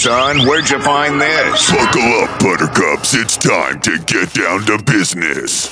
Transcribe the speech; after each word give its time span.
son. 0.00 0.46
Where'd 0.46 0.70
you 0.70 0.80
find 0.80 1.20
this? 1.20 1.70
Buckle 1.70 2.00
up, 2.22 2.40
Buttercups. 2.40 3.12
It's 3.12 3.36
time 3.36 3.82
to 3.82 3.98
get 3.98 4.32
down 4.32 4.64
to 4.64 4.82
business. 4.82 5.66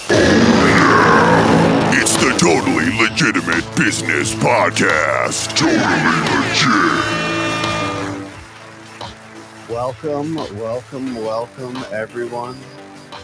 It's 1.96 2.14
the 2.18 2.36
Totally 2.36 2.94
Legitimate 2.98 3.64
Business 3.74 4.34
Podcast. 4.34 5.56
Totally 5.56 6.12
legit. 6.28 7.04
Welcome, 9.70 10.34
welcome, 10.58 11.14
welcome, 11.16 11.76
everyone, 11.90 12.58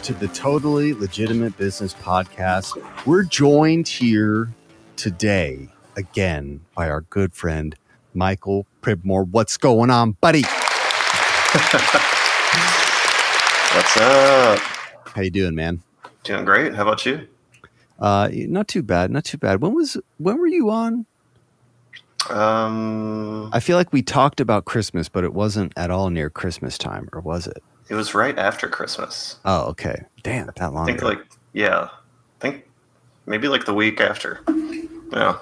to 0.01 0.13
the 0.15 0.27
Totally 0.29 0.93
Legitimate 0.93 1.55
Business 1.55 1.93
Podcast. 1.93 2.81
We're 3.05 3.25
joined 3.25 3.87
here 3.87 4.49
today 4.95 5.69
again 5.95 6.61
by 6.75 6.89
our 6.89 7.01
good 7.01 7.35
friend 7.35 7.75
Michael 8.15 8.65
Pridmore. 8.81 9.25
What's 9.25 9.57
going 9.57 9.91
on, 9.91 10.13
buddy? 10.13 10.45
What's 13.75 13.95
up? 13.97 14.59
How 14.59 15.21
you 15.21 15.29
doing, 15.29 15.55
man? 15.55 15.81
Doing 16.23 16.43
great. 16.43 16.75
How 16.75 16.81
about 16.81 17.05
you? 17.05 17.27
Uh, 17.97 18.27
not 18.33 18.67
too 18.67 18.83
bad, 18.83 19.09
not 19.09 19.23
too 19.23 19.37
bad. 19.37 19.61
When 19.61 19.73
was 19.73 19.95
when 20.17 20.37
were 20.37 20.47
you 20.47 20.69
on? 20.69 21.05
Um, 22.29 23.49
I 23.53 23.61
feel 23.61 23.77
like 23.77 23.93
we 23.93 24.01
talked 24.01 24.41
about 24.41 24.65
Christmas, 24.65 25.07
but 25.07 25.23
it 25.23 25.33
wasn't 25.33 25.71
at 25.77 25.91
all 25.91 26.09
near 26.09 26.29
Christmas 26.29 26.77
time, 26.77 27.07
or 27.13 27.21
was 27.21 27.47
it? 27.47 27.63
it 27.87 27.95
was 27.95 28.13
right 28.13 28.37
after 28.37 28.67
Christmas. 28.67 29.37
Oh, 29.45 29.67
okay. 29.67 30.03
Damn, 30.23 30.47
that 30.47 30.61
I 30.61 30.67
long 30.67 30.87
think 30.87 30.97
ago. 30.99 31.07
like 31.07 31.19
yeah, 31.53 31.83
I 31.85 31.89
think 32.41 32.65
maybe 33.27 33.47
like 33.47 33.63
the 33.65 33.73
week 33.73 34.01
after. 34.01 34.41
Yeah, 35.13 35.37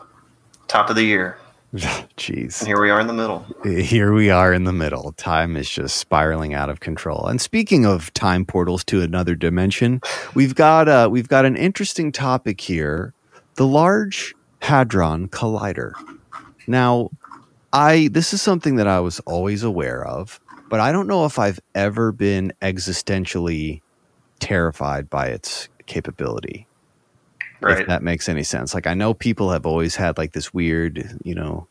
top 0.67 0.91
of 0.91 0.95
the 0.95 1.03
year, 1.05 1.37
Jeez. 2.17 2.63
here 2.63 2.79
we 2.79 2.91
are 2.91 2.99
in 2.99 3.07
the 3.07 3.13
middle. 3.13 3.43
here 3.63 4.13
we 4.13 4.29
are 4.29 4.53
in 4.53 4.63
the 4.63 4.71
middle. 4.71 5.11
Time 5.13 5.57
is 5.57 5.67
just 5.67 5.97
spiraling 5.97 6.53
out 6.53 6.69
of 6.69 6.79
control. 6.81 7.25
And 7.25 7.41
speaking 7.41 7.83
of 7.83 8.13
time 8.13 8.45
portals 8.45 8.83
to 8.85 9.01
another 9.01 9.33
dimension, 9.33 9.99
we've 10.35 10.53
got 10.53 10.87
uh, 10.87 11.09
we've 11.11 11.27
got 11.27 11.45
an 11.45 11.55
interesting 11.55 12.11
topic 12.11 12.61
here: 12.61 13.15
the 13.55 13.65
Large 13.65 14.35
Hadron 14.61 15.29
Collider. 15.29 15.93
Now, 16.67 17.09
I 17.71 18.07
this 18.11 18.35
is 18.35 18.41
something 18.43 18.75
that 18.75 18.87
I 18.87 18.99
was 18.99 19.19
always 19.21 19.63
aware 19.63 20.05
of, 20.05 20.39
but 20.69 20.79
I 20.79 20.91
don't 20.91 21.07
know 21.07 21.25
if 21.25 21.39
I've 21.39 21.59
ever 21.73 22.11
been 22.11 22.53
existentially 22.61 23.81
terrified 24.39 25.09
by 25.09 25.29
its 25.29 25.69
capability 25.87 26.67
Right. 27.67 27.81
if 27.81 27.87
that 27.87 28.03
makes 28.03 28.27
any 28.29 28.43
sense. 28.43 28.73
Like 28.73 28.87
I 28.87 28.93
know 28.93 29.13
people 29.13 29.51
have 29.51 29.65
always 29.65 29.95
had 29.95 30.17
like 30.17 30.33
this 30.33 30.53
weird, 30.53 31.17
you 31.23 31.35
know, 31.35 31.67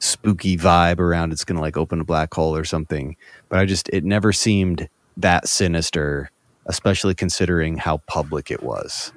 spooky 0.00 0.56
vibe 0.56 1.00
around 1.00 1.32
it's 1.32 1.44
going 1.44 1.56
to 1.56 1.62
like 1.62 1.76
open 1.76 2.00
a 2.00 2.04
black 2.04 2.32
hole 2.32 2.54
or 2.54 2.64
something, 2.64 3.16
but 3.48 3.58
I 3.58 3.64
just 3.64 3.88
it 3.90 4.04
never 4.04 4.32
seemed 4.32 4.88
that 5.16 5.48
sinister, 5.48 6.30
especially 6.66 7.14
considering 7.14 7.76
how 7.76 7.98
public 8.06 8.50
it 8.50 8.62
was. 8.62 9.12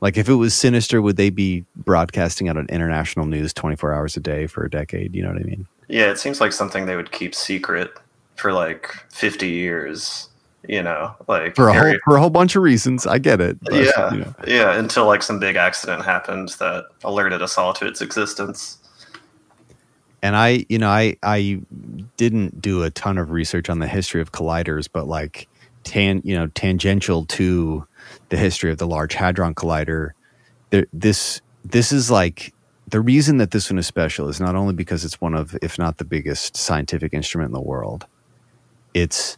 Like 0.00 0.16
if 0.16 0.28
it 0.28 0.34
was 0.34 0.54
sinister, 0.54 1.00
would 1.00 1.16
they 1.16 1.30
be 1.30 1.64
broadcasting 1.74 2.48
out 2.48 2.58
on 2.58 2.66
international 2.66 3.24
news 3.24 3.54
24 3.54 3.94
hours 3.94 4.16
a 4.16 4.20
day 4.20 4.46
for 4.46 4.64
a 4.64 4.70
decade, 4.70 5.14
you 5.14 5.22
know 5.22 5.28
what 5.28 5.40
I 5.40 5.44
mean? 5.44 5.66
Yeah, 5.88 6.10
it 6.10 6.18
seems 6.18 6.40
like 6.40 6.52
something 6.52 6.86
they 6.86 6.96
would 6.96 7.12
keep 7.12 7.34
secret 7.34 7.92
for 8.36 8.52
like 8.52 8.90
fifty 9.10 9.50
years. 9.50 10.28
You 10.68 10.82
know, 10.82 11.14
like 11.28 11.54
For 11.56 11.68
a 11.68 11.74
whole 11.74 11.94
for 12.04 12.16
a 12.16 12.20
whole 12.20 12.30
bunch 12.30 12.56
of 12.56 12.62
reasons. 12.62 13.06
I 13.06 13.18
get 13.18 13.40
it. 13.40 13.58
but, 13.62 13.74
yeah, 13.74 14.12
you 14.12 14.20
know. 14.20 14.34
yeah. 14.46 14.78
Until 14.78 15.06
like 15.06 15.22
some 15.22 15.38
big 15.38 15.56
accident 15.56 16.04
happened 16.04 16.50
that 16.58 16.86
alerted 17.04 17.42
us 17.42 17.56
all 17.56 17.72
to 17.74 17.86
its 17.86 18.00
existence. 18.00 18.78
and 20.22 20.36
I, 20.36 20.66
you 20.68 20.78
know, 20.78 20.88
I 20.88 21.16
I 21.22 21.60
didn't 22.16 22.60
do 22.60 22.82
a 22.82 22.90
ton 22.90 23.18
of 23.18 23.30
research 23.30 23.68
on 23.70 23.78
the 23.78 23.88
history 23.88 24.20
of 24.20 24.32
colliders, 24.32 24.88
but 24.92 25.06
like 25.06 25.48
tan, 25.84 26.20
you 26.24 26.36
know, 26.36 26.48
tangential 26.48 27.24
to 27.26 27.86
the 28.28 28.36
history 28.36 28.70
of 28.72 28.78
the 28.78 28.86
Large 28.86 29.14
Hadron 29.14 29.54
Collider, 29.54 30.10
there, 30.70 30.86
this 30.92 31.40
this 31.64 31.92
is 31.92 32.10
like 32.10 32.52
the 32.88 33.00
reason 33.00 33.38
that 33.38 33.50
this 33.50 33.70
one 33.70 33.78
is 33.78 33.86
special 33.86 34.28
is 34.28 34.40
not 34.40 34.54
only 34.54 34.74
because 34.74 35.04
it's 35.04 35.20
one 35.20 35.34
of, 35.34 35.56
if 35.60 35.78
not 35.78 35.98
the 35.98 36.04
biggest 36.04 36.56
scientific 36.56 37.12
instrument 37.12 37.48
in 37.48 37.52
the 37.52 37.60
world. 37.60 38.06
It's 38.94 39.36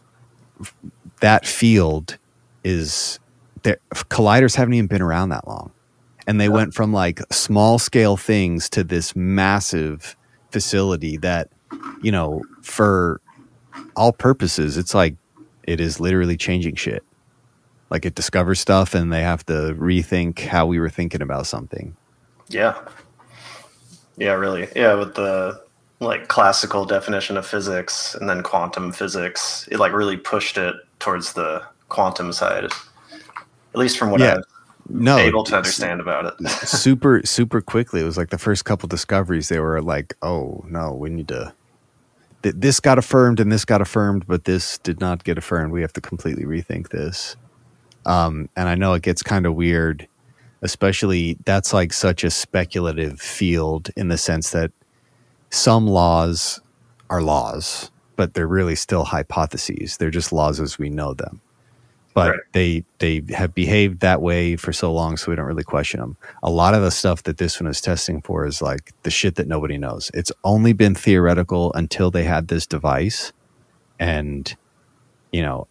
that 1.21 1.45
field 1.45 2.17
is 2.63 3.19
there. 3.63 3.77
Colliders 3.93 4.55
haven't 4.55 4.73
even 4.75 4.87
been 4.87 5.01
around 5.01 5.29
that 5.29 5.47
long, 5.47 5.71
and 6.27 6.39
they 6.39 6.49
went 6.49 6.73
from 6.73 6.93
like 6.93 7.21
small 7.31 7.79
scale 7.79 8.17
things 8.17 8.69
to 8.71 8.83
this 8.83 9.15
massive 9.15 10.15
facility 10.51 11.17
that 11.17 11.49
you 12.01 12.11
know 12.11 12.41
for 12.61 13.21
all 13.95 14.11
purposes 14.13 14.77
it's 14.77 14.95
like 14.95 15.15
it 15.63 15.79
is 15.79 15.99
literally 15.99 16.35
changing 16.37 16.75
shit 16.75 17.03
like 17.91 18.05
it 18.05 18.15
discovers 18.15 18.59
stuff 18.59 18.95
and 18.95 19.13
they 19.13 19.21
have 19.21 19.45
to 19.45 19.75
rethink 19.79 20.39
how 20.39 20.65
we 20.65 20.79
were 20.79 20.89
thinking 20.89 21.21
about 21.21 21.45
something 21.47 21.95
Yeah. 22.49 22.79
Yeah, 24.17 24.33
really. 24.33 24.67
Yeah, 24.75 24.95
with 24.95 25.15
the 25.15 25.63
like 25.99 26.27
classical 26.27 26.85
definition 26.85 27.37
of 27.37 27.45
physics 27.45 28.15
and 28.15 28.29
then 28.29 28.41
quantum 28.41 28.91
physics, 28.91 29.67
it 29.71 29.79
like 29.79 29.91
really 29.91 30.17
pushed 30.17 30.57
it 30.57 30.75
towards 30.99 31.33
the 31.33 31.61
quantum 31.89 32.31
side. 32.31 32.65
At 32.65 32.73
least 33.75 33.97
from 33.97 34.11
what 34.11 34.21
Yeah. 34.21 34.35
I'm 34.35 34.43
no 34.89 35.17
able 35.17 35.43
to 35.43 35.55
understand 35.55 36.01
about 36.01 36.25
it. 36.25 36.49
super 36.67 37.21
super 37.23 37.61
quickly 37.61 38.01
it 38.01 38.05
was 38.05 38.17
like 38.17 38.31
the 38.31 38.39
first 38.39 38.65
couple 38.65 38.87
discoveries 38.87 39.47
they 39.47 39.59
were 39.59 39.81
like 39.83 40.15
oh 40.23 40.63
no 40.67 40.91
we 40.93 41.11
need 41.11 41.27
to 41.27 41.53
th- 42.41 42.55
this 42.57 42.79
got 42.79 42.97
affirmed 42.97 43.39
and 43.39 43.51
this 43.51 43.65
got 43.65 43.81
affirmed 43.81 44.25
but 44.25 44.45
this 44.45 44.79
did 44.79 44.99
not 44.99 45.23
get 45.23 45.37
affirmed 45.37 45.71
we 45.71 45.81
have 45.81 45.93
to 45.93 46.01
completely 46.01 46.43
rethink 46.43 46.89
this 46.89 47.35
um, 48.07 48.49
and 48.55 48.67
i 48.67 48.73
know 48.73 48.93
it 48.93 49.03
gets 49.03 49.21
kind 49.21 49.45
of 49.45 49.53
weird 49.53 50.07
especially 50.63 51.37
that's 51.45 51.71
like 51.71 51.93
such 51.93 52.23
a 52.23 52.31
speculative 52.31 53.21
field 53.21 53.91
in 53.95 54.07
the 54.07 54.17
sense 54.17 54.49
that 54.49 54.71
some 55.51 55.87
laws 55.87 56.61
are 57.09 57.21
laws 57.21 57.91
but 58.17 58.33
they're 58.33 58.47
really 58.47 58.75
still 58.75 59.05
hypotheses. 59.05 59.97
They're 59.97 60.11
just 60.11 60.33
laws 60.33 60.59
as 60.59 60.77
we 60.77 60.89
know 60.89 61.13
them. 61.13 61.41
But 62.13 62.31
Right. 62.31 62.39
they 62.53 62.85
they 62.99 63.23
have 63.35 63.55
behaved 63.55 64.01
that 64.01 64.21
way 64.21 64.57
for 64.57 64.73
so 64.73 64.93
long 64.93 65.17
so 65.17 65.31
we 65.31 65.35
don't 65.37 65.45
really 65.45 65.63
question 65.63 65.99
them 66.01 66.17
a 66.43 66.49
lot 66.51 66.73
of 66.75 66.81
the 66.81 66.91
stuff 66.91 67.23
that 67.23 67.37
this 67.37 67.61
one 67.61 67.69
is 67.69 67.81
testing 67.81 68.21
for 68.21 68.45
is 68.45 68.61
like 68.61 68.93
the 69.03 69.11
shit 69.11 69.35
that 69.35 69.47
nobody 69.47 69.77
knows. 69.77 70.11
It's 70.13 70.31
only 70.43 70.73
been 70.73 70.95
theoretical 70.95 71.73
until 71.73 72.11
they 72.11 72.23
had 72.25 72.49
this 72.49 72.67
device 72.67 73.31
and 73.99 74.55
you 75.31 75.41
know 75.41 75.67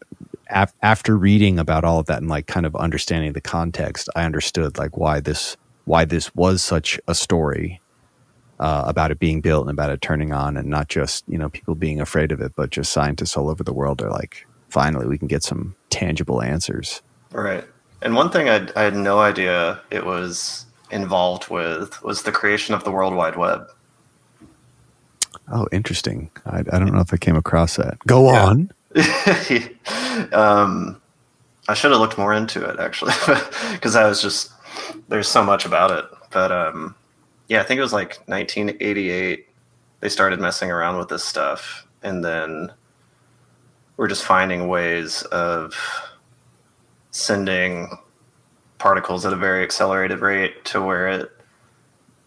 af- 0.51 0.75
after 0.83 1.17
reading 1.19 1.59
about 1.59 1.85
all 1.85 2.01
of 2.01 2.07
that 2.07 2.19
and 2.21 2.29
like 2.31 2.47
kind 2.47 2.67
of 2.67 2.77
understanding 2.77 3.33
the 3.35 3.41
context 3.41 4.09
i 4.17 4.25
understood 4.25 4.79
like 4.79 4.97
why 4.97 5.21
this 5.21 5.57
why 5.87 6.05
this 6.05 6.35
was 6.35 6.63
such 6.63 7.01
a 7.09 7.15
story 7.15 7.81
uh, 8.61 8.85
about 8.87 9.11
it 9.11 9.19
being 9.19 9.41
built 9.41 9.63
and 9.63 9.71
about 9.71 9.91
it 9.91 10.01
turning 10.03 10.33
on 10.33 10.57
and 10.57 10.69
not 10.69 10.89
just 10.89 11.25
you 11.29 11.39
know 11.39 11.49
people 11.49 11.75
being 11.75 12.01
afraid 12.01 12.33
of 12.33 12.41
it 12.41 12.53
but 12.57 12.71
just 12.71 12.93
scientists 12.93 13.37
all 13.37 13.49
over 13.49 13.63
the 13.65 13.73
world 13.73 14.03
are 14.03 14.11
like 14.11 14.47
finally 14.69 15.07
we 15.07 15.17
can 15.19 15.29
get 15.29 15.43
some 15.43 15.75
tangible 15.91 16.43
answers 16.43 17.03
Right. 17.33 17.65
And 18.01 18.15
one 18.15 18.31
thing 18.31 18.49
I'd, 18.49 18.75
I 18.77 18.83
had 18.85 18.95
no 18.97 19.19
idea 19.21 19.81
it 19.91 20.07
was 20.07 20.65
involved 20.91 21.49
with 21.51 22.03
was 22.03 22.23
the 22.23 22.33
creation 22.33 22.75
of 22.75 22.85
the 22.85 22.91
World 22.91 23.15
Wide 23.15 23.37
Web. 23.37 23.69
oh 25.53 25.67
interesting 25.73 26.31
i, 26.47 26.59
I 26.61 26.79
don't 26.79 26.93
know 26.93 27.01
if 27.01 27.13
i 27.13 27.17
came 27.17 27.37
across 27.37 27.77
that 27.77 27.99
go 28.07 28.33
Yeah. 28.33 28.45
on 28.47 28.71
um, 30.33 31.01
I 31.69 31.75
should 31.75 31.91
have 31.91 32.01
looked 32.01 32.17
more 32.17 32.33
into 32.33 32.65
it 32.65 32.81
actually, 32.81 33.13
because 33.73 33.95
I 33.95 34.09
was 34.09 34.23
just 34.23 34.51
there's 35.09 35.29
so 35.29 35.45
much 35.45 35.67
about 35.67 35.91
it. 35.91 36.07
But 36.31 36.51
um, 36.51 36.95
yeah, 37.49 37.61
I 37.61 37.65
think 37.65 37.79
it 37.79 37.83
was 37.83 37.93
like 37.93 38.19
1988. 38.27 39.47
They 40.01 40.09
started 40.09 40.41
messing 40.41 40.71
around 40.71 40.99
with 40.99 41.09
this 41.09 41.25
stuff, 41.25 41.87
and 42.03 42.25
then 42.25 42.73
we're 43.97 44.09
just 44.09 44.25
finding 44.25 44.69
ways 44.69 45.23
of 45.23 45.75
sending 47.11 47.89
particles 48.79 49.27
at 49.27 49.33
a 49.33 49.37
very 49.37 49.65
accelerated 49.65 50.21
rate 50.21 50.65
to 50.67 50.81
where 50.81 51.09
it 51.09 51.31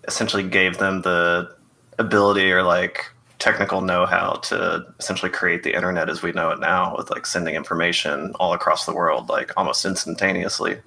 essentially 0.07 0.43
gave 0.43 0.77
them 0.79 1.01
the 1.03 1.55
ability 1.97 2.51
or 2.51 2.63
like 2.63 3.05
technical 3.39 3.81
know-how 3.81 4.33
to 4.33 4.85
essentially 4.99 5.31
create 5.31 5.63
the 5.63 5.73
internet 5.73 6.09
as 6.09 6.21
we 6.21 6.31
know 6.33 6.51
it 6.51 6.59
now 6.59 6.95
with 6.97 7.09
like 7.09 7.25
sending 7.25 7.55
information 7.55 8.33
all 8.39 8.53
across 8.53 8.85
the 8.85 8.93
world 8.93 9.29
like 9.29 9.51
almost 9.57 9.83
instantaneously 9.85 10.77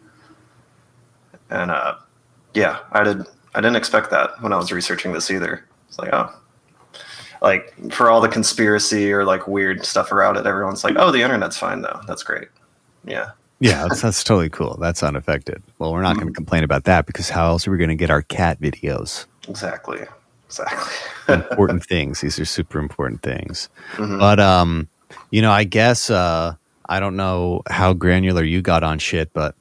and 1.51 1.71
uh 1.71 1.95
yeah 2.53 2.79
i 2.93 3.03
did 3.03 3.25
i 3.55 3.61
didn't 3.61 3.77
expect 3.77 4.11
that 4.11 4.41
when 4.43 4.53
i 4.53 4.57
was 4.57 4.73
researching 4.73 5.13
this 5.13 5.31
either. 5.31 5.65
It's 5.89 5.99
like 5.99 6.13
oh. 6.13 6.31
Like 7.43 7.75
for 7.93 8.11
all 8.11 8.21
the 8.23 8.29
conspiracy 8.29 9.13
or 9.13 9.25
like 9.25 9.47
weird 9.47 9.85
stuff 9.85 10.11
around 10.13 10.37
it 10.37 10.47
everyone's 10.47 10.83
like 10.85 10.97
oh 10.99 11.11
the 11.11 11.23
internet's 11.23 11.57
fine 11.59 11.83
though. 11.83 12.01
That's 12.07 12.23
great. 12.23 12.49
Yeah. 13.05 13.31
Yeah 13.61 13.83
that's, 13.87 14.01
that's 14.01 14.25
totally 14.25 14.49
cool. 14.51 14.77
That's 14.81 15.03
unaffected. 15.03 15.63
Well 15.79 15.93
we're 15.93 16.03
not 16.03 16.17
going 16.17 16.29
to 16.29 16.33
complain 16.33 16.65
about 16.65 16.85
that 16.85 17.07
because 17.07 17.29
how 17.29 17.47
else 17.49 17.67
are 17.69 17.71
we 17.71 17.79
going 17.79 17.91
to 17.91 17.97
get 17.97 18.11
our 18.11 18.23
cat 18.23 18.61
videos? 18.61 19.27
Exactly. 19.49 20.01
Exactly. 20.47 20.95
Important 21.35 21.85
things. 21.85 22.21
These 22.23 22.39
are 22.39 22.45
super 22.47 22.79
important 22.79 23.23
things. 23.23 23.69
Mhm. 23.97 24.19
but 24.19 24.41
um 24.41 24.89
You 25.31 25.43
know, 25.43 25.53
I 25.53 25.65
guess 25.65 26.11
uh, 26.11 26.55
I 26.89 27.01
don't 27.01 27.17
know 27.17 27.63
how 27.69 27.93
granular 27.93 28.43
you 28.43 28.63
got 28.63 28.83
on 28.83 28.99
shit, 28.99 29.33
but 29.33 29.55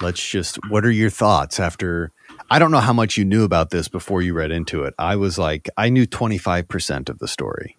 let's 0.00 0.22
just. 0.26 0.58
What 0.68 0.84
are 0.84 0.90
your 0.90 1.10
thoughts 1.10 1.58
after? 1.60 2.12
I 2.48 2.58
don't 2.58 2.70
know 2.70 2.80
how 2.80 2.92
much 2.92 3.16
you 3.16 3.24
knew 3.24 3.44
about 3.44 3.70
this 3.70 3.88
before 3.88 4.22
you 4.22 4.32
read 4.32 4.52
into 4.52 4.84
it. 4.84 4.94
I 4.98 5.16
was 5.16 5.38
like, 5.38 5.68
I 5.76 5.88
knew 5.88 6.06
twenty 6.06 6.38
five 6.38 6.68
percent 6.68 7.08
of 7.08 7.18
the 7.18 7.26
story, 7.28 7.76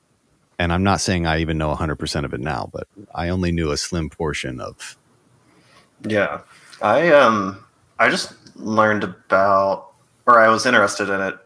and 0.59 0.73
I'm 0.73 0.83
not 0.83 0.99
saying 0.99 1.25
I 1.25 1.39
even 1.39 1.57
know 1.57 1.73
hundred 1.73 1.95
percent 1.97 2.25
of 2.25 2.33
it 2.33 2.41
now, 2.41 2.69
but 2.73 2.87
I 3.15 3.29
only 3.29 3.51
knew 3.51 3.71
a 3.71 3.77
slim 3.77 4.09
portion 4.09 4.59
of. 4.59 4.97
Yeah, 6.05 6.41
I 6.81 7.09
um, 7.13 7.63
I 7.97 8.09
just 8.09 8.33
learned 8.57 9.03
about, 9.03 9.93
or 10.25 10.39
I 10.39 10.49
was 10.49 10.65
interested 10.65 11.09
in 11.09 11.21
it, 11.21 11.37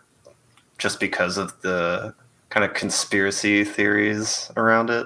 just 0.78 1.00
because 1.00 1.38
of 1.38 1.60
the 1.62 2.16
kind 2.50 2.66
of 2.66 2.74
conspiracy 2.74 3.64
theories 3.64 4.52
around 4.58 4.90
it, 4.90 5.06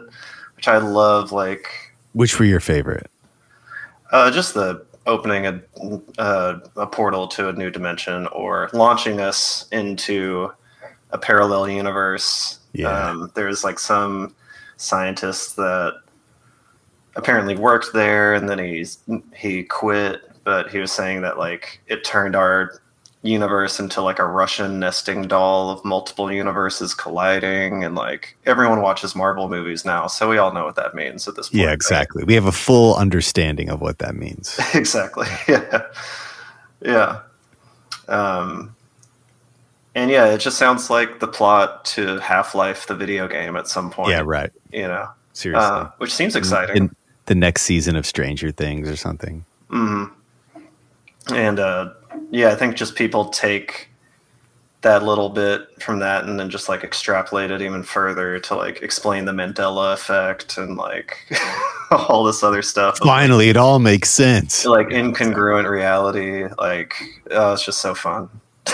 which 0.56 0.68
I 0.70 0.78
love. 0.78 1.32
Like, 1.34 1.68
Which 2.14 2.40
were 2.40 2.46
your 2.46 2.62
favorite? 2.62 3.12
Uh, 4.12 4.32
just 4.32 4.54
the 4.54 4.86
opening 5.06 5.46
a, 5.46 5.62
uh, 6.18 6.60
a 6.76 6.88
portal 6.88 7.28
to 7.28 7.50
a 7.50 7.54
new 7.54 7.70
dimension 7.70 8.28
or 8.28 8.70
launching 8.74 9.20
us 9.20 9.68
into 9.72 10.52
a 11.12 11.18
parallel 11.18 11.70
universe. 11.70 12.60
Yeah. 12.74 13.10
Um, 13.10 13.32
there's 13.36 13.64
like 13.64 13.80
some 13.80 14.36
scientists 14.78 15.54
that 15.56 16.02
apparently 17.16 17.56
worked 17.56 17.94
there 17.94 18.34
and 18.34 18.50
then 18.50 18.60
he's 18.60 19.00
he 19.36 19.64
quit, 19.64 20.22
but 20.44 20.70
he 20.70 20.80
was 20.80 20.92
saying 20.92 21.22
that 21.22 21.38
like 21.38 21.82
it 21.88 22.04
turned 22.04 22.36
our 22.36 22.82
universe 23.26 23.80
into 23.80 24.02
like 24.02 24.20
a 24.20 24.26
Russian 24.26 24.80
nesting 24.80 25.24
doll 25.24 25.70
of 25.70 25.84
multiple 25.84 26.32
universes 26.32 26.94
colliding 26.94 27.84
and 27.84 27.96
like 27.96 28.38
everyone 28.46 28.82
watches 28.82 29.16
Marvel 29.16 29.50
movies 29.50 29.86
now, 29.86 30.08
so 30.08 30.30
we 30.30 30.38
all 30.38 30.54
know 30.54 30.64
what 30.66 30.76
that 30.76 30.94
means 30.96 31.28
at 31.28 31.36
this 31.36 31.50
point. 31.50 31.62
Yeah, 31.62 31.68
right? 31.68 31.74
exactly. 31.74 32.24
We 32.24 32.34
have 32.36 32.46
a 32.46 32.52
full 32.52 32.96
understanding 32.96 33.70
of 33.70 33.82
what 33.82 34.00
that 34.00 34.16
means. 34.16 34.60
exactly. 34.74 35.28
Yeah. 35.48 35.88
Yeah. 36.82 37.22
Um, 38.08 38.76
and 39.96 40.12
yeah, 40.12 40.28
it 40.28 40.40
just 40.40 40.58
sounds 40.58 40.90
like 40.90 41.20
the 41.20 41.28
plot 41.28 41.86
to 41.86 42.20
Half 42.20 42.54
Life, 42.54 42.88
the 42.88 42.96
video 42.96 43.28
game, 43.28 43.56
at 43.56 43.68
some 43.68 43.90
point. 43.90 44.10
yeah, 44.10 44.22
right. 44.24 44.52
You 44.72 44.88
know, 44.88 45.08
Seriously. 45.34 45.66
uh, 45.66 45.90
which 45.98 46.14
seems 46.14 46.36
exciting. 46.36 46.76
In 46.76 46.96
the 47.26 47.36
next 47.36 47.64
season 47.64 47.96
of 47.96 48.06
Stranger 48.06 48.52
Things 48.52 48.90
or 48.90 48.98
something. 48.98 49.46
Mm-hmm. 49.70 51.34
And 51.34 51.60
uh, 51.60 51.94
yeah, 52.36 52.50
I 52.50 52.56
think 52.56 52.76
just 52.76 52.96
people 52.96 53.30
take 53.30 53.90
that 54.82 55.04
little 55.04 55.30
bit 55.30 55.82
from 55.82 56.00
that 56.00 56.26
and 56.26 56.38
then 56.38 56.50
just 56.50 56.68
like 56.68 56.84
extrapolate 56.84 57.50
it 57.50 57.62
even 57.62 57.82
further 57.82 58.40
to 58.40 58.56
like 58.56 58.84
explain 58.84 59.26
the 59.26 59.32
Mandela 59.32 59.94
effect 59.94 60.58
and 60.58 60.76
like 60.76 61.18
all 61.92 62.26
this 62.26 62.44
other 62.44 62.62
stuff. 62.62 62.98
Finally, 63.00 63.50
it 63.50 63.58
all 63.58 63.80
makes 63.80 64.10
sense. 64.10 64.66
like 64.66 64.88
incongruent 64.88 65.68
reality. 65.70 66.48
Like, 66.60 66.94
oh, 67.32 67.54
it's 67.54 67.66
just 67.66 67.80
so 67.80 67.96
fun. 67.96 68.30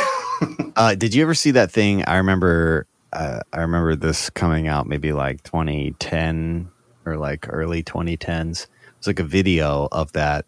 Uh, 0.76 0.96
did 0.96 1.14
you 1.14 1.22
ever 1.22 1.36
see 1.36 1.52
that 1.52 1.70
thing? 1.70 2.04
I 2.06 2.16
remember. 2.18 2.88
Uh, 3.14 3.42
I 3.54 3.60
remember 3.60 3.96
this 3.96 4.32
coming 4.32 4.68
out 4.68 4.88
maybe 4.88 5.12
like 5.12 5.44
2010 5.44 6.68
or 7.06 7.18
like 7.18 7.46
early 7.50 7.84
2010s. 7.84 8.64
It 8.64 8.70
was 8.98 9.06
like 9.06 9.20
a 9.20 9.24
video 9.24 9.88
of 9.92 10.14
that 10.14 10.46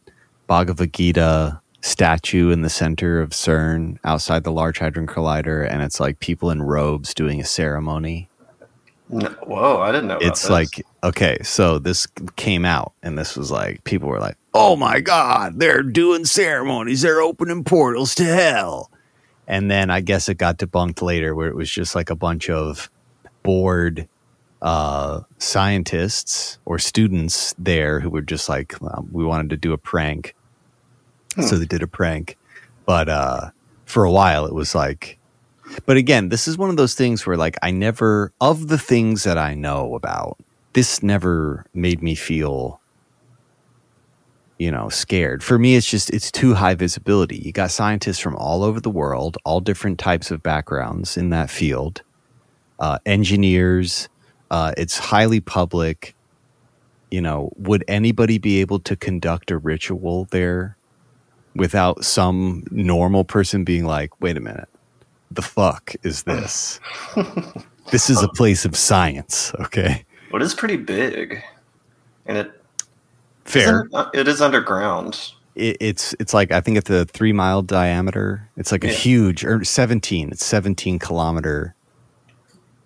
Bhagavad 0.48 0.94
Gita 0.94 1.62
statue 1.84 2.50
in 2.50 2.62
the 2.62 2.70
center 2.70 3.22
of 3.22 3.32
CERN 3.32 4.00
outside 4.04 4.44
the 4.44 4.52
Large 4.52 4.80
Hadron 4.80 5.06
Collider, 5.06 5.70
and 5.70 5.82
it's 5.84 6.00
like 6.00 6.20
people 6.20 6.50
in 6.50 6.62
robes 6.64 7.14
doing 7.14 7.42
a 7.42 7.46
ceremony. 7.46 8.30
No, 9.10 9.28
whoa, 9.46 9.82
I 9.82 9.92
didn't 9.92 10.08
know. 10.08 10.16
About 10.16 10.28
it's 10.28 10.50
like 10.50 10.82
okay 11.04 11.38
so 11.44 11.78
this 11.78 12.08
came 12.38 12.64
out 12.64 12.94
and 13.04 13.18
this 13.18 13.36
was 13.36 13.52
like 13.52 13.84
people 13.84 14.08
were 14.08 14.20
like 14.20 14.38
oh 14.54 14.76
my 14.76 15.02
god 15.02 15.60
they're 15.60 15.84
doing 15.84 16.24
ceremonies 16.24 17.02
they're 17.02 17.22
opening 17.22 17.64
portals 17.64 18.16
to 18.16 18.24
hell 18.24 18.90
and 19.48 19.70
then 19.70 19.90
i 19.90 20.00
guess 20.00 20.30
it 20.30 20.38
got 20.38 20.58
debunked 20.58 21.02
later 21.02 21.36
where 21.36 21.50
it 21.50 21.56
was 21.56 21.70
just 21.70 21.94
like 21.94 22.10
a 22.10 22.16
bunch 22.16 22.50
of 22.50 22.90
bored 23.44 24.08
uh, 24.62 25.20
scientists 25.40 26.58
or 26.64 26.80
students 26.80 27.54
there 27.58 28.00
who 28.00 28.10
were 28.10 28.22
just 28.22 28.48
like 28.48 28.74
well, 28.80 29.06
we 29.12 29.26
wanted 29.26 29.50
to 29.50 29.58
do 29.58 29.74
a 29.74 29.78
prank 29.78 30.34
so 31.42 31.58
they 31.58 31.66
did 31.66 31.84
a 31.84 31.88
prank 31.88 32.38
but 32.86 33.10
uh, 33.10 33.50
for 33.86 34.04
a 34.04 34.12
while 34.12 34.46
it 34.46 34.54
was 34.54 34.76
like 34.76 35.20
but 35.86 35.98
again, 35.98 36.30
this 36.30 36.48
is 36.48 36.58
one 36.58 36.70
of 36.70 36.78
those 36.78 36.94
things 36.94 37.26
where 37.26 37.38
like 37.38 37.58
I 37.62 37.72
never 37.72 38.32
of 38.42 38.68
the 38.68 38.78
things 38.78 39.24
that 39.24 39.38
I 39.38 39.54
know 39.54 39.96
about, 39.96 40.38
this 40.74 41.02
never 41.04 41.66
made 41.74 42.02
me 42.02 42.16
feel 42.16 42.80
you 44.60 44.72
know, 44.72 44.88
scared. 44.88 45.44
For 45.44 45.58
me 45.60 45.76
it's 45.76 45.90
just 45.90 46.10
it's 46.12 46.32
too 46.32 46.54
high 46.54 46.76
visibility. 46.76 47.38
You 47.38 47.52
got 47.52 47.72
scientists 47.72 48.20
from 48.20 48.36
all 48.36 48.64
over 48.64 48.80
the 48.80 48.90
world, 48.90 49.38
all 49.44 49.60
different 49.60 50.00
types 50.00 50.32
of 50.32 50.44
backgrounds 50.44 51.18
in 51.18 51.30
that 51.32 51.50
field. 51.50 52.02
Uh, 52.80 53.00
engineers, 53.06 54.10
uh, 54.52 54.74
it's 54.78 54.98
highly 54.98 55.40
public. 55.40 56.16
You 57.12 57.22
know, 57.22 57.52
would 57.58 57.84
anybody 57.88 58.38
be 58.38 58.62
able 58.62 58.80
to 58.82 58.96
conduct 58.96 59.52
a 59.52 59.58
ritual 59.58 60.26
there 60.32 60.78
without 61.56 62.04
some 62.04 62.64
normal 62.72 63.24
person 63.24 63.64
being 63.64 63.86
like, 63.86 64.20
wait 64.22 64.38
a 64.38 64.40
minute, 64.40 64.70
the 65.32 65.42
fuck 65.42 65.94
is 66.04 66.24
this? 66.24 66.80
this 67.92 68.10
is 68.10 68.22
a 68.22 68.28
place 68.30 68.66
of 68.66 68.76
science, 68.76 69.54
okay? 69.60 70.06
What 70.32 70.42
is 70.42 70.54
pretty 70.56 70.78
big, 70.78 71.44
and 72.26 72.38
it 72.38 72.52
Fair. 73.46 73.88
uh, 73.94 74.10
it 74.14 74.28
is 74.28 74.42
underground. 74.42 75.32
It, 75.56 75.78
it's 75.80 76.16
it's 76.20 76.34
like 76.34 76.52
I 76.52 76.60
think 76.60 76.78
it's 76.78 76.90
a 76.90 77.06
three 77.06 77.34
mile 77.34 77.62
diameter. 77.62 78.50
It's 78.58 78.72
like 78.72 78.84
a 78.84 78.88
huge 78.88 79.46
or 79.46 79.64
seventeen. 79.64 80.30
It's 80.32 80.46
seventeen 80.46 80.98
kilometer. 80.98 81.76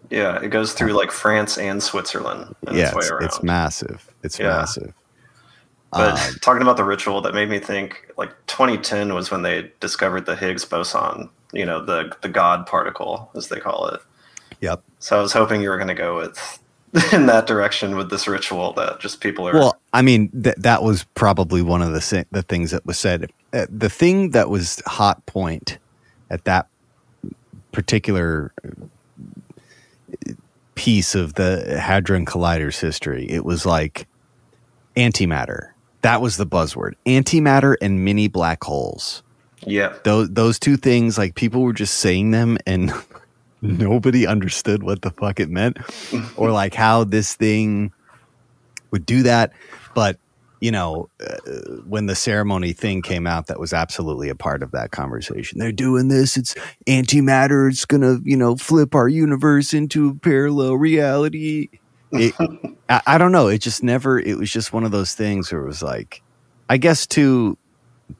Yeah, 0.09 0.41
it 0.41 0.49
goes 0.49 0.73
through 0.73 0.93
like 0.93 1.11
France 1.11 1.57
and 1.57 1.81
Switzerland. 1.81 2.53
in 2.67 2.75
yeah, 2.75 2.91
its 2.95 3.11
it's 3.21 3.43
massive. 3.43 4.09
It's 4.23 4.39
Yeah. 4.39 4.47
massive. 4.49 4.93
But 5.91 6.13
Uh, 6.13 6.31
talking 6.41 6.61
about 6.61 6.77
the 6.77 6.83
ritual, 6.83 7.21
that 7.21 7.33
made 7.33 7.49
me 7.49 7.59
think 7.59 8.11
like 8.17 8.31
2010 8.47 9.13
was 9.13 9.31
when 9.31 9.41
they 9.41 9.71
discovered 9.79 10.25
the 10.25 10.35
Higgs 10.35 10.65
boson. 10.65 11.29
You 11.53 11.65
know, 11.65 11.83
the 11.83 12.13
the 12.21 12.29
God 12.29 12.67
particle, 12.67 13.31
as 13.35 13.47
they 13.47 13.59
call 13.59 13.87
it. 13.87 14.01
yep. 14.59 14.83
So 14.99 15.17
I 15.17 15.21
was 15.21 15.31
hoping 15.31 15.61
you 15.61 15.69
were 15.69 15.77
going 15.77 15.87
to 15.87 15.93
go 15.93 16.17
with 16.17 16.59
in 17.13 17.25
that 17.27 17.47
direction 17.47 17.95
with 17.95 18.09
this 18.09 18.27
ritual 18.27 18.73
that 18.73 18.99
just 18.99 19.21
people 19.21 19.47
are. 19.47 19.53
Well, 19.53 19.77
I 19.93 20.01
mean, 20.01 20.29
th- 20.29 20.55
that 20.57 20.83
was 20.83 21.05
probably 21.15 21.61
one 21.61 21.81
of 21.81 21.93
the 21.93 22.25
the 22.31 22.43
things 22.43 22.71
that 22.71 22.85
was 22.85 22.99
said. 22.99 23.31
Uh, 23.53 23.65
the 23.69 23.89
thing 23.89 24.31
that 24.31 24.49
was 24.49 24.81
hot 24.85 25.25
point 25.25 25.77
at 26.29 26.43
that 26.45 26.67
particular 27.71 28.53
piece 30.75 31.15
of 31.15 31.33
the 31.35 31.79
Hadron 31.79 32.25
Collider's 32.25 32.79
history, 32.79 33.25
it 33.29 33.45
was 33.45 33.65
like 33.65 34.07
antimatter. 34.95 35.69
That 36.01 36.21
was 36.21 36.37
the 36.37 36.45
buzzword. 36.45 36.93
Antimatter 37.05 37.75
and 37.81 38.03
mini 38.05 38.27
black 38.27 38.63
holes. 38.63 39.23
yeah, 39.65 39.95
Those 40.03 40.29
those 40.29 40.59
two 40.59 40.77
things, 40.77 41.17
like 41.17 41.35
people 41.35 41.61
were 41.61 41.73
just 41.73 41.95
saying 41.95 42.31
them 42.31 42.57
and 42.65 42.93
nobody 43.61 44.27
understood 44.27 44.83
what 44.83 45.01
the 45.01 45.11
fuck 45.11 45.39
it 45.39 45.49
meant 45.49 45.77
or 46.37 46.51
like 46.51 46.73
how 46.73 47.03
this 47.03 47.35
thing 47.35 47.91
would 48.91 49.05
do 49.05 49.23
that. 49.23 49.51
But 49.95 50.19
you 50.59 50.71
know, 50.71 51.09
uh, 51.19 51.35
when 51.85 52.07
the 52.07 52.15
ceremony 52.15 52.73
thing 52.73 53.01
came 53.03 53.27
out, 53.27 53.47
that 53.47 53.59
was 53.59 53.73
absolutely 53.73 54.29
a 54.29 54.35
part 54.35 54.63
of 54.63 54.71
that 54.71 54.89
conversation. 54.91 55.59
They're 55.59 55.71
doing 55.71 56.07
this. 56.07 56.35
It's 56.35 56.55
antimatter. 56.87 57.69
It's 57.69 57.85
gonna, 57.85 58.17
you 58.23 58.37
know, 58.37 58.55
flip 58.55 58.95
our 58.95 59.07
universe 59.07 59.73
into 59.73 60.09
a 60.09 60.15
parallel 60.15 60.75
reality. 60.75 61.69
It, 62.11 62.33
I, 62.89 63.01
I 63.05 63.17
don't 63.17 63.31
know. 63.31 63.47
It 63.47 63.59
just 63.59 63.83
never. 63.83 64.19
It 64.19 64.37
was 64.37 64.51
just 64.51 64.73
one 64.73 64.83
of 64.83 64.91
those 64.91 65.13
things 65.13 65.51
where 65.51 65.61
it 65.61 65.67
was 65.67 65.83
like, 65.83 66.21
I 66.69 66.77
guess 66.77 67.05
too, 67.05 67.57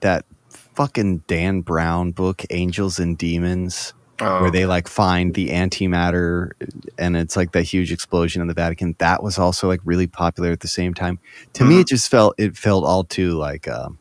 that 0.01 0.25
fucking 0.49 1.23
Dan 1.27 1.61
Brown 1.61 2.11
book, 2.11 2.43
Angels 2.49 2.99
and 2.99 3.17
Demons 3.17 3.93
Oh, 4.19 4.41
where 4.41 4.51
they 4.51 4.65
like 4.65 4.87
find 4.87 5.35
the 5.35 5.49
antimatter 5.49 6.49
and 6.97 7.15
it's 7.15 7.37
like 7.37 7.51
that 7.51 7.61
huge 7.61 7.91
explosion 7.91 8.41
in 8.41 8.47
the 8.47 8.55
Vatican. 8.55 8.95
That 8.97 9.21
was 9.21 9.37
also 9.37 9.67
like 9.67 9.79
really 9.83 10.07
popular 10.07 10.51
at 10.51 10.61
the 10.61 10.67
same 10.67 10.95
time. 10.95 11.19
To 11.53 11.63
me, 11.63 11.81
it 11.81 11.87
just 11.87 12.09
felt 12.09 12.33
it 12.39 12.57
felt 12.57 12.83
all 12.83 13.03
too 13.03 13.33
like 13.33 13.67
um, 13.67 13.99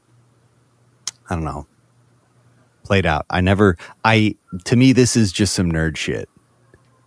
I 1.29 1.35
don't 1.35 1.45
know, 1.45 1.67
played 2.83 3.05
out. 3.05 3.27
I 3.29 3.43
never 3.43 3.77
I 4.07 4.37
to 4.65 4.77
me 4.77 4.95
this 4.95 5.17
is 5.17 5.33
just 5.33 5.55
some 5.55 5.71
nerd 5.71 5.99
shit. 5.99 6.31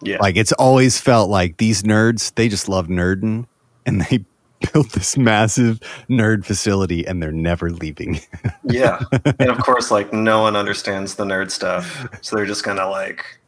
Yeah, 0.02 0.18
Like 0.20 0.38
it's 0.38 0.52
always 0.54 1.00
felt 1.00 1.30
like 1.30 1.58
these 1.58 1.84
nerds 1.84 2.34
they 2.36 2.48
just 2.48 2.70
love 2.70 2.88
nerding 2.88 3.48
and 3.86 4.02
they 4.02 4.26
built 4.74 4.92
this 4.92 5.18
massive 5.18 5.80
nerd 6.10 6.46
facility 6.46 7.06
and 7.06 7.22
they're 7.22 7.32
never 7.32 7.72
leaving. 7.72 8.20
yeah, 8.64 9.02
and 9.40 9.50
of 9.50 9.60
course, 9.60 9.92
like 9.92 10.14
no 10.14 10.42
one 10.42 10.56
understands 10.56 11.16
the 11.16 11.26
nerd 11.26 11.52
stuff, 11.52 12.08
so 12.22 12.36
they're 12.36 12.46
just 12.46 12.64
gonna 12.64 12.90
like 12.90 13.40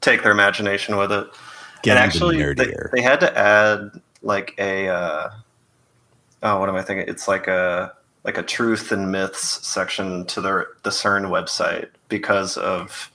take 0.00 0.22
their 0.22 0.32
imagination 0.32 0.96
with 0.96 1.12
it. 1.12 1.26
Get 1.82 1.96
and 1.96 1.98
actually, 1.98 2.54
they, 2.54 2.72
they 2.92 3.02
had 3.02 3.20
to 3.20 3.38
add 3.38 4.00
like 4.22 4.54
a 4.58 4.88
uh, 4.88 5.30
oh, 6.42 6.60
what 6.60 6.68
am 6.68 6.76
I 6.76 6.82
thinking? 6.82 7.08
It's 7.08 7.28
like 7.28 7.46
a 7.46 7.92
like 8.24 8.38
a 8.38 8.42
truth 8.42 8.92
and 8.92 9.10
myths 9.10 9.66
section 9.66 10.24
to 10.26 10.40
the 10.40 10.66
the 10.82 10.90
CERN 10.90 11.28
website 11.28 11.88
because 12.08 12.56
of 12.56 13.10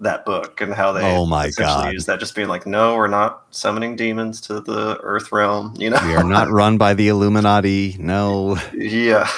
that 0.00 0.24
book 0.24 0.60
and 0.60 0.72
how 0.74 0.92
they 0.92 1.02
Oh 1.02 1.26
my 1.26 1.46
essentially 1.46 1.84
God. 1.86 1.92
use 1.92 2.06
that 2.06 2.20
just 2.20 2.34
being 2.34 2.48
like, 2.48 2.66
no, 2.66 2.94
we're 2.96 3.08
not 3.08 3.44
summoning 3.50 3.96
demons 3.96 4.40
to 4.42 4.60
the 4.60 4.98
Earth 5.02 5.32
realm. 5.32 5.74
You 5.76 5.90
know, 5.90 5.98
We 6.04 6.14
are 6.14 6.22
not 6.24 6.48
run 6.52 6.78
by 6.78 6.94
the 6.94 7.08
Illuminati. 7.08 7.96
No. 7.98 8.56
yeah. 8.74 9.28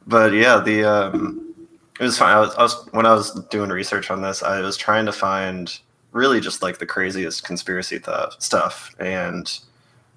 but 0.07 0.33
yeah, 0.33 0.59
the 0.59 0.83
um, 0.83 1.55
it 1.99 2.03
was 2.03 2.17
fine. 2.17 2.35
I 2.35 2.39
was, 2.39 2.55
I 2.55 2.63
was 2.63 2.87
when 2.91 3.05
I 3.05 3.13
was 3.13 3.31
doing 3.49 3.69
research 3.69 4.09
on 4.11 4.21
this, 4.21 4.43
I 4.43 4.61
was 4.61 4.77
trying 4.77 5.05
to 5.05 5.11
find 5.11 5.77
really 6.11 6.39
just 6.41 6.61
like 6.61 6.79
the 6.79 6.85
craziest 6.85 7.43
conspiracy 7.43 7.99
th- 7.99 8.33
stuff, 8.39 8.93
and 8.99 9.59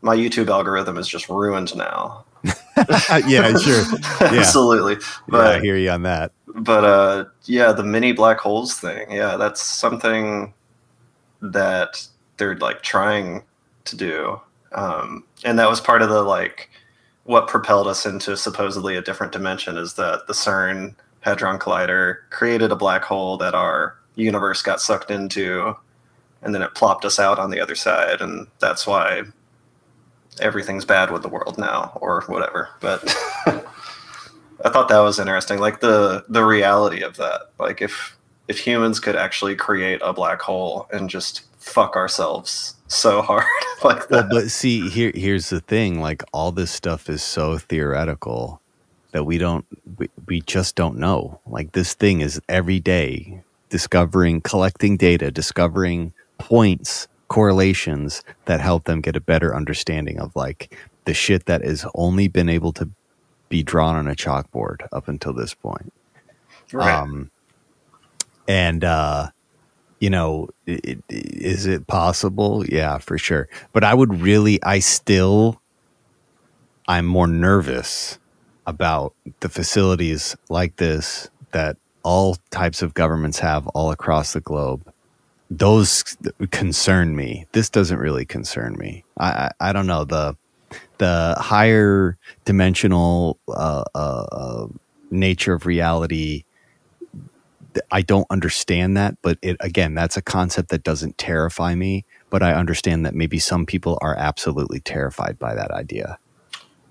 my 0.02 0.16
YouTube 0.16 0.48
algorithm 0.48 0.96
is 0.98 1.08
just 1.08 1.28
ruined 1.28 1.74
now. 1.76 2.24
yeah, 3.26 3.56
sure. 3.56 3.82
Yeah. 4.20 4.40
Absolutely. 4.40 4.96
yeah, 5.30 5.38
I 5.38 5.60
hear 5.60 5.76
you 5.76 5.90
on 5.90 6.02
that. 6.02 6.32
but 6.56 6.84
uh 6.84 7.24
yeah 7.44 7.72
the 7.72 7.82
mini 7.82 8.12
black 8.12 8.38
holes 8.38 8.74
thing 8.78 9.10
yeah 9.10 9.36
that's 9.36 9.60
something 9.62 10.52
that 11.40 12.06
they're 12.36 12.56
like 12.58 12.82
trying 12.82 13.42
to 13.84 13.96
do 13.96 14.40
um 14.72 15.24
and 15.44 15.58
that 15.58 15.68
was 15.68 15.80
part 15.80 16.00
of 16.02 16.08
the 16.08 16.22
like 16.22 16.70
what 17.24 17.48
propelled 17.48 17.86
us 17.88 18.06
into 18.06 18.36
supposedly 18.36 18.96
a 18.96 19.02
different 19.02 19.32
dimension 19.32 19.76
is 19.76 19.94
that 19.94 20.26
the 20.26 20.32
cern 20.32 20.94
hadron 21.20 21.58
collider 21.58 22.18
created 22.30 22.70
a 22.70 22.76
black 22.76 23.02
hole 23.04 23.36
that 23.36 23.54
our 23.54 23.96
universe 24.14 24.62
got 24.62 24.80
sucked 24.80 25.10
into 25.10 25.74
and 26.42 26.54
then 26.54 26.62
it 26.62 26.74
plopped 26.74 27.04
us 27.04 27.18
out 27.18 27.38
on 27.38 27.50
the 27.50 27.60
other 27.60 27.74
side 27.74 28.20
and 28.20 28.46
that's 28.60 28.86
why 28.86 29.22
everything's 30.40 30.84
bad 30.84 31.10
with 31.10 31.22
the 31.22 31.28
world 31.28 31.56
now 31.58 31.96
or 32.00 32.22
whatever 32.26 32.70
but 32.80 33.02
I 34.64 34.70
thought 34.70 34.88
that 34.88 35.00
was 35.00 35.18
interesting. 35.18 35.58
Like 35.58 35.80
the 35.80 36.24
the 36.28 36.44
reality 36.44 37.02
of 37.02 37.16
that. 37.18 37.50
Like 37.58 37.82
if 37.82 38.16
if 38.48 38.58
humans 38.58 38.98
could 39.00 39.16
actually 39.16 39.56
create 39.56 40.00
a 40.02 40.12
black 40.12 40.40
hole 40.40 40.88
and 40.92 41.10
just 41.10 41.42
fuck 41.58 41.96
ourselves 41.96 42.74
so 42.88 43.20
hard 43.22 43.44
like 43.84 44.08
Well, 44.10 44.22
that. 44.22 44.30
but 44.30 44.50
see, 44.50 44.88
here 44.88 45.12
here's 45.14 45.50
the 45.50 45.60
thing. 45.60 46.00
Like 46.00 46.22
all 46.32 46.50
this 46.52 46.70
stuff 46.70 47.10
is 47.10 47.22
so 47.22 47.58
theoretical 47.58 48.60
that 49.12 49.24
we 49.24 49.36
don't 49.38 49.66
we, 49.98 50.08
we 50.26 50.40
just 50.42 50.76
don't 50.76 50.96
know. 50.98 51.40
Like 51.46 51.72
this 51.72 51.92
thing 51.94 52.20
is 52.22 52.40
every 52.48 52.80
day 52.80 53.42
discovering, 53.68 54.40
collecting 54.40 54.96
data, 54.96 55.30
discovering 55.30 56.12
points, 56.38 57.06
correlations 57.34 58.22
that 58.46 58.60
help 58.60 58.84
them 58.84 59.02
get 59.02 59.16
a 59.16 59.20
better 59.22 59.56
understanding 59.56 60.20
of 60.20 60.36
like 60.36 60.76
the 61.06 61.14
shit 61.14 61.46
that 61.46 61.64
has 61.64 61.86
only 61.96 62.28
been 62.28 62.48
able 62.48 62.72
to 62.74 62.90
be 63.50 63.62
drawn 63.62 63.96
on 63.96 64.08
a 64.08 64.16
chalkboard 64.16 64.86
up 64.92 65.08
until 65.08 65.34
this 65.34 65.54
point. 65.54 65.92
right. 66.72 67.02
Um, 67.02 67.30
and 68.48 68.84
uh, 68.84 69.30
you 70.00 70.10
know, 70.10 70.48
i 70.68 70.80
i- 70.86 71.02
is 71.10 71.66
it 71.66 71.88
possible? 71.88 72.64
Yeah, 72.66 72.98
for 72.98 73.18
sure. 73.18 73.48
But 73.74 73.84
I 73.84 73.94
would 73.94 74.20
really, 74.22 74.62
I 74.64 74.80
still, 74.80 75.62
I'm 76.88 77.06
more 77.06 77.28
nervous 77.28 78.20
about 78.66 79.14
the 79.40 79.50
facilities 79.50 80.36
like 80.50 80.76
this 80.78 81.30
that 81.52 81.78
all 82.04 82.38
types 82.52 82.82
of 82.82 82.94
governments 82.94 83.40
have 83.40 83.68
all 83.68 83.92
across 83.92 84.34
the 84.34 84.42
globe. 84.42 84.90
Those 85.50 86.16
concern 86.50 87.14
me. 87.16 87.46
This 87.52 87.70
doesn't 87.70 87.98
really 87.98 88.24
concern 88.24 88.76
me. 88.78 89.04
I, 89.18 89.28
I, 89.28 89.50
I 89.68 89.72
don't 89.72 89.86
know 89.86 90.04
the 90.04 90.36
the 90.98 91.36
higher 91.38 92.16
dimensional 92.44 93.38
uh, 93.48 93.84
uh, 93.94 94.26
uh, 94.32 94.66
nature 95.10 95.52
of 95.52 95.66
reality 95.66 96.44
I 97.90 98.02
don't 98.02 98.26
understand 98.30 98.96
that, 98.96 99.16
but 99.22 99.38
it 99.42 99.56
again, 99.60 99.94
that's 99.94 100.16
a 100.16 100.22
concept 100.22 100.68
that 100.70 100.82
doesn't 100.82 101.18
terrify 101.18 101.74
me. 101.74 102.04
But 102.30 102.42
I 102.42 102.54
understand 102.54 103.06
that 103.06 103.14
maybe 103.14 103.38
some 103.38 103.66
people 103.66 103.98
are 104.02 104.16
absolutely 104.16 104.80
terrified 104.80 105.38
by 105.38 105.54
that 105.54 105.70
idea. 105.70 106.18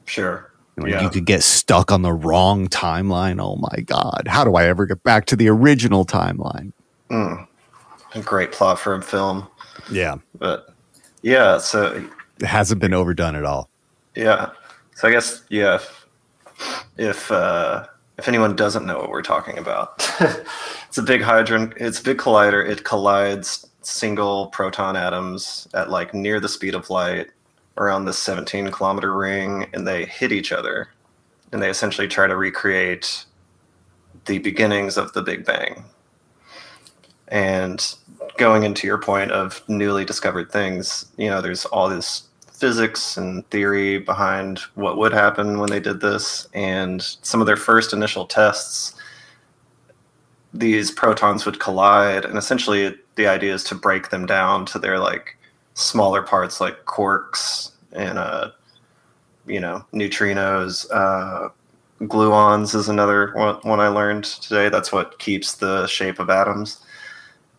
sure. 0.05 0.50
Yeah. 0.83 1.03
You 1.03 1.10
could 1.10 1.25
get 1.25 1.43
stuck 1.43 1.91
on 1.91 2.01
the 2.01 2.12
wrong 2.12 2.67
timeline. 2.67 3.39
Oh 3.39 3.57
my 3.57 3.81
god, 3.83 4.27
how 4.27 4.43
do 4.43 4.55
I 4.55 4.65
ever 4.65 4.88
get 4.88 5.03
back 5.03 5.25
to 5.27 5.36
the 5.36 5.48
original 5.48 6.03
timeline? 6.03 6.72
Mm. 7.12 7.48
A 8.15 8.22
great 8.22 8.51
plot 8.51 8.79
for 8.79 8.93
a 8.93 9.01
film. 9.01 9.48
Yeah, 9.91 10.17
But 10.38 10.74
yeah, 11.22 11.58
so 11.58 12.08
it 12.39 12.46
hasn't 12.46 12.79
been 12.79 12.93
overdone 12.93 13.36
at 13.36 13.43
all. 13.46 13.70
yeah. 14.15 14.51
So 14.96 15.08
I 15.08 15.12
guess 15.12 15.43
yeah 15.50 15.75
if 15.75 16.08
if, 16.98 17.32
uh, 17.32 17.88
if 18.17 18.27
anyone 18.27 18.55
doesn't 18.55 18.86
know 18.86 19.00
what 19.00 19.10
we're 19.10 19.24
talking 19.24 19.58
about, 19.58 19.93
it's 20.88 20.98
a 20.98 21.01
big 21.01 21.22
hadron. 21.22 21.74
It's 21.77 22.00
a 22.00 22.03
big 22.03 22.17
collider. 22.17 22.67
It 22.67 22.84
collides 22.84 23.67
single 23.82 24.48
proton 24.48 24.96
atoms 24.96 25.67
at 25.74 25.89
like 25.89 26.13
near 26.13 26.39
the 26.39 26.48
speed 26.48 26.75
of 26.75 26.89
light 26.89 27.27
around 27.77 28.05
this 28.05 28.20
17 28.20 28.70
kilometer 28.72 29.15
ring, 29.17 29.67
and 29.74 29.88
they 29.88 30.05
hit 30.05 30.32
each 30.32 30.51
other, 30.51 30.89
and 31.51 31.62
they 31.62 31.70
essentially 31.70 32.08
try 32.08 32.27
to 32.27 32.36
recreate 32.36 33.25
the 34.25 34.38
beginnings 34.38 34.96
of 34.96 35.12
the 35.13 35.22
Big 35.24 35.43
Bang. 35.43 35.84
And 37.34 37.84
going 38.38 38.62
into 38.62 38.86
your 38.86 39.00
point 39.00 39.32
of 39.32 39.63
newly 39.68 40.06
discovered 40.06 40.52
things, 40.52 41.08
you 41.18 41.32
know, 41.32 41.42
there's 41.42 41.66
all 41.66 41.90
this 41.90 42.28
physics 42.52 43.18
and 43.18 43.50
theory 43.50 43.98
behind 43.98 44.60
what 44.75 44.98
would 44.98 45.13
happen 45.13 45.58
when 45.58 45.72
they 45.72 45.80
did 45.80 46.00
this. 46.00 46.48
And 46.54 47.02
some 47.02 47.42
of 47.42 47.48
their 47.48 47.58
first 47.58 47.92
initial 47.92 48.28
tests, 48.28 48.94
these 50.54 50.92
protons 50.92 51.44
would 51.44 51.60
collide. 51.60 52.24
And 52.24 52.38
essentially, 52.38 52.96
the 53.16 53.25
idea 53.25 53.56
is 53.56 53.63
to 53.63 53.75
break 53.75 54.12
them 54.12 54.28
down 54.28 54.68
to 54.68 54.78
their 54.78 55.00
like 55.00 55.36
smaller 55.74 56.22
parts, 56.22 56.62
like 56.62 56.86
quarks 56.86 57.72
and, 57.94 58.20
uh, 58.20 58.52
you 59.48 59.60
know, 59.60 59.84
neutrinos. 59.92 60.86
Uh, 60.92 61.50
gluons 62.02 62.75
is 62.75 62.90
another 62.90 63.34
one, 63.34 63.56
one 63.63 63.80
I 63.80 63.88
learned 63.88 64.25
today. 64.25 64.70
That's 64.70 64.92
what 64.92 65.18
keeps 65.18 65.56
the 65.56 65.88
shape 65.88 66.20
of 66.20 66.30
atoms 66.30 66.86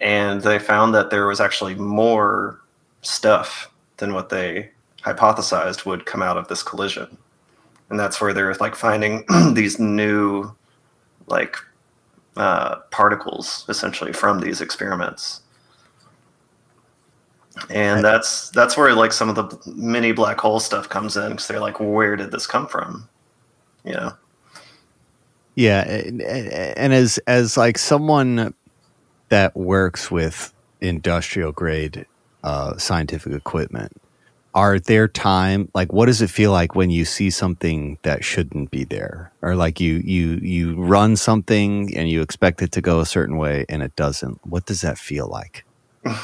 and 0.00 0.42
they 0.42 0.58
found 0.58 0.94
that 0.94 1.10
there 1.10 1.26
was 1.26 1.40
actually 1.40 1.74
more 1.74 2.60
stuff 3.02 3.70
than 3.98 4.12
what 4.12 4.28
they 4.28 4.70
hypothesized 5.02 5.86
would 5.86 6.06
come 6.06 6.22
out 6.22 6.36
of 6.36 6.48
this 6.48 6.62
collision. 6.62 7.16
And 7.90 8.00
that's 8.00 8.20
where 8.20 8.32
they're 8.32 8.54
like 8.54 8.74
finding 8.74 9.24
these 9.52 9.78
new 9.78 10.50
like 11.26 11.56
uh, 12.36 12.76
particles 12.90 13.64
essentially 13.68 14.12
from 14.12 14.40
these 14.40 14.60
experiments. 14.60 15.40
And 17.70 18.04
that's 18.04 18.50
that's 18.50 18.76
where 18.76 18.94
like 18.94 19.12
some 19.12 19.28
of 19.28 19.36
the 19.36 19.72
mini 19.76 20.10
black 20.10 20.40
hole 20.40 20.58
stuff 20.58 20.88
comes 20.88 21.16
in 21.16 21.30
because 21.30 21.46
they're 21.46 21.60
like 21.60 21.78
where 21.78 22.16
did 22.16 22.32
this 22.32 22.48
come 22.48 22.66
from? 22.66 23.08
You 23.84 23.92
know 23.92 24.12
Yeah, 25.54 25.88
and, 25.88 26.20
and 26.20 26.92
as 26.92 27.18
as 27.26 27.56
like 27.56 27.78
someone 27.78 28.54
that 29.28 29.56
works 29.56 30.10
with 30.10 30.52
industrial 30.80 31.52
grade 31.52 32.06
uh, 32.42 32.76
scientific 32.76 33.32
equipment, 33.32 34.00
are 34.54 34.78
there 34.78 35.08
time 35.08 35.68
like 35.74 35.92
what 35.92 36.06
does 36.06 36.22
it 36.22 36.30
feel 36.30 36.52
like 36.52 36.74
when 36.74 36.90
you 36.90 37.04
see 37.04 37.30
something 37.30 37.98
that 38.02 38.24
shouldn't 38.24 38.70
be 38.70 38.84
there, 38.84 39.32
or 39.42 39.56
like 39.56 39.80
you 39.80 39.94
you 40.04 40.34
you 40.42 40.74
run 40.80 41.16
something 41.16 41.96
and 41.96 42.08
you 42.08 42.22
expect 42.22 42.62
it 42.62 42.72
to 42.72 42.80
go 42.80 43.00
a 43.00 43.06
certain 43.06 43.36
way 43.36 43.64
and 43.68 43.82
it 43.82 43.96
doesn't? 43.96 44.38
What 44.46 44.66
does 44.66 44.82
that 44.82 44.98
feel 44.98 45.28
like? 45.28 45.64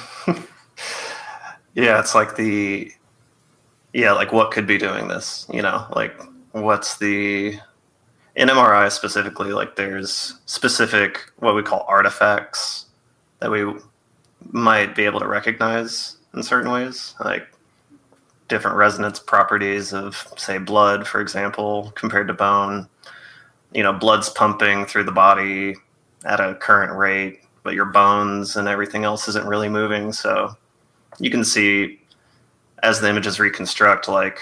Yeah, 1.75 2.01
it's 2.01 2.15
like 2.15 2.37
the 2.37 2.93
yeah, 3.93 4.13
like 4.13 4.33
what 4.33 4.51
could 4.51 4.67
be 4.67 4.79
doing 4.79 5.09
this? 5.09 5.47
You 5.53 5.63
know, 5.63 5.87
like 5.95 6.21
what's 6.53 6.99
the 6.99 7.59
in 8.37 8.49
MRI 8.49 8.91
specifically? 8.91 9.53
Like 9.53 9.77
there's 9.77 10.39
specific 10.47 11.31
what 11.39 11.55
we 11.55 11.63
call 11.63 11.85
artifacts 11.89 12.87
that 13.41 13.51
we 13.51 13.75
might 14.53 14.95
be 14.95 15.05
able 15.05 15.21
to 15.21 15.27
recognize 15.27 16.17
in 16.35 16.43
certain 16.43 16.71
ways, 16.71 17.15
like 17.25 17.47
different 18.49 18.77
resonance 18.77 19.19
properties 19.19 19.93
of 19.93 20.27
say 20.37 20.59
blood, 20.59 21.07
for 21.07 21.21
example, 21.21 21.93
compared 21.95 22.29
to 22.29 22.35
bone. 22.35 22.89
You 23.73 23.83
know, 23.83 23.93
blood's 23.93 24.29
pumping 24.29 24.87
through 24.87 25.05
the 25.05 25.13
body 25.13 25.77
at 26.25 26.41
a 26.41 26.55
current 26.57 26.97
rate, 26.97 27.41
but 27.63 27.75
your 27.75 27.87
bones 27.87 28.57
and 28.57 28.69
everything 28.69 29.05
else 29.05 29.29
isn't 29.29 29.47
really 29.47 29.69
moving, 29.69 30.13
so 30.13 30.57
you 31.19 31.31
can 31.31 31.45
see 31.45 32.01
as 32.83 33.01
the 33.01 33.09
images 33.09 33.39
reconstruct 33.39 34.09
like 34.09 34.41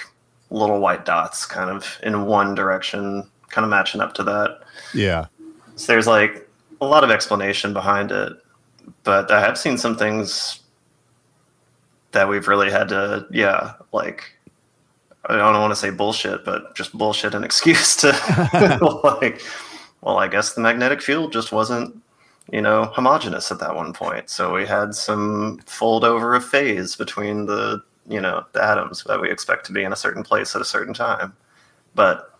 little 0.50 0.80
white 0.80 1.04
dots 1.04 1.44
kind 1.44 1.68
of 1.68 1.98
in 2.02 2.24
one 2.24 2.54
direction 2.54 3.28
kind 3.48 3.64
of 3.64 3.70
matching 3.70 4.00
up 4.00 4.14
to 4.14 4.22
that. 4.22 4.60
Yeah, 4.94 5.26
so 5.76 5.92
there's 5.92 6.06
like 6.06 6.48
a 6.80 6.86
lot 6.86 7.04
of 7.04 7.10
explanation 7.10 7.72
behind 7.72 8.10
it 8.12 8.32
but 9.04 9.30
i 9.30 9.40
have 9.40 9.58
seen 9.58 9.76
some 9.78 9.96
things 9.96 10.60
that 12.12 12.28
we've 12.28 12.48
really 12.48 12.70
had 12.70 12.88
to, 12.88 13.26
yeah, 13.30 13.74
like 13.92 14.24
I 15.26 15.36
don't 15.36 15.60
want 15.60 15.72
to 15.72 15.76
say 15.76 15.90
bullshit, 15.90 16.44
but 16.44 16.74
just 16.74 16.96
bullshit 16.96 17.34
an 17.34 17.44
excuse 17.48 17.96
to 17.96 18.08
like, 19.20 19.42
well, 20.00 20.18
I 20.18 20.28
guess 20.28 20.54
the 20.54 20.60
magnetic 20.60 21.02
field 21.02 21.32
just 21.32 21.52
wasn't, 21.52 22.00
you 22.50 22.62
know, 22.62 22.84
homogeneous 22.86 23.52
at 23.52 23.58
that 23.60 23.74
one 23.74 23.92
point. 23.92 24.30
So 24.30 24.54
we 24.54 24.66
had 24.66 24.94
some 24.94 25.60
fold 25.66 26.04
over 26.04 26.34
of 26.34 26.44
phase 26.44 26.96
between 26.96 27.46
the, 27.46 27.82
you 28.08 28.20
know, 28.20 28.44
the 28.52 28.64
atoms 28.64 29.04
that 29.04 29.20
we 29.20 29.30
expect 29.30 29.66
to 29.66 29.72
be 29.72 29.82
in 29.82 29.92
a 29.92 29.96
certain 29.96 30.22
place 30.22 30.54
at 30.54 30.62
a 30.62 30.66
certain 30.66 30.94
time. 30.94 31.34
But, 31.94 32.38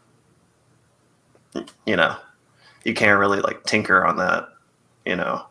you 1.85 1.97
know, 1.97 2.17
you 2.85 2.95
can't 2.95 3.19
really 3.19 3.41
like 3.41 3.65
tinker 3.65 4.05
on 4.05 4.17
that, 4.17 4.49
you 5.05 5.17
know, 5.17 5.45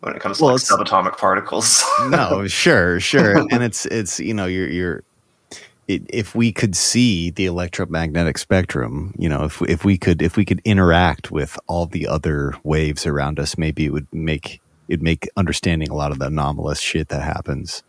when 0.00 0.14
it 0.14 0.20
comes 0.20 0.38
to 0.38 0.44
Well, 0.44 0.54
like 0.54 0.62
subatomic 0.62 1.16
particles. 1.18 1.84
no, 2.08 2.46
sure, 2.46 3.00
sure, 3.00 3.38
and 3.50 3.62
it's 3.62 3.86
it's 3.86 4.18
you 4.20 4.34
know 4.34 4.46
you're 4.46 4.68
you're 4.68 5.02
it, 5.90 6.02
if 6.08 6.34
we 6.34 6.52
could 6.52 6.76
see 6.76 7.30
the 7.30 7.46
electromagnetic 7.46 8.38
spectrum, 8.38 9.12
you 9.18 9.28
know, 9.28 9.44
if 9.44 9.60
if 9.62 9.84
we 9.84 9.98
could 9.98 10.22
if 10.22 10.36
we 10.36 10.44
could 10.44 10.60
interact 10.64 11.30
with 11.30 11.58
all 11.66 11.86
the 11.86 12.06
other 12.06 12.54
waves 12.62 13.06
around 13.06 13.40
us, 13.40 13.58
maybe 13.58 13.86
it 13.86 13.92
would 13.92 14.06
make 14.12 14.60
it 14.88 15.02
make 15.02 15.28
understanding 15.36 15.88
a 15.88 15.94
lot 15.94 16.12
of 16.12 16.18
the 16.18 16.26
anomalous 16.26 16.80
shit 16.80 17.08
that 17.08 17.22
happens 17.22 17.82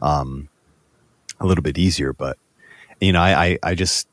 um, 0.00 0.48
a 1.40 1.46
little 1.46 1.62
bit 1.62 1.78
easier. 1.78 2.12
But 2.12 2.38
you 3.00 3.12
know, 3.12 3.20
I 3.20 3.44
I, 3.44 3.58
I 3.62 3.74
just 3.74 4.08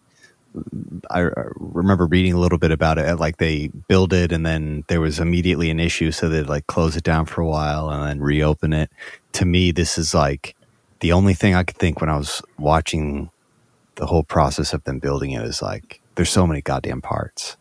I 1.09 1.29
remember 1.55 2.05
reading 2.05 2.33
a 2.33 2.39
little 2.39 2.57
bit 2.57 2.71
about 2.71 2.97
it. 2.97 3.19
Like 3.19 3.37
they 3.37 3.67
build 3.87 4.13
it, 4.13 4.31
and 4.31 4.45
then 4.45 4.83
there 4.87 5.01
was 5.01 5.19
immediately 5.19 5.69
an 5.69 5.79
issue, 5.79 6.11
so 6.11 6.29
they'd 6.29 6.47
like 6.47 6.67
close 6.67 6.95
it 6.95 7.03
down 7.03 7.25
for 7.25 7.41
a 7.41 7.47
while 7.47 7.89
and 7.89 8.07
then 8.07 8.19
reopen 8.21 8.73
it. 8.73 8.89
To 9.33 9.45
me, 9.45 9.71
this 9.71 9.97
is 9.97 10.13
like 10.13 10.55
the 10.99 11.11
only 11.11 11.33
thing 11.33 11.55
I 11.55 11.63
could 11.63 11.77
think 11.77 12.01
when 12.01 12.09
I 12.09 12.17
was 12.17 12.41
watching 12.57 13.29
the 13.95 14.05
whole 14.05 14.23
process 14.23 14.73
of 14.73 14.83
them 14.83 14.99
building 14.99 15.31
it 15.31 15.43
is 15.43 15.61
like 15.61 16.01
there's 16.15 16.29
so 16.29 16.47
many 16.47 16.61
goddamn 16.61 17.01
parts. 17.01 17.57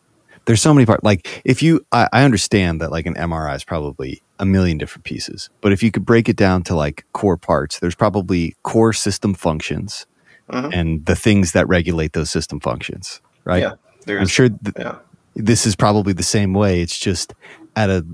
There's 0.46 0.60
so 0.60 0.74
many 0.74 0.84
parts. 0.84 1.02
Like 1.02 1.42
if 1.44 1.62
you, 1.62 1.84
I, 1.92 2.08
I 2.12 2.24
understand 2.24 2.80
that 2.80 2.90
like 2.90 3.06
an 3.06 3.14
MRI 3.14 3.56
is 3.56 3.64
probably 3.64 4.22
a 4.38 4.44
million 4.44 4.78
different 4.78 5.04
pieces, 5.04 5.48
but 5.60 5.72
if 5.72 5.82
you 5.82 5.90
could 5.90 6.04
break 6.04 6.28
it 6.28 6.36
down 6.36 6.62
to 6.64 6.74
like 6.74 7.04
core 7.12 7.36
parts, 7.36 7.78
there's 7.78 7.94
probably 7.94 8.56
core 8.62 8.92
system 8.92 9.34
functions 9.34 10.06
Mhm. 10.50 10.70
and 10.74 11.06
the 11.06 11.16
things 11.16 11.52
that 11.52 11.66
regulate 11.68 12.12
those 12.12 12.30
system 12.30 12.60
functions, 12.60 13.20
right? 13.44 13.62
Yeah, 13.62 13.72
there's, 14.06 14.20
I'm 14.20 14.26
sure 14.28 14.48
th- 14.50 14.74
Yeah, 14.78 14.96
this 15.34 15.64
is 15.66 15.74
probably 15.74 16.12
the 16.12 16.22
same 16.22 16.52
way. 16.52 16.80
It's 16.82 16.98
just 16.98 17.32
at 17.76 17.88
a 17.90 18.04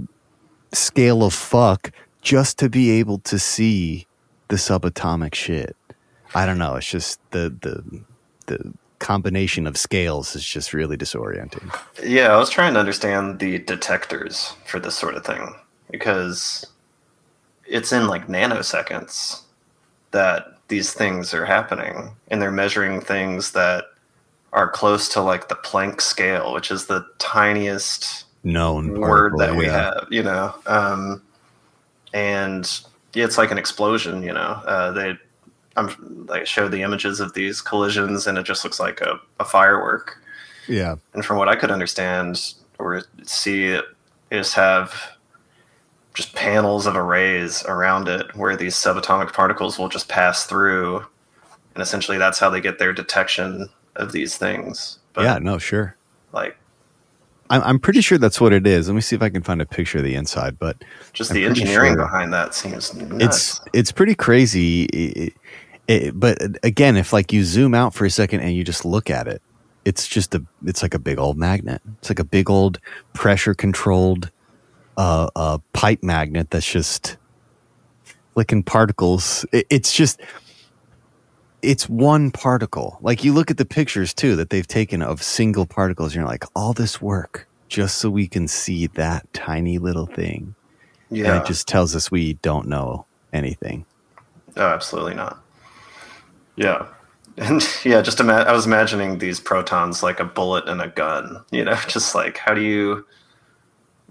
scale 0.72 1.22
of 1.24 1.34
fuck 1.34 1.90
just 2.22 2.58
to 2.58 2.68
be 2.68 2.90
able 2.90 3.18
to 3.18 3.38
see 3.38 4.06
the 4.48 4.56
subatomic 4.56 5.34
shit. 5.34 5.76
I 6.34 6.46
don't 6.46 6.58
know. 6.58 6.76
It's 6.76 6.88
just 6.88 7.18
the 7.32 7.50
the 7.62 8.00
the 8.46 8.72
combination 9.00 9.66
of 9.66 9.76
scales 9.78 10.36
is 10.36 10.44
just 10.44 10.72
really 10.74 10.96
disorienting. 10.96 11.74
yeah. 12.04 12.28
I 12.32 12.36
was 12.36 12.50
trying 12.50 12.74
to 12.74 12.80
understand 12.80 13.38
the 13.40 13.58
detectors 13.58 14.52
for 14.66 14.78
this 14.78 14.94
sort 14.94 15.14
of 15.14 15.24
thing 15.24 15.54
because 15.90 16.66
it's 17.66 17.92
in 17.92 18.06
like 18.06 18.28
nanoseconds 18.28 19.40
that 20.10 20.58
these 20.70 20.94
things 20.94 21.34
are 21.34 21.44
happening, 21.44 22.16
and 22.28 22.40
they're 22.40 22.50
measuring 22.50 23.02
things 23.02 23.52
that 23.52 23.84
are 24.52 24.68
close 24.68 25.08
to 25.10 25.20
like 25.20 25.48
the 25.48 25.54
Planck 25.56 26.00
scale, 26.00 26.54
which 26.54 26.70
is 26.70 26.86
the 26.86 27.04
tiniest 27.18 28.24
Known 28.42 28.98
word 28.98 29.32
particle, 29.32 29.38
that 29.38 29.54
we 29.54 29.66
yeah. 29.66 29.94
have, 29.94 30.06
you 30.10 30.22
know. 30.22 30.54
Um, 30.66 31.22
and 32.14 32.80
yeah, 33.12 33.24
it's 33.24 33.36
like 33.36 33.50
an 33.50 33.58
explosion, 33.58 34.22
you 34.22 34.32
know. 34.32 34.62
Uh, 34.64 34.92
they, 34.92 35.18
I'm 35.76 36.26
like 36.26 36.46
show 36.46 36.66
the 36.68 36.82
images 36.82 37.20
of 37.20 37.34
these 37.34 37.60
collisions, 37.60 38.26
and 38.26 38.38
it 38.38 38.44
just 38.44 38.64
looks 38.64 38.80
like 38.80 39.02
a, 39.02 39.20
a 39.38 39.44
firework. 39.44 40.16
Yeah. 40.68 40.96
And 41.14 41.24
from 41.24 41.36
what 41.36 41.48
I 41.48 41.56
could 41.56 41.70
understand 41.70 42.54
or 42.78 43.02
see, 43.24 43.66
it 43.66 43.84
is 44.30 44.54
have 44.54 44.94
just 46.14 46.34
panels 46.34 46.86
of 46.86 46.96
arrays 46.96 47.64
around 47.66 48.08
it 48.08 48.34
where 48.36 48.56
these 48.56 48.74
subatomic 48.74 49.32
particles 49.32 49.78
will 49.78 49.88
just 49.88 50.08
pass 50.08 50.44
through, 50.46 50.98
and 51.74 51.82
essentially 51.82 52.18
that's 52.18 52.38
how 52.38 52.50
they 52.50 52.60
get 52.60 52.78
their 52.78 52.92
detection 52.92 53.68
of 53.96 54.12
these 54.12 54.36
things. 54.36 54.98
But 55.12 55.24
yeah. 55.24 55.38
No. 55.38 55.58
Sure. 55.58 55.96
like 56.32 56.56
I'm 57.50 57.62
I'm 57.62 57.78
pretty 57.80 58.00
sure 58.00 58.16
that's 58.18 58.40
what 58.40 58.52
it 58.52 58.66
is. 58.66 58.88
Let 58.88 58.94
me 58.94 59.00
see 59.00 59.16
if 59.16 59.22
I 59.22 59.28
can 59.28 59.42
find 59.42 59.60
a 59.60 59.66
picture 59.66 59.98
of 59.98 60.04
the 60.04 60.14
inside, 60.14 60.58
but 60.58 60.82
just 61.12 61.30
I'm 61.30 61.34
the 61.36 61.44
engineering 61.46 61.94
sure. 61.94 62.04
behind 62.04 62.32
that 62.32 62.54
seems 62.54 62.94
nuts. 62.94 63.24
it's 63.24 63.60
it's 63.72 63.92
pretty 63.92 64.14
crazy. 64.14 64.84
It- 64.84 65.34
it- 65.88 66.20
but 66.20 66.38
again, 66.62 66.96
if 66.96 67.12
like 67.12 67.32
you 67.32 67.42
zoom 67.42 67.74
out 67.74 67.92
for 67.94 68.04
a 68.04 68.10
second 68.10 68.40
and 68.40 68.54
you 68.54 68.62
just 68.62 68.84
look 68.84 69.10
at 69.10 69.26
it, 69.26 69.42
it's 69.84 70.06
just 70.06 70.32
a 70.36 70.44
it's 70.64 70.82
like 70.82 70.94
a 70.94 70.98
big 71.00 71.18
old 71.18 71.36
magnet. 71.36 71.82
It's 71.98 72.08
like 72.10 72.20
a 72.20 72.24
big 72.24 72.48
old 72.48 72.78
pressure 73.14 73.54
controlled 73.54 74.30
uh, 75.00 75.30
uh, 75.34 75.58
pipe 75.72 76.02
magnet 76.02 76.50
that's 76.50 76.70
just 76.70 77.16
flicking 78.34 78.62
particles. 78.62 79.46
It, 79.50 79.66
it's 79.70 79.94
just 79.94 80.20
it's 81.62 81.88
one 81.88 82.30
particle. 82.30 82.98
Like 83.00 83.24
you 83.24 83.32
look 83.32 83.50
at 83.50 83.56
the 83.56 83.64
pictures 83.64 84.12
too 84.12 84.36
that 84.36 84.50
they've 84.50 84.66
taken 84.66 85.00
of 85.00 85.22
single 85.22 85.64
particles, 85.64 86.12
and 86.12 86.16
you're 86.16 86.28
like, 86.28 86.44
all 86.54 86.74
this 86.74 87.00
work 87.00 87.48
just 87.68 87.96
so 87.96 88.10
we 88.10 88.28
can 88.28 88.46
see 88.46 88.88
that 88.88 89.32
tiny 89.32 89.78
little 89.78 90.06
thing. 90.06 90.54
yeah. 91.08 91.32
And 91.32 91.42
it 91.42 91.46
just 91.46 91.66
tells 91.66 91.96
us 91.96 92.10
we 92.10 92.34
don't 92.34 92.68
know 92.68 93.06
anything. 93.32 93.86
Oh, 94.56 94.66
absolutely 94.66 95.14
not. 95.14 95.42
Yeah. 96.56 96.88
And 97.38 97.66
yeah, 97.84 98.02
just 98.02 98.20
ima- 98.20 98.44
I 98.46 98.52
was 98.52 98.66
imagining 98.66 99.16
these 99.16 99.40
protons 99.40 100.02
like 100.02 100.20
a 100.20 100.24
bullet 100.24 100.66
in 100.66 100.78
a 100.78 100.88
gun, 100.88 101.42
you 101.50 101.64
know, 101.64 101.78
just 101.88 102.14
like 102.14 102.36
how 102.36 102.52
do 102.52 102.60
you 102.60 103.06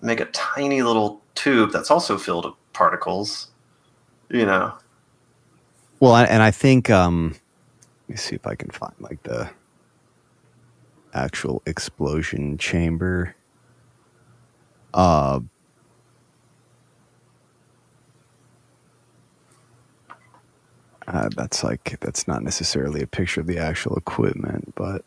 make 0.01 0.19
a 0.19 0.25
tiny 0.25 0.81
little 0.81 1.21
tube 1.35 1.71
that's 1.71 1.91
also 1.91 2.17
filled 2.17 2.45
with 2.45 2.53
particles, 2.73 3.49
you 4.29 4.45
know? 4.45 4.73
Well, 5.99 6.15
and 6.15 6.41
I 6.41 6.51
think 6.51 6.89
um, 6.89 7.35
let 8.07 8.09
me 8.09 8.15
see 8.15 8.35
if 8.35 8.47
I 8.47 8.55
can 8.55 8.69
find 8.69 8.93
like 8.99 9.21
the 9.23 9.49
actual 11.13 11.61
explosion 11.65 12.57
chamber. 12.57 13.35
Uh, 14.93 15.41
uh, 21.07 21.29
that's 21.35 21.63
like 21.63 21.99
that's 21.99 22.27
not 22.27 22.43
necessarily 22.43 23.01
a 23.01 23.07
picture 23.07 23.41
of 23.41 23.47
the 23.47 23.57
actual 23.57 23.95
equipment, 23.95 24.73
but 24.75 25.03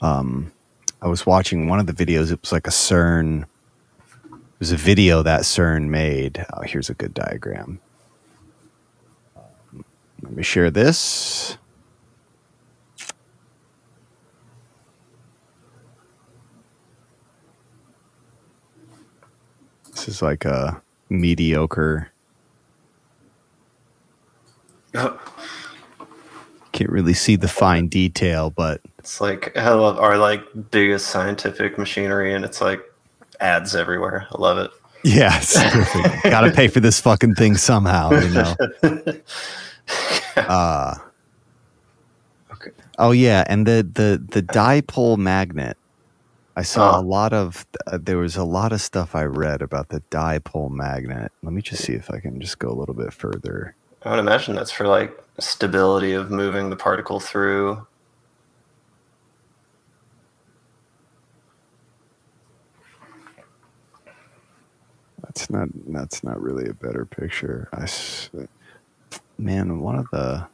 um, 0.00 0.52
I 1.00 1.06
was 1.06 1.24
watching 1.24 1.68
one 1.68 1.78
of 1.78 1.86
the 1.86 1.92
videos. 1.92 2.32
It 2.32 2.40
was 2.40 2.50
like 2.52 2.66
a 2.66 2.70
CERN. 2.70 3.42
It 3.42 4.58
was 4.58 4.72
a 4.72 4.76
video 4.76 5.22
that 5.22 5.42
CERN 5.42 5.88
made. 5.88 6.44
Oh, 6.52 6.62
here's 6.62 6.90
a 6.90 6.94
good 6.94 7.14
diagram. 7.14 7.80
Um, 9.36 9.84
let 10.22 10.32
me 10.32 10.42
share 10.42 10.70
this. 10.70 11.56
This 19.92 20.08
is 20.08 20.22
like 20.22 20.44
a 20.44 20.82
mediocre. 21.08 22.10
Uh-huh. 24.94 25.16
Can't 26.72 26.90
really 26.90 27.14
see 27.14 27.36
the 27.36 27.48
fine 27.48 27.88
detail, 27.88 28.50
but 28.50 28.80
It's 28.98 29.20
like 29.20 29.56
how 29.56 29.82
our 29.96 30.18
like 30.18 30.42
biggest 30.70 31.08
scientific 31.08 31.78
machinery 31.78 32.34
and 32.34 32.44
it's 32.44 32.60
like 32.60 32.80
ads 33.40 33.74
everywhere. 33.76 34.26
I 34.32 34.38
love 34.40 34.58
it. 34.58 34.70
yes, 35.04 35.54
got 36.24 36.40
to 36.42 36.50
pay 36.50 36.66
for 36.68 36.80
this 36.80 37.00
fucking 37.00 37.34
thing 37.36 37.56
somehow, 37.56 38.10
you 38.12 38.30
know. 38.30 38.54
Uh, 40.36 40.94
Okay. 42.52 42.70
Oh 42.98 43.12
yeah, 43.12 43.44
and 43.46 43.66
the 43.66 43.88
the 43.90 44.22
the 44.30 44.42
dipole 44.42 45.16
magnet. 45.16 45.76
I 46.56 46.62
saw 46.62 46.96
Oh. 46.96 47.00
a 47.00 47.02
lot 47.02 47.32
of 47.32 47.64
uh, 47.86 47.98
there 48.02 48.18
was 48.18 48.36
a 48.36 48.44
lot 48.44 48.72
of 48.72 48.80
stuff 48.80 49.14
I 49.14 49.22
read 49.24 49.62
about 49.62 49.88
the 49.90 50.00
dipole 50.10 50.70
magnet. 50.70 51.30
Let 51.42 51.52
me 51.52 51.62
just 51.62 51.84
see 51.84 51.92
if 51.94 52.10
I 52.10 52.18
can 52.20 52.40
just 52.40 52.58
go 52.58 52.68
a 52.68 52.74
little 52.74 52.94
bit 52.96 53.12
further. 53.12 53.74
I 54.02 54.10
would 54.10 54.18
imagine 54.18 54.56
that's 54.56 54.72
for 54.72 54.86
like 54.88 55.16
stability 55.38 56.12
of 56.14 56.30
moving 56.30 56.68
the 56.70 56.76
particle 56.76 57.20
through. 57.20 57.86
That's 65.38 65.50
not 65.50 65.68
that's 65.86 66.24
not 66.24 66.40
really 66.42 66.68
a 66.68 66.74
better 66.74 67.04
picture. 67.06 67.68
I 67.72 67.86
man, 69.38 69.78
one 69.78 69.94
of 69.94 70.06
the 70.10 70.48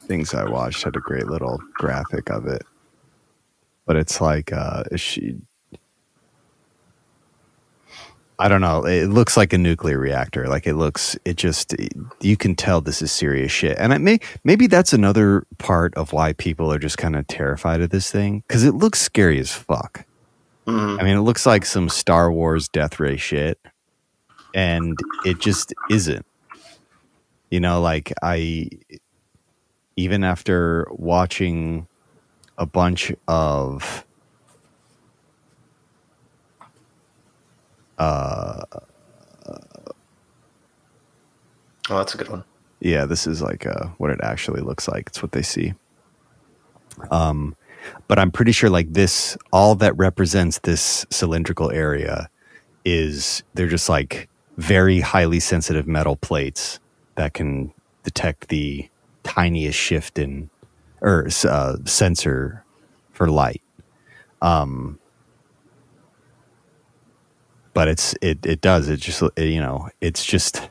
things 0.00 0.34
I 0.34 0.44
watched 0.50 0.82
had 0.82 0.96
a 0.96 1.00
great 1.00 1.28
little 1.28 1.60
graphic 1.74 2.30
of 2.30 2.48
it, 2.48 2.62
but 3.86 3.94
it's 3.94 4.20
like 4.20 4.52
uh, 4.52 4.82
she. 4.96 5.36
I 8.40 8.46
I 8.46 8.48
don't 8.48 8.60
know. 8.60 8.84
It 8.84 9.06
looks 9.06 9.36
like 9.36 9.52
a 9.52 9.58
nuclear 9.58 10.00
reactor. 10.00 10.48
Like 10.48 10.66
it 10.66 10.74
looks. 10.74 11.16
It 11.24 11.36
just 11.36 11.76
you 12.20 12.36
can 12.36 12.56
tell 12.56 12.80
this 12.80 13.02
is 13.02 13.12
serious 13.12 13.52
shit. 13.52 13.78
And 13.78 13.92
it 13.92 14.00
may 14.00 14.18
maybe 14.42 14.66
that's 14.66 14.92
another 14.92 15.46
part 15.58 15.94
of 15.94 16.12
why 16.12 16.32
people 16.32 16.72
are 16.72 16.80
just 16.80 16.98
kind 16.98 17.14
of 17.14 17.28
terrified 17.28 17.80
of 17.82 17.90
this 17.90 18.10
thing 18.10 18.42
because 18.48 18.64
it 18.64 18.74
looks 18.74 19.00
scary 19.00 19.38
as 19.38 19.52
fuck. 19.52 20.04
Mhm. 20.66 21.00
I 21.00 21.04
mean, 21.04 21.16
it 21.16 21.20
looks 21.22 21.46
like 21.46 21.64
some 21.64 21.88
Star 21.88 22.32
Wars 22.32 22.68
death 22.68 22.98
ray 22.98 23.16
shit, 23.16 23.60
and 24.54 24.98
it 25.26 25.40
just 25.40 25.74
isn't. 25.90 26.24
You 27.50 27.60
know, 27.60 27.80
like 27.80 28.12
I, 28.22 28.68
even 29.96 30.24
after 30.24 30.86
watching 30.90 31.86
a 32.58 32.66
bunch 32.66 33.12
of, 33.28 34.04
uh, 37.98 38.62
Oh, 41.90 41.98
that's 41.98 42.14
a 42.14 42.16
good 42.18 42.30
one. 42.30 42.44
yeah, 42.80 43.04
this 43.04 43.26
is 43.26 43.42
like 43.42 43.66
uh, 43.66 43.88
what 43.98 44.10
it 44.10 44.18
actually 44.22 44.62
looks 44.62 44.88
like. 44.88 45.08
It's 45.08 45.20
what 45.22 45.32
they 45.32 45.42
see. 45.42 45.74
Um, 47.10 47.54
but 48.08 48.18
I'm 48.18 48.30
pretty 48.30 48.52
sure 48.52 48.70
like 48.70 48.90
this, 48.94 49.36
all 49.52 49.74
that 49.76 49.94
represents 49.98 50.60
this 50.60 51.04
cylindrical 51.10 51.70
area 51.70 52.30
is 52.86 53.42
they're 53.52 53.68
just 53.68 53.88
like 53.90 54.28
very 54.56 55.00
highly 55.00 55.40
sensitive 55.40 55.86
metal 55.86 56.16
plates 56.16 56.78
that 57.16 57.34
can 57.34 57.72
detect 58.02 58.48
the 58.48 58.88
tiniest 59.22 59.78
shift 59.78 60.18
in 60.18 60.50
or 61.00 61.28
uh, 61.44 61.76
sensor 61.84 62.64
for 63.12 63.28
light. 63.28 63.62
Um, 64.42 64.98
but 67.72 67.88
it's 67.88 68.14
it 68.22 68.44
it 68.46 68.60
does 68.60 68.88
it 68.88 68.98
just 69.00 69.22
it, 69.36 69.48
you 69.48 69.60
know 69.60 69.88
it's 70.00 70.24
just 70.24 70.70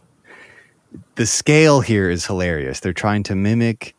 the 1.16 1.26
scale 1.26 1.82
here 1.82 2.10
is 2.10 2.26
hilarious. 2.26 2.80
They're 2.80 2.94
trying 2.94 3.24
to 3.24 3.36
mimic 3.36 3.96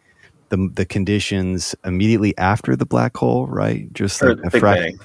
the 0.48 0.70
the 0.74 0.84
conditions 0.86 1.74
immediately 1.84 2.36
after 2.38 2.76
the 2.76 2.86
black 2.86 3.16
hole, 3.16 3.46
right? 3.46 3.92
Just 3.92 4.22
Or 4.22 4.34
like 4.34 4.46
a 4.46 4.50
Big 4.50 4.62
frac- 4.62 4.76
Bang. 4.76 4.98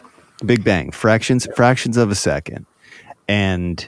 Big 0.46 0.64
Bang, 0.64 0.92
fractions 0.92 1.48
fractions 1.56 1.98
of 1.98 2.10
a 2.12 2.16
second, 2.16 2.66
and 3.28 3.88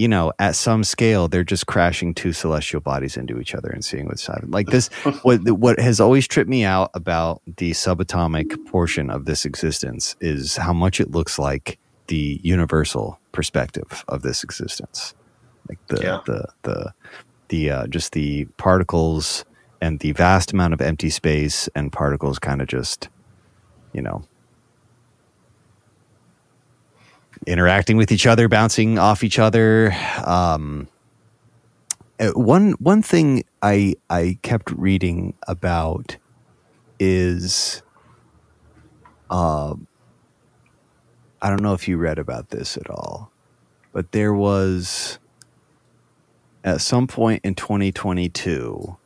you 0.00 0.08
know, 0.08 0.32
at 0.38 0.56
some 0.56 0.82
scale, 0.82 1.28
they're 1.28 1.44
just 1.44 1.66
crashing 1.66 2.14
two 2.14 2.32
celestial 2.32 2.80
bodies 2.80 3.18
into 3.18 3.38
each 3.38 3.54
other 3.54 3.68
and 3.68 3.84
seeing 3.84 4.06
what's 4.06 4.26
happening. 4.26 4.50
Like 4.50 4.68
this, 4.68 4.88
what 5.24 5.42
what 5.50 5.78
has 5.78 6.00
always 6.00 6.26
tripped 6.26 6.48
me 6.48 6.64
out 6.64 6.90
about 6.94 7.42
the 7.58 7.72
subatomic 7.72 8.56
portion 8.66 9.10
of 9.10 9.26
this 9.26 9.44
existence 9.44 10.16
is 10.18 10.56
how 10.56 10.72
much 10.72 11.00
it 11.00 11.10
looks 11.10 11.38
like 11.38 11.78
the 12.06 12.40
universal 12.42 13.20
perspective 13.32 14.02
of 14.08 14.22
this 14.22 14.42
existence, 14.42 15.14
like 15.68 15.78
the 15.88 16.02
Yeah. 16.02 16.20
the 16.24 16.48
the 16.62 16.94
the 17.48 17.70
uh, 17.70 17.86
just 17.88 18.12
the 18.12 18.46
particles 18.56 19.44
and 19.82 20.00
the 20.00 20.12
vast 20.12 20.50
amount 20.54 20.72
of 20.72 20.80
empty 20.80 21.10
space 21.10 21.68
and 21.74 21.92
particles 21.92 22.38
kind 22.38 22.62
of 22.62 22.68
just, 22.68 23.10
you 23.92 24.00
know, 24.00 24.22
interacting 27.46 27.96
with 27.96 28.12
each 28.12 28.26
other, 28.26 28.48
bouncing 28.48 28.98
off 28.98 29.24
each 29.24 29.38
other. 29.38 29.94
Um, 30.24 30.88
uh, 32.18 32.30
one 32.30 32.72
one 32.72 33.02
thing 33.02 33.44
I 33.62 33.94
I 34.10 34.38
kept 34.42 34.70
reading 34.72 35.34
about 35.48 36.16
is, 36.98 37.82
um, 39.30 39.86
I 41.40 41.48
don't 41.48 41.62
know 41.62 41.74
if 41.74 41.88
you 41.88 41.96
read 41.96 42.18
about 42.18 42.50
this 42.50 42.76
at 42.76 42.90
all, 42.90 43.32
but 43.92 44.12
there 44.12 44.34
was 44.34 45.18
at 46.62 46.80
some 46.80 47.06
point 47.06 47.42
in 47.44 47.54
2022, 47.54 48.96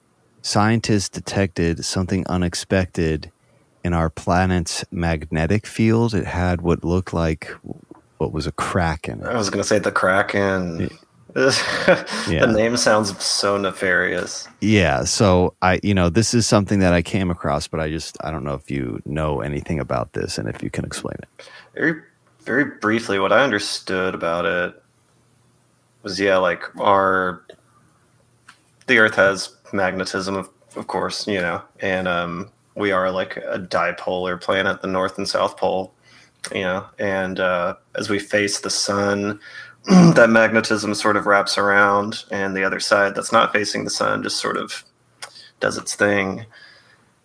scientists 0.43 1.09
detected 1.09 1.85
something 1.85 2.27
unexpected 2.29 3.31
in 3.85 3.93
our 3.93 4.11
planet's 4.11 4.85
magnetic 4.91 5.67
field. 5.67 6.15
It 6.15 6.27
had 6.27 6.63
what 6.63 6.85
looked 6.85 7.13
like 7.15 7.55
what 8.19 8.33
was 8.33 8.47
a 8.47 8.53
crack 8.53 9.09
in 9.09 9.21
it. 9.21 9.27
I 9.27 9.37
was 9.37 9.51
gonna 9.51 9.65
say 9.65 9.79
the 9.79 9.93
Kraken. 9.93 10.91
Yeah. 11.37 12.47
the 12.47 12.53
name 12.53 12.77
sounds 12.77 13.21
so 13.25 13.59
nefarious. 13.59 14.47
Yeah, 14.61 15.03
so 15.03 15.55
I 15.63 15.81
you 15.83 15.93
know, 15.93 16.09
this 16.09 16.33
is 16.33 16.47
something 16.47 16.79
that 16.79 16.93
I 16.93 17.03
came 17.03 17.29
across, 17.29 17.67
but 17.67 17.81
I 17.81 17.91
just 17.91 18.17
I 18.23 18.31
don't 18.31 18.45
know 18.45 18.55
if 18.55 18.71
you 18.71 19.03
know 19.05 19.41
anything 19.41 19.81
about 19.81 20.13
this 20.13 20.39
and 20.39 20.49
if 20.49 20.63
you 20.63 20.71
can 20.71 20.85
explain 20.85 21.17
it. 21.19 21.51
Very, 21.75 22.01
very 22.45 22.65
briefly, 22.65 23.19
what 23.19 23.33
I 23.33 23.43
understood 23.43 24.15
about 24.15 24.45
it 24.45 24.81
was, 26.05 26.21
yeah, 26.21 26.37
like 26.37 26.63
our 26.79 27.45
the 28.87 28.99
Earth 28.99 29.17
has 29.17 29.57
magnetism, 29.73 30.37
of, 30.37 30.49
of 30.77 30.87
course, 30.87 31.27
you 31.27 31.41
know, 31.41 31.63
and 31.81 32.07
um, 32.07 32.51
we 32.77 32.93
are 32.93 33.11
like 33.11 33.37
a 33.39 33.59
dipolar 33.59 34.41
planet, 34.41 34.83
the 34.83 34.89
North 34.89 35.19
and 35.19 35.29
South 35.29 35.57
Pole, 35.57 35.93
you 36.53 36.63
know, 36.63 36.87
and 36.99 37.41
uh, 37.41 37.75
as 37.95 38.11
we 38.11 38.19
face 38.19 38.61
the 38.61 38.71
sun, 38.71 39.41
that 39.87 40.31
magnetism 40.31 40.95
sort 40.95 41.17
of 41.17 41.27
wraps 41.27 41.59
around, 41.59 42.25
and 42.31 42.57
the 42.57 42.65
other 42.65 42.81
side 42.81 43.15
that's 43.15 43.33
not 43.33 43.53
facing 43.53 43.85
the 43.85 43.91
sun 43.91 44.23
just 44.23 44.39
sort 44.39 44.57
of 44.57 44.85
does 45.61 45.79
its 45.79 45.95
thing. 45.95 46.47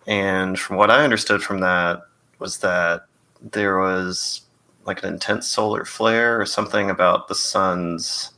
And 0.06 0.58
from 0.58 0.76
what 0.76 0.90
I 0.90 1.04
understood 1.04 1.42
from 1.42 1.60
that 1.60 2.02
was 2.38 2.58
that 2.58 3.06
there 3.40 3.78
was 3.78 4.42
like 4.86 5.02
an 5.02 5.12
intense 5.12 5.46
solar 5.46 5.84
flare 5.84 6.40
or 6.40 6.46
something 6.46 6.90
about 6.90 7.28
the 7.28 7.34
sun's. 7.34 8.32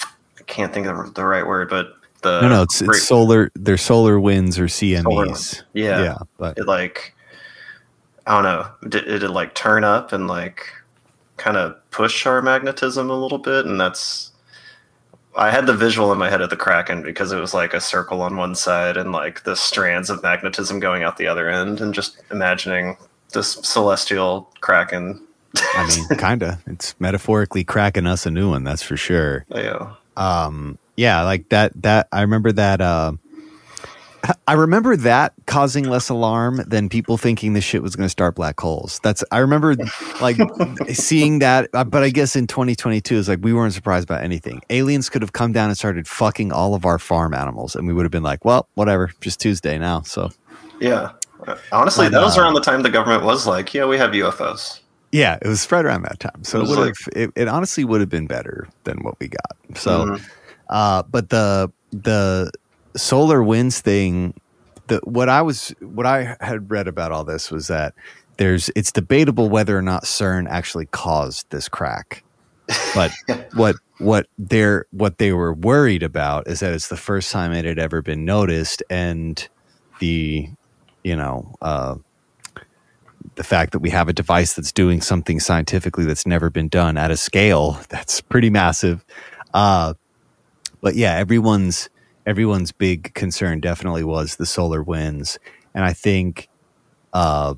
I 0.00 0.42
can't 0.46 0.72
think 0.74 0.86
of 0.86 1.14
the 1.14 1.24
right 1.24 1.46
word, 1.46 1.70
but 1.70 1.94
the 2.22 2.40
no, 2.42 2.48
no, 2.48 2.62
it's 2.62 2.82
it's 2.82 3.06
solar 3.06 3.50
they're 3.54 3.76
solar 3.76 4.18
winds 4.18 4.58
or 4.58 4.64
CMEs. 4.64 5.02
Solar 5.04 5.66
yeah. 5.72 6.02
Yeah, 6.02 6.18
but 6.36 6.58
it 6.58 6.66
like 6.66 7.13
I 8.26 8.34
don't 8.34 8.42
know. 8.42 8.88
Did, 8.88 9.04
did 9.06 9.22
it 9.22 9.30
like 9.30 9.54
turn 9.54 9.84
up 9.84 10.12
and 10.12 10.26
like 10.28 10.66
kind 11.36 11.56
of 11.56 11.76
push 11.90 12.26
our 12.26 12.40
magnetism 12.42 13.10
a 13.10 13.18
little 13.18 13.38
bit? 13.38 13.66
And 13.66 13.80
that's 13.80 14.32
I 15.36 15.50
had 15.50 15.66
the 15.66 15.74
visual 15.74 16.12
in 16.12 16.18
my 16.18 16.30
head 16.30 16.40
of 16.40 16.50
the 16.50 16.56
Kraken 16.56 17.02
because 17.02 17.32
it 17.32 17.40
was 17.40 17.54
like 17.54 17.74
a 17.74 17.80
circle 17.80 18.22
on 18.22 18.36
one 18.36 18.54
side 18.54 18.96
and 18.96 19.12
like 19.12 19.42
the 19.44 19.56
strands 19.56 20.08
of 20.10 20.22
magnetism 20.22 20.80
going 20.80 21.02
out 21.02 21.16
the 21.16 21.26
other 21.26 21.48
end, 21.48 21.80
and 21.80 21.92
just 21.92 22.22
imagining 22.30 22.96
this 23.32 23.54
celestial 23.62 24.50
Kraken. 24.60 25.20
I 25.56 25.86
mean, 25.88 26.18
kinda. 26.18 26.60
It's 26.66 26.98
metaphorically 27.00 27.64
cracking 27.64 28.06
us 28.06 28.26
a 28.26 28.30
new 28.30 28.50
one, 28.50 28.64
that's 28.64 28.82
for 28.82 28.96
sure. 28.96 29.44
know, 29.50 29.96
um 30.16 30.78
yeah 30.96 31.22
like 31.22 31.48
that 31.48 31.72
that 31.82 32.08
i 32.12 32.20
remember 32.20 32.52
that 32.52 32.80
uh 32.80 33.12
i 34.48 34.52
remember 34.52 34.96
that 34.96 35.32
causing 35.46 35.84
less 35.88 36.08
alarm 36.08 36.62
than 36.66 36.88
people 36.88 37.16
thinking 37.18 37.52
this 37.52 37.64
shit 37.64 37.82
was 37.82 37.94
going 37.96 38.04
to 38.06 38.10
start 38.10 38.34
black 38.34 38.58
holes 38.60 39.00
that's 39.02 39.22
i 39.32 39.38
remember 39.38 39.74
like 40.20 40.36
seeing 40.92 41.38
that 41.40 41.68
uh, 41.74 41.84
but 41.84 42.02
i 42.02 42.10
guess 42.10 42.36
in 42.36 42.46
2022 42.46 43.18
it's 43.18 43.28
like 43.28 43.38
we 43.42 43.52
weren't 43.52 43.72
surprised 43.74 44.04
about 44.08 44.22
anything 44.22 44.60
aliens 44.70 45.08
could 45.10 45.22
have 45.22 45.32
come 45.32 45.52
down 45.52 45.68
and 45.68 45.76
started 45.78 46.06
fucking 46.08 46.52
all 46.52 46.74
of 46.74 46.84
our 46.84 46.98
farm 46.98 47.34
animals 47.34 47.74
and 47.76 47.86
we 47.86 47.92
would 47.92 48.04
have 48.04 48.12
been 48.12 48.22
like 48.22 48.44
well 48.44 48.68
whatever 48.74 49.10
just 49.20 49.40
tuesday 49.40 49.78
now 49.78 50.00
so 50.02 50.30
yeah. 50.80 51.12
Honestly, 51.72 52.08
that 52.08 52.20
was 52.22 52.38
uh, 52.38 52.40
around 52.42 52.54
the 52.54 52.60
time 52.60 52.82
the 52.82 52.90
government 52.90 53.22
was 53.22 53.46
like, 53.46 53.74
"Yeah, 53.74 53.84
we 53.84 53.98
have 53.98 54.10
UFOs." 54.12 54.80
yeah 55.12 55.38
it 55.42 55.46
was 55.46 55.60
spread 55.60 55.84
around 55.84 56.02
that 56.02 56.18
time 56.18 56.42
so 56.42 56.58
It 56.58 56.60
it 56.60 56.62
was 56.62 56.70
would 56.70 56.78
have 56.78 56.86
like- 56.86 57.16
it, 57.16 57.30
it 57.42 57.48
honestly 57.48 57.84
would 57.84 58.00
have 58.00 58.08
been 58.08 58.26
better 58.26 58.66
than 58.84 58.98
what 59.04 59.14
we 59.20 59.28
got 59.28 59.78
so 59.78 60.06
Mhm. 60.06 60.28
Uh, 60.70 61.02
but 61.02 61.28
the 61.28 61.70
the 61.92 62.50
solar 62.96 63.42
winds 63.42 63.80
thing, 63.80 64.34
the 64.86 65.00
what 65.04 65.28
I 65.28 65.42
was 65.42 65.74
what 65.80 66.06
I 66.06 66.36
had 66.40 66.70
read 66.70 66.88
about 66.88 67.12
all 67.12 67.24
this 67.24 67.50
was 67.50 67.68
that 67.68 67.94
there's 68.36 68.70
it's 68.76 68.92
debatable 68.92 69.48
whether 69.48 69.76
or 69.76 69.82
not 69.82 70.04
CERN 70.04 70.46
actually 70.48 70.86
caused 70.86 71.48
this 71.50 71.68
crack. 71.68 72.22
But 72.94 73.12
what 73.54 73.76
what 73.98 74.26
they're 74.38 74.86
what 74.90 75.18
they 75.18 75.32
were 75.32 75.54
worried 75.54 76.02
about 76.02 76.48
is 76.48 76.60
that 76.60 76.72
it's 76.72 76.88
the 76.88 76.96
first 76.96 77.30
time 77.30 77.52
it 77.52 77.64
had 77.64 77.78
ever 77.78 78.02
been 78.02 78.24
noticed, 78.24 78.82
and 78.90 79.46
the 80.00 80.48
you 81.02 81.16
know 81.16 81.54
uh, 81.62 81.96
the 83.36 83.44
fact 83.44 83.72
that 83.72 83.80
we 83.80 83.90
have 83.90 84.08
a 84.08 84.12
device 84.12 84.54
that's 84.54 84.72
doing 84.72 85.00
something 85.00 85.40
scientifically 85.40 86.04
that's 86.04 86.26
never 86.26 86.50
been 86.50 86.68
done 86.68 86.96
at 86.96 87.10
a 87.10 87.16
scale 87.16 87.80
that's 87.88 88.20
pretty 88.20 88.50
massive. 88.50 89.04
Uh, 89.52 89.94
but 90.80 90.96
yeah, 90.96 91.14
everyone's 91.14 91.88
everyone's 92.26 92.72
big 92.72 93.12
concern 93.14 93.60
definitely 93.60 94.04
was 94.04 94.36
the 94.36 94.46
solar 94.46 94.82
winds, 94.82 95.38
and 95.74 95.84
I 95.84 95.92
think 95.92 96.48
uh, 97.12 97.54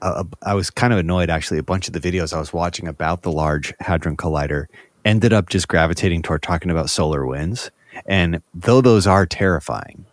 uh, 0.00 0.24
I 0.42 0.54
was 0.54 0.70
kind 0.70 0.92
of 0.92 0.98
annoyed 0.98 1.30
actually. 1.30 1.58
A 1.58 1.62
bunch 1.62 1.86
of 1.88 1.92
the 1.94 2.00
videos 2.00 2.32
I 2.32 2.38
was 2.38 2.52
watching 2.52 2.88
about 2.88 3.22
the 3.22 3.32
Large 3.32 3.74
Hadron 3.80 4.16
Collider 4.16 4.66
ended 5.04 5.32
up 5.32 5.48
just 5.48 5.68
gravitating 5.68 6.22
toward 6.22 6.42
talking 6.42 6.70
about 6.70 6.90
solar 6.90 7.26
winds, 7.26 7.70
and 8.06 8.42
though 8.54 8.80
those 8.80 9.06
are 9.06 9.26
terrifying, 9.26 10.06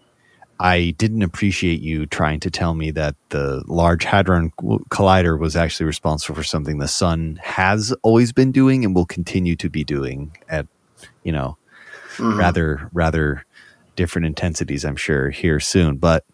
I 0.60 0.94
didn't 0.98 1.22
appreciate 1.24 1.80
you 1.82 2.06
trying 2.06 2.40
to 2.42 2.52
tell 2.52 2.74
me 2.76 2.92
that 2.92 3.16
the 3.30 3.64
Large 3.68 4.04
Hadron 4.04 4.52
Collider 4.90 5.40
was 5.40 5.56
actually 5.56 5.86
responsible 5.86 6.36
for 6.36 6.44
something 6.44 6.80
the 6.80 6.88
sun 6.88 7.40
has 7.42 7.94
always 8.04 8.34
been 8.34 8.52
doing 8.52 8.84
and 8.84 8.94
will 8.94 9.06
continue 9.06 9.56
to 9.56 9.70
be 9.70 9.84
doing 9.86 10.36
at, 10.50 10.68
you 11.24 11.32
know, 11.32 11.56
Mhm. 12.18 12.38
rather 12.38 12.90
rather 12.92 13.46
different 14.00 14.28
intensities. 14.28 14.86
I'm 14.86 14.98
sure 14.98 15.30
here 15.32 15.60
soon, 15.60 15.98
but 15.98 16.26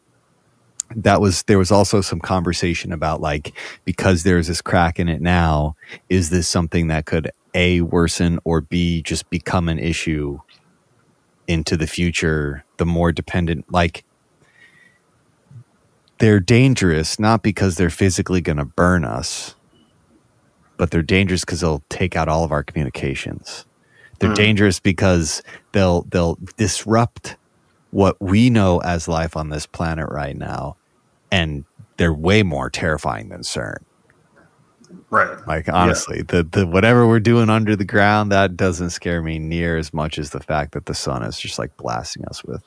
that 0.96 1.22
was 1.22 1.44
there 1.44 1.60
was 1.60 1.72
also 1.72 2.02
some 2.02 2.22
conversation 2.22 2.94
about 2.94 3.22
like 3.22 3.58
because 3.86 4.24
there's 4.24 4.48
this 4.48 4.62
crack 4.62 5.00
in 5.00 5.10
it 5.10 5.22
now, 5.22 5.76
is 6.10 6.30
this 6.32 6.48
something 6.50 6.88
that 6.90 7.06
could 7.08 7.32
a 7.56 7.82
worsen 7.82 8.40
or 8.46 8.62
b 8.62 9.02
just 9.04 9.30
become 9.32 9.70
an 9.70 9.80
issue 9.80 10.40
into 11.48 11.78
the 11.78 11.88
future? 11.88 12.66
The 12.78 12.86
more 12.86 13.12
dependent, 13.12 13.66
like 13.72 14.06
they're 16.20 16.42
dangerous 16.42 17.20
not 17.20 17.44
because 17.44 17.78
they're 17.78 17.90
physically 17.92 18.42
going 18.42 18.58
to 18.60 18.66
burn 18.66 19.06
us, 19.06 19.56
but 20.78 20.92
they're 20.92 21.04
dangerous 21.04 21.46
because 21.46 21.62
they'll 21.62 21.84
take 21.90 22.16
out 22.16 22.30
all 22.30 22.44
of 22.46 22.52
our 22.54 22.64
communications. 22.64 23.66
They're 24.20 24.30
Hmm. 24.30 24.34
dangerous 24.34 24.80
because 24.80 25.44
they'll 25.74 26.04
they'll 26.12 26.38
disrupt 26.58 27.38
what 27.96 28.20
we 28.20 28.50
know 28.50 28.80
as 28.82 29.08
life 29.08 29.38
on 29.38 29.48
this 29.48 29.66
planet 29.66 30.10
right 30.12 30.36
now, 30.36 30.76
and 31.32 31.64
they're 31.96 32.14
way 32.14 32.44
more 32.44 32.70
terrifying 32.70 33.30
than 33.30 33.40
CERN. 33.40 33.78
Right. 35.10 35.38
Like 35.48 35.70
honestly, 35.70 36.22
the 36.22 36.44
the 36.44 36.68
whatever 36.68 37.08
we're 37.08 37.22
doing 37.22 37.50
under 37.50 37.74
the 37.78 37.86
ground 37.86 38.34
that 38.34 38.58
doesn't 38.58 38.90
scare 38.90 39.22
me 39.22 39.40
near 39.40 39.78
as 39.78 39.94
much 39.94 40.20
as 40.20 40.32
the 40.32 40.42
fact 40.42 40.74
that 40.74 40.88
the 40.88 40.94
sun 40.94 41.24
is 41.24 41.40
just 41.40 41.58
like 41.58 41.78
blasting 41.78 42.26
us 42.26 42.44
with. 42.44 42.62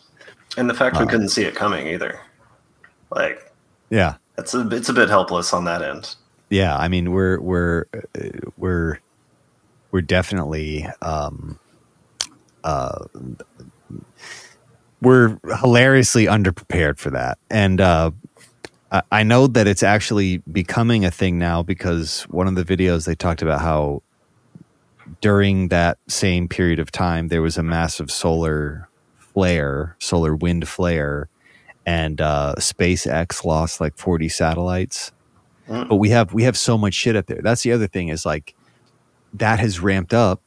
And 0.57 0.71
the 0.71 0.75
fact 0.75 0.99
we 0.99 1.05
Uh, 1.05 1.07
couldn't 1.07 1.29
see 1.29 1.43
it 1.45 1.55
coming 1.55 1.87
either. 1.89 2.19
Like 3.15 3.53
Yeah, 3.91 4.17
it's 4.39 4.55
a 4.55 4.67
it's 4.71 4.89
a 4.89 4.95
bit 4.95 5.11
helpless 5.11 5.53
on 5.53 5.65
that 5.67 5.83
end. 5.83 6.15
yeah. 6.49 6.75
I 6.79 6.89
mean, 6.89 7.13
we're 7.13 7.39
we're 7.39 7.85
we're 8.57 8.99
we're 9.91 10.01
definitely 10.01 10.87
um, 11.03 11.59
uh, 12.65 13.05
we're 15.03 15.39
hilariously 15.61 16.27
underprepared 16.27 16.99
for 16.99 17.11
that, 17.11 17.39
and 17.51 17.81
uh, 17.81 18.11
I- 18.91 19.03
know 19.25 19.47
that 19.49 19.67
it's 19.67 19.83
actually 19.83 20.39
becoming 20.53 21.05
a 21.05 21.11
thing 21.11 21.39
now 21.39 21.63
because 21.63 22.23
one 22.25 22.49
of 22.49 22.55
the 22.57 22.65
videos 22.65 23.07
they 23.07 23.15
talked 23.15 23.43
about 23.43 23.61
how 23.61 24.03
during 25.21 25.69
that 25.69 25.99
same 26.09 26.49
period 26.49 26.79
of 26.79 26.91
time 26.93 27.29
there 27.29 27.43
was 27.43 27.59
a 27.59 27.63
massive 27.63 28.11
solar 28.11 28.89
flare, 29.19 29.97
solar 30.01 30.35
wind 30.37 30.69
flare, 30.69 31.29
and 31.87 32.21
uh, 32.21 32.55
SpaceX 32.59 33.45
lost 33.45 33.81
like 33.81 33.97
forty 33.99 34.29
satellites 34.29 35.13
Mm. 35.69 35.89
but 35.89 35.97
we 35.97 36.11
have 36.11 36.33
we 36.33 36.45
have 36.45 36.57
so 36.57 36.79
much 36.79 36.95
shit 36.95 37.17
up 37.17 37.27
there. 37.27 37.41
That's 37.43 37.63
the 37.63 37.73
other 37.73 37.87
thing 37.87 38.09
is 38.09 38.27
like 38.27 38.55
that 39.35 39.61
has 39.61 39.81
ramped 39.81 40.15
up 40.15 40.43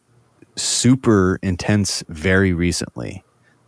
super 0.55 1.39
intense 1.43 2.03
very 2.09 2.53
recently. 2.53 3.23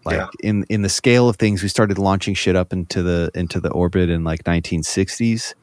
Like 0.06 0.18
Yeah. 0.18 0.28
in 0.44 0.66
in 0.70 0.82
the 0.82 0.89
scale 0.89 1.30
of 1.30 1.38
things, 1.38 1.63
we 1.63 1.70
started 1.70 1.98
launching 1.98 2.34
shit 2.34 2.56
up 2.56 2.74
into 2.74 3.04
the 3.04 3.32
into 3.36 3.60
the 3.60 3.72
orbit 3.72 4.10
in 4.10 4.24
like 4.24 4.44
1960s 4.44 5.54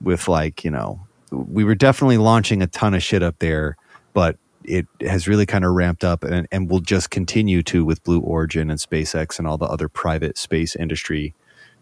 with 0.00 0.28
like 0.28 0.64
you 0.64 0.70
know 0.70 1.00
we 1.30 1.64
were 1.64 1.74
definitely 1.74 2.18
launching 2.18 2.62
a 2.62 2.66
ton 2.66 2.94
of 2.94 3.02
shit 3.02 3.22
up 3.22 3.38
there, 3.40 3.76
but 4.12 4.36
it 4.64 4.86
has 5.00 5.28
really 5.28 5.46
kind 5.46 5.64
of 5.64 5.72
ramped 5.72 6.04
up 6.04 6.24
and, 6.24 6.46
and 6.52 6.70
will 6.70 6.80
just 6.80 7.10
continue 7.10 7.62
to 7.62 7.84
with 7.84 8.02
Blue 8.04 8.20
Origin 8.20 8.70
and 8.70 8.78
SpaceX 8.80 9.38
and 9.38 9.46
all 9.46 9.58
the 9.58 9.66
other 9.66 9.88
private 9.88 10.38
space 10.38 10.74
industry 10.76 11.34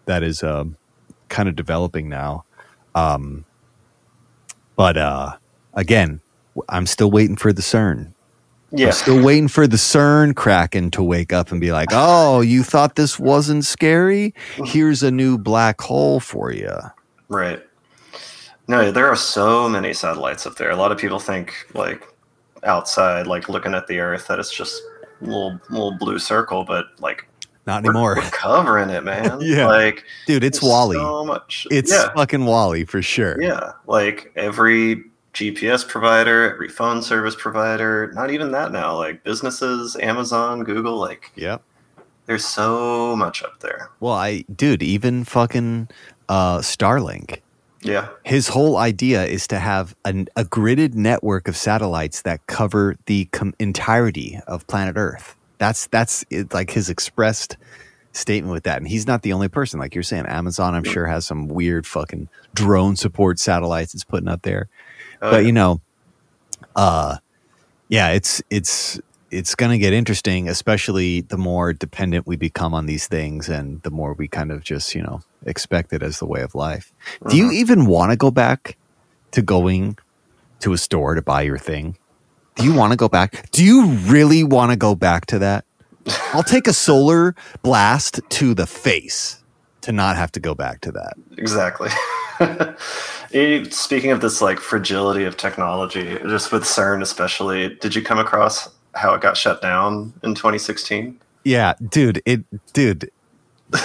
that 0.07 0.23
is 0.23 0.43
um, 0.43 0.77
kind 1.29 1.49
of 1.49 1.55
developing 1.55 2.09
now. 2.09 2.45
Um, 2.95 3.45
but 4.75 4.97
uh, 4.97 5.37
again, 5.75 6.21
I'm 6.69 6.87
still 6.87 7.11
waiting 7.11 7.37
for 7.37 7.53
the 7.53 7.63
CERN. 7.63 8.13
Yeah. 8.75 8.87
I'm 8.87 8.93
still 8.93 9.23
waiting 9.23 9.49
for 9.49 9.67
the 9.67 9.77
CERN 9.77 10.35
Kraken 10.35 10.91
to 10.93 11.03
wake 11.03 11.33
up 11.33 11.53
and 11.53 11.61
be 11.61 11.73
like, 11.73 11.89
"Oh, 11.93 12.41
you 12.41 12.63
thought 12.63 12.97
this 12.97 13.19
wasn't 13.19 13.65
scary? 13.65 14.35
Here's 14.65 15.03
a 15.03 15.11
new 15.11 15.39
black 15.39 15.81
hole 15.81 16.21
for 16.21 16.53
you." 16.53 16.75
Right. 17.29 17.63
No, 18.69 18.91
there 18.91 19.09
are 19.09 19.17
so 19.17 19.69
many 19.69 19.93
satellites 19.93 20.47
up 20.47 20.57
there. 20.57 20.71
A 20.71 20.77
lot 20.77 20.93
of 20.93 20.99
people 20.99 21.19
think 21.19 21.55
like 21.75 22.03
outside, 22.65 23.27
like 23.27 23.49
looking 23.49 23.75
at 23.75 23.87
the 23.87 23.99
Earth, 23.99 24.29
that 24.29 24.39
it's 24.39 24.55
just 24.55 24.81
a 25.21 25.25
little 25.25 25.61
little 25.69 25.97
blue 25.99 26.19
circle, 26.19 26.65
but 26.65 26.87
like 26.99 27.27
Not 27.67 27.83
we're, 27.83 27.91
anymore, 27.91 28.15
we're 28.17 28.31
covering 28.31 28.89
it, 28.91 29.05
man. 29.05 29.41
Yeah. 29.43 29.67
Like 29.67 30.05
dude. 30.27 30.45
It's 30.45 30.63
WALL-E. 30.63 30.97
So 30.97 31.25
much. 31.25 31.67
it's 31.71 31.93
yeah. 31.93 32.13
fucking 32.15 32.47
WALL-E 32.47 32.85
for 32.85 33.03
sure. 33.03 33.41
Yeah. 33.43 33.73
Like 33.87 34.33
every 34.37 35.05
GPS 35.35 35.87
provider, 35.87 36.53
every 36.53 36.69
phone 36.69 37.03
service 37.03 37.35
provider, 37.37 38.13
not 38.15 38.31
even 38.31 38.53
that 38.53 38.71
now. 38.73 38.97
Like 38.97 39.25
businesses, 39.25 39.97
Amazon, 39.97 40.63
Google, 40.65 40.97
like 40.97 41.33
yeah. 41.35 41.59
there's 42.27 42.45
so 42.45 43.17
much 43.17 43.43
up 43.43 43.61
there. 43.61 43.89
Well, 44.01 44.15
I, 44.15 44.45
dude, 44.55 44.83
even 44.83 45.25
fucking 45.25 45.89
uh, 46.29 46.59
Starlink. 46.59 47.41
Yeah. 47.85 48.11
his 48.23 48.47
whole 48.47 48.77
idea 48.77 49.25
is 49.25 49.49
to 49.49 49.59
have 49.59 49.97
an, 50.05 50.29
a 50.37 50.45
gridded 50.45 50.95
network 50.95 51.49
of 51.49 51.57
satellites 51.57 52.23
that 52.23 52.47
cover 52.47 52.95
the 53.07 53.25
com- 53.33 53.55
entirety 53.59 54.39
of 54.47 54.65
planet 54.69 54.95
Earth. 54.97 55.35
That's 55.59 55.89
that's 55.89 56.25
it, 56.31 56.55
like 56.55 56.71
his 56.71 56.89
expressed 56.89 57.57
statement 58.13 58.53
with 58.53 58.65
that, 58.65 58.79
and 58.79 58.87
he's 58.87 59.07
not 59.07 59.23
the 59.23 59.33
only 59.33 59.49
person. 59.49 59.81
Like 59.81 59.95
you're 59.95 60.03
saying, 60.03 60.27
Amazon, 60.27 60.75
I'm 60.75 60.85
sure 60.85 61.07
has 61.07 61.25
some 61.25 61.49
weird 61.49 61.87
fucking 61.87 62.29
drone 62.55 62.95
support 62.97 63.39
satellites 63.39 63.95
it's 63.95 64.05
putting 64.05 64.29
up 64.29 64.43
there. 64.43 64.69
Oh, 65.23 65.31
but 65.31 65.43
yeah. 65.43 65.47
you 65.47 65.53
know, 65.53 65.81
uh, 66.77 67.17
yeah, 67.89 68.11
it's 68.11 68.43
it's 68.51 69.01
it's 69.31 69.55
going 69.55 69.71
to 69.71 69.79
get 69.79 69.93
interesting, 69.93 70.49
especially 70.49 71.23
the 71.23 71.39
more 71.39 71.73
dependent 71.73 72.27
we 72.27 72.37
become 72.37 72.75
on 72.75 72.87
these 72.87 73.07
things, 73.07 73.49
and 73.49 73.83
the 73.83 73.91
more 73.91 74.13
we 74.13 74.29
kind 74.29 74.51
of 74.51 74.65
just 74.65 74.95
you 74.95 75.03
know 75.03 75.23
expect 75.47 75.93
it 75.93 76.03
as 76.03 76.19
the 76.19 76.27
way 76.27 76.43
of 76.43 76.55
life. 76.55 76.93
Do 77.29 77.37
you 77.37 77.51
even 77.53 77.87
want 77.87 78.11
to 78.11 78.17
go 78.17 78.31
back 78.31 78.77
to 79.31 79.41
going 79.41 79.97
to 80.61 80.73
a 80.73 80.79
store 80.79 81.15
to 81.15 81.23
buy 81.23 81.43
your 81.43 81.59
thing? 81.59 81.97
Do 82.57 82.65
you 82.65 82.75
want 82.75 82.93
to 82.93 82.97
go 82.97 83.09
back? 83.09 83.51
Do 83.51 83.65
you 83.65 83.87
really 83.87 84.45
want 84.45 84.73
to 84.73 84.77
go 84.77 84.95
back 84.95 85.27
to 85.27 85.39
that? 85.39 85.65
I'll 86.33 86.43
take 86.43 86.67
a 86.67 86.73
solar 86.73 87.35
blast 87.63 88.21
to 88.29 88.55
the 88.55 88.67
face 88.67 89.43
to 89.83 89.93
not 89.93 90.17
have 90.17 90.33
to 90.33 90.41
go 90.41 90.55
back 90.55 90.81
to 90.83 90.93
that. 90.93 91.15
Exactly. 91.39 91.91
Speaking 93.71 94.11
of 94.11 94.21
this 94.21 94.43
like 94.43 94.59
fragility 94.59 95.25
of 95.25 95.37
technology, 95.37 96.19
just 96.25 96.53
with 96.53 96.65
CERN 96.65 97.03
especially, 97.03 97.75
did 97.77 97.95
you 97.95 98.03
come 98.03 98.19
across 98.19 98.69
how 98.95 99.15
it 99.15 99.21
got 99.21 99.37
shut 99.37 99.63
down 99.63 100.13
in 100.23 100.35
2016? 100.35 101.19
Yeah, 101.45 101.75
dude, 101.91 102.23
it 102.25 102.45
dude, 102.73 103.11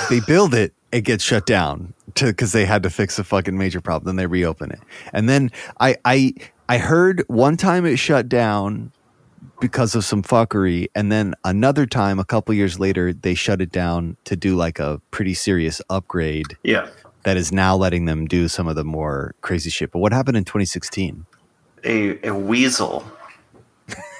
they 0.09 0.19
build 0.19 0.53
it, 0.53 0.73
it 0.91 1.01
gets 1.01 1.23
shut 1.23 1.45
down 1.45 1.93
to 2.15 2.27
because 2.27 2.51
they 2.51 2.65
had 2.65 2.83
to 2.83 2.89
fix 2.89 3.17
a 3.19 3.23
fucking 3.23 3.57
major 3.57 3.81
problem. 3.81 4.05
Then 4.05 4.15
they 4.17 4.27
reopen 4.27 4.71
it, 4.71 4.79
and 5.13 5.27
then 5.27 5.51
I 5.79 5.97
I 6.05 6.33
I 6.69 6.77
heard 6.77 7.23
one 7.27 7.57
time 7.57 7.85
it 7.85 7.97
shut 7.97 8.29
down 8.29 8.91
because 9.59 9.95
of 9.95 10.05
some 10.05 10.21
fuckery, 10.21 10.87
and 10.93 11.11
then 11.11 11.33
another 11.43 11.85
time 11.85 12.19
a 12.19 12.25
couple 12.25 12.53
years 12.53 12.79
later 12.79 13.13
they 13.13 13.33
shut 13.33 13.61
it 13.61 13.71
down 13.71 14.17
to 14.25 14.35
do 14.35 14.55
like 14.55 14.79
a 14.79 15.01
pretty 15.11 15.33
serious 15.33 15.81
upgrade 15.89 16.57
Yeah. 16.63 16.87
That 17.27 17.35
is 17.35 17.51
now 17.51 17.75
letting 17.75 18.05
them 18.05 18.25
do 18.25 18.47
some 18.47 18.69
of 18.69 18.77
the 18.77 18.85
more 18.85 19.35
crazy 19.41 19.69
shit. 19.69 19.91
But 19.91 19.99
what 19.99 20.13
happened 20.13 20.37
in 20.37 20.45
2016? 20.45 21.25
A, 21.83 22.25
a 22.25 22.33
weasel 22.33 23.03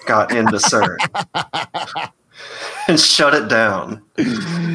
got 0.05 0.35
into 0.35 0.57
CERN 0.57 0.97
and 2.89 2.99
shut 2.99 3.33
it 3.33 3.47
down. 3.47 4.03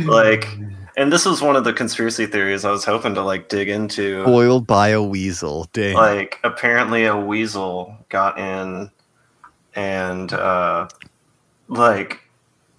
Like, 0.06 0.48
and 0.96 1.12
this 1.12 1.26
was 1.26 1.42
one 1.42 1.56
of 1.56 1.64
the 1.64 1.74
conspiracy 1.74 2.24
theories 2.24 2.64
I 2.64 2.70
was 2.70 2.86
hoping 2.86 3.14
to 3.16 3.22
like 3.22 3.50
dig 3.50 3.68
into. 3.68 4.24
Boiled 4.24 4.66
by 4.66 4.88
a 4.88 5.02
weasel. 5.02 5.68
Damn. 5.74 5.96
like 5.96 6.40
apparently 6.42 7.04
a 7.04 7.14
weasel 7.14 7.94
got 8.08 8.38
in 8.38 8.90
and 9.74 10.32
uh 10.32 10.88
like 11.68 12.20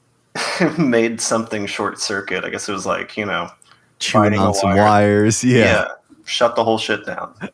made 0.79 1.21
something 1.21 1.67
short 1.67 1.99
circuit 1.99 2.43
i 2.43 2.49
guess 2.49 2.69
it 2.69 2.71
was 2.71 2.85
like 2.85 3.17
you 3.17 3.25
know 3.25 3.49
Chewing 3.99 4.37
on 4.37 4.53
some 4.53 4.71
wire. 4.71 4.83
wires. 4.83 5.43
yeah. 5.43 5.87
shut 6.25 6.55
the 6.55 6.63
whole 6.63 6.77
shit 6.77 7.05
down 7.05 7.33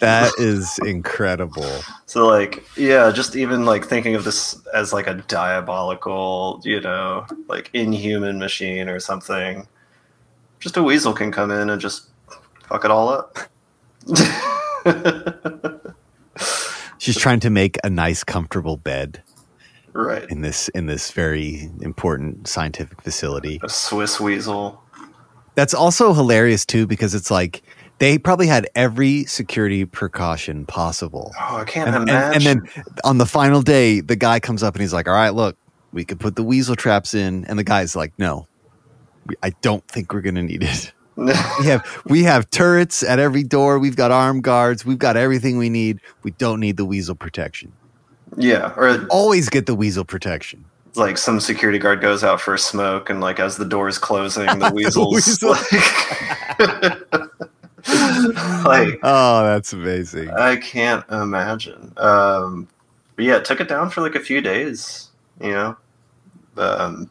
That 0.00 0.32
is 0.38 0.78
incredible. 0.84 1.68
so 2.06 2.26
like 2.26 2.62
yeah 2.76 3.10
just 3.10 3.34
even 3.36 3.64
like 3.64 3.84
thinking 3.84 4.14
of 4.14 4.24
this 4.24 4.60
as 4.74 4.92
like 4.92 5.06
a 5.06 5.14
diabolical 5.14 6.60
you 6.64 6.80
know 6.80 7.26
like 7.48 7.70
inhuman 7.72 8.38
machine 8.38 8.88
or 8.88 9.00
something 9.00 9.66
just 10.60 10.76
a 10.76 10.82
weasel 10.82 11.12
can 11.12 11.32
come 11.32 11.50
in 11.50 11.70
and 11.70 11.80
just 11.80 12.08
fuck 12.68 12.84
it 12.84 12.90
all 12.90 13.08
up 13.08 13.38
She's 16.98 17.18
trying 17.18 17.40
to 17.40 17.50
make 17.50 17.76
a 17.84 17.90
nice, 17.90 18.24
comfortable 18.24 18.76
bed. 18.78 19.22
Right. 19.94 20.28
in 20.30 20.40
this 20.40 20.68
in 20.70 20.86
this 20.86 21.12
very 21.12 21.70
important 21.80 22.48
scientific 22.48 23.00
facility. 23.02 23.60
A 23.62 23.68
Swiss 23.68 24.18
weasel. 24.20 24.82
That's 25.54 25.72
also 25.74 26.12
hilarious 26.14 26.66
too 26.66 26.86
because 26.86 27.14
it's 27.14 27.30
like 27.30 27.62
they 27.98 28.18
probably 28.18 28.48
had 28.48 28.66
every 28.74 29.24
security 29.24 29.84
precaution 29.84 30.66
possible. 30.66 31.32
Oh, 31.40 31.58
I 31.58 31.64
can't 31.64 31.88
And, 31.88 31.96
and, 31.96 32.08
imagine. 32.10 32.34
and 32.48 32.62
then 32.74 32.84
on 33.04 33.18
the 33.18 33.26
final 33.26 33.62
day, 33.62 34.00
the 34.00 34.16
guy 34.16 34.40
comes 34.40 34.64
up 34.64 34.74
and 34.74 34.80
he's 34.82 34.92
like, 34.92 35.06
"All 35.06 35.14
right, 35.14 35.30
look, 35.32 35.56
we 35.92 36.04
could 36.04 36.18
put 36.18 36.34
the 36.34 36.42
weasel 36.42 36.74
traps 36.74 37.14
in," 37.14 37.44
and 37.44 37.56
the 37.56 37.62
guy's 37.64 37.94
like, 37.94 38.12
"No, 38.18 38.48
I 39.44 39.50
don't 39.62 39.86
think 39.86 40.12
we're 40.12 40.22
gonna 40.22 40.42
need 40.42 40.64
it. 40.64 40.92
We 41.16 41.66
have 41.66 42.02
we 42.06 42.24
have 42.24 42.50
turrets 42.50 43.04
at 43.04 43.20
every 43.20 43.44
door. 43.44 43.78
We've 43.78 43.94
got 43.94 44.10
armed 44.10 44.42
guards. 44.42 44.84
We've 44.84 44.98
got 44.98 45.16
everything 45.16 45.56
we 45.58 45.70
need. 45.70 46.00
We 46.24 46.32
don't 46.32 46.58
need 46.58 46.76
the 46.76 46.84
weasel 46.84 47.14
protection. 47.14 47.72
Yeah, 48.36 48.72
or 48.76 49.06
Always 49.10 49.48
get 49.48 49.66
the 49.66 49.74
weasel 49.74 50.04
protection. 50.04 50.64
like 50.96 51.18
some 51.18 51.40
security 51.40 51.78
guard 51.78 52.00
goes 52.00 52.22
out 52.24 52.40
for 52.40 52.54
a 52.54 52.58
smoke, 52.58 53.10
and 53.10 53.20
like 53.20 53.40
as 53.40 53.56
the 53.56 53.64
door's 53.64 53.98
closing, 53.98 54.46
the 54.46 54.70
weasels 54.74 55.14
weasel. 55.14 55.50
like, 55.50 57.12
like 58.64 58.98
Oh, 59.02 59.44
that's 59.44 59.72
amazing. 59.72 60.30
I 60.30 60.56
can't 60.56 61.04
imagine. 61.10 61.92
Um, 61.96 62.68
but 63.16 63.24
yeah, 63.24 63.36
it 63.36 63.44
took 63.44 63.60
it 63.60 63.68
down 63.68 63.90
for 63.90 64.00
like 64.00 64.14
a 64.14 64.20
few 64.20 64.40
days. 64.40 65.08
You 65.40 65.50
know, 65.52 65.76
um, 66.56 67.10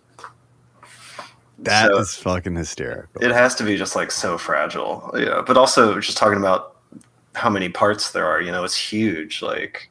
That 1.59 1.91
is 1.91 2.11
so- 2.11 2.21
fucking 2.23 2.55
hysterical. 2.55 3.21
it 3.23 3.31
has 3.31 3.55
to 3.55 3.63
be 3.63 3.77
just 3.77 3.95
like 3.95 4.11
so 4.11 4.37
fragile. 4.37 5.13
Yeah, 5.17 5.41
but 5.45 5.57
also 5.57 5.99
just 5.99 6.17
talking 6.17 6.39
about 6.39 6.77
how 7.35 7.49
many 7.49 7.69
parts 7.69 8.11
there 8.11 8.25
are. 8.25 8.41
You 8.41 8.51
know, 8.51 8.63
it's 8.63 8.75
huge. 8.77 9.41
Like, 9.41 9.89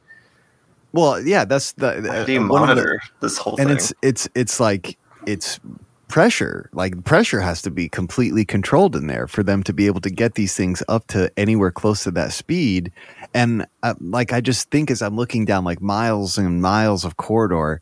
well, 0.93 1.21
yeah, 1.21 1.45
that's 1.45 1.73
the 1.73 2.03
how 2.11 2.25
do 2.25 2.33
you 2.33 2.41
uh, 2.41 2.49
one 2.49 2.61
the- 2.63 2.67
monitor 2.67 3.01
this 3.21 3.39
whole 3.39 3.57
thing. 3.57 3.69
and 3.69 3.69
thing? 3.71 3.77
it's 3.77 3.95
it's 4.03 4.29
it's 4.35 4.61
like 4.61 4.99
it's 5.27 5.59
pressure 6.09 6.69
like 6.75 7.05
pressure 7.05 7.41
has 7.41 7.63
to 7.63 7.71
be 7.71 7.89
completely 7.89 8.45
controlled 8.45 8.95
in 8.95 9.07
there 9.07 9.27
for 9.27 9.43
them 9.43 9.63
to 9.63 9.73
be 9.73 9.87
able 9.87 10.01
to 10.01 10.11
get 10.11 10.35
these 10.35 10.55
things 10.55 10.83
up 10.89 11.07
to 11.07 11.31
anywhere 11.39 11.71
close 11.71 12.03
to 12.05 12.11
that 12.11 12.35
speed 12.35 12.93
and 13.33 13.65
uh, 13.83 13.95
like 13.99 14.31
i 14.31 14.39
just 14.39 14.71
think 14.71 14.91
as 14.91 15.01
i'm 15.01 15.17
looking 15.17 15.47
down 15.47 15.65
like 15.65 15.81
miles 15.81 16.37
and 16.37 16.61
miles 16.61 17.03
of 17.07 17.17
corridor 17.17 17.81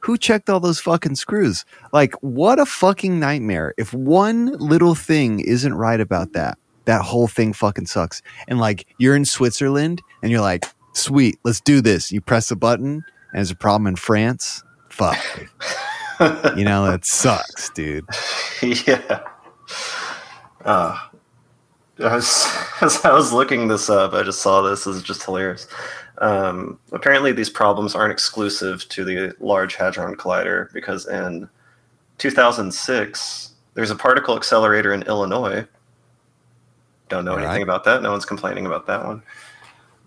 who 0.00 0.18
checked 0.18 0.50
all 0.50 0.60
those 0.60 0.78
fucking 0.78 1.14
screws 1.14 1.64
like 1.94 2.12
what 2.20 2.58
a 2.58 2.66
fucking 2.66 3.18
nightmare 3.18 3.72
if 3.78 3.94
one 3.94 4.52
little 4.58 4.94
thing 4.94 5.40
isn't 5.40 5.72
right 5.72 6.00
about 6.00 6.34
that 6.34 6.58
that 6.84 7.00
whole 7.00 7.28
thing 7.28 7.50
fucking 7.50 7.86
sucks 7.86 8.20
and 8.46 8.58
like 8.60 8.86
you're 8.98 9.16
in 9.16 9.24
switzerland 9.24 10.02
and 10.22 10.30
you're 10.30 10.42
like 10.42 10.66
sweet 10.92 11.38
let's 11.44 11.60
do 11.60 11.80
this 11.80 12.10
you 12.10 12.20
press 12.20 12.50
a 12.50 12.56
button 12.56 12.94
and 12.94 13.04
there's 13.34 13.50
a 13.50 13.56
problem 13.56 13.86
in 13.86 13.96
france 13.96 14.62
fuck 14.88 15.18
you 16.56 16.64
know 16.64 16.84
that 16.86 17.04
sucks 17.04 17.70
dude 17.70 18.04
yeah. 18.62 19.24
Uh, 20.64 20.98
I 21.98 22.14
was, 22.14 22.46
as 22.80 23.04
I 23.04 23.12
was 23.12 23.32
looking 23.32 23.68
this 23.68 23.90
up, 23.90 24.12
I 24.12 24.22
just 24.22 24.40
saw 24.40 24.62
this. 24.62 24.84
This 24.84 24.96
is 24.96 25.02
just 25.02 25.24
hilarious. 25.24 25.66
Um, 26.18 26.78
apparently, 26.92 27.32
these 27.32 27.50
problems 27.50 27.94
aren't 27.94 28.12
exclusive 28.12 28.86
to 28.90 29.04
the 29.04 29.34
Large 29.40 29.76
Hadron 29.76 30.16
Collider 30.16 30.72
because 30.72 31.06
in 31.06 31.48
2006, 32.18 33.52
there's 33.74 33.90
a 33.90 33.96
particle 33.96 34.36
accelerator 34.36 34.92
in 34.92 35.02
Illinois. 35.04 35.66
Don't 37.08 37.24
know 37.24 37.32
All 37.32 37.38
anything 37.38 37.54
right. 37.54 37.62
about 37.62 37.84
that. 37.84 38.02
No 38.02 38.10
one's 38.10 38.26
complaining 38.26 38.66
about 38.66 38.86
that 38.86 39.04
one. 39.04 39.22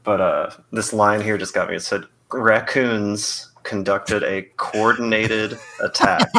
But 0.04 0.22
uh, 0.22 0.50
this 0.72 0.94
line 0.94 1.22
here 1.22 1.38
just 1.38 1.54
got 1.54 1.70
me. 1.70 1.76
It 1.76 1.82
said 1.82 2.04
raccoons 2.32 3.50
conducted 3.64 4.24
a 4.24 4.42
coordinated 4.58 5.58
attack 5.82 6.30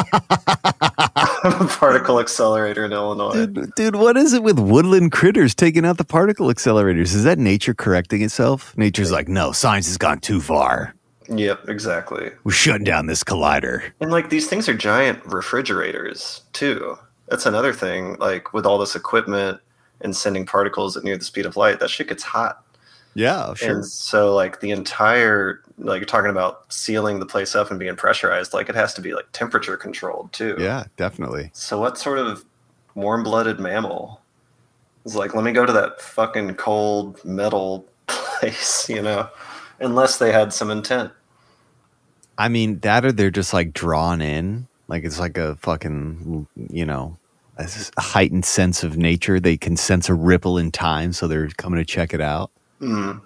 on 1.43 1.53
a 1.61 1.67
particle 1.67 2.19
accelerator 2.19 2.85
in 2.85 2.91
Illinois. 2.93 3.47
dude, 3.47 3.73
dude 3.75 3.95
what 3.95 4.15
is 4.15 4.31
it 4.33 4.43
with 4.43 4.59
woodland 4.59 5.11
critters 5.11 5.55
taking 5.55 5.85
out 5.85 5.97
the 5.97 6.03
particle 6.05 6.47
accelerators 6.53 7.15
is 7.15 7.23
that 7.23 7.39
nature 7.39 7.73
correcting 7.73 8.21
itself 8.21 8.77
nature's 8.77 9.11
like 9.11 9.27
no 9.27 9.51
science 9.51 9.87
has 9.87 9.97
gone 9.97 10.19
too 10.19 10.39
far 10.39 10.93
Yep, 11.27 11.67
exactly. 11.67 12.29
we're 12.43 12.51
shutting 12.51 12.83
down 12.83 13.07
this 13.07 13.23
collider 13.23 13.81
And 13.99 14.11
like 14.11 14.29
these 14.29 14.47
things 14.47 14.69
are 14.69 14.75
giant 14.75 15.25
refrigerators 15.25 16.43
too. 16.53 16.99
That's 17.29 17.47
another 17.47 17.73
thing. 17.73 18.17
Like 18.19 18.53
with 18.53 18.67
all 18.67 18.77
this 18.77 18.95
equipment 18.95 19.59
and 20.01 20.15
sending 20.15 20.45
particles 20.45 20.95
at 20.95 21.03
near 21.03 21.17
the 21.17 21.25
speed 21.25 21.47
of 21.47 21.57
light, 21.57 21.79
that 21.79 21.89
shit 21.89 22.09
gets 22.09 22.21
hot. 22.21 22.61
Yeah 23.15 23.53
sure 23.55 23.75
And 23.77 23.85
so 23.85 24.35
like 24.35 24.59
the 24.59 24.71
entire 24.71 25.61
like 25.77 25.99
you're 25.99 26.05
talking 26.05 26.29
about 26.31 26.71
sealing 26.71 27.19
the 27.19 27.25
place 27.25 27.55
up 27.55 27.69
and 27.71 27.79
being 27.79 27.95
pressurized, 27.95 28.53
like 28.53 28.69
it 28.69 28.75
has 28.75 28.93
to 28.93 29.01
be 29.01 29.13
like 29.13 29.25
temperature 29.33 29.75
controlled 29.77 30.31
too. 30.33 30.55
yeah 30.59 30.85
definitely 30.97 31.49
So 31.53 31.79
what 31.79 31.97
sort 31.97 32.19
of 32.19 32.45
warm 32.93 33.23
blooded 33.23 33.59
mammal 33.59 34.21
is 35.05 35.15
like, 35.15 35.35
let 35.35 35.43
me 35.43 35.51
go 35.51 35.65
to 35.65 35.73
that 35.73 35.99
fucking 36.01 36.55
cold 36.55 37.23
metal 37.25 37.85
place, 38.07 38.87
you 38.89 39.01
know? 39.01 39.27
Unless 39.79 40.17
they 40.19 40.31
had 40.31 40.53
some 40.53 40.71
intent. 40.71 41.11
i 42.37 42.47
mean 42.47 42.79
that 42.79 43.03
or 43.05 43.11
they're 43.11 43.29
just 43.31 43.53
like 43.53 43.73
drawn 43.73 44.21
in 44.21 44.67
like 44.87 45.03
it's 45.03 45.19
like 45.19 45.37
a 45.37 45.55
fucking 45.57 46.47
you 46.69 46.85
know 46.85 47.17
a 47.57 47.67
heightened 47.97 48.43
sense 48.45 48.83
of 48.83 48.97
nature 48.97 49.39
they 49.39 49.55
can 49.57 49.77
sense 49.77 50.09
a 50.09 50.13
ripple 50.13 50.57
in 50.57 50.71
time 50.71 51.11
so 51.13 51.27
they're 51.27 51.47
coming 51.57 51.77
to 51.79 51.85
check 51.85 52.13
it 52.13 52.21
out 52.21 52.51
Mm. 52.81 53.21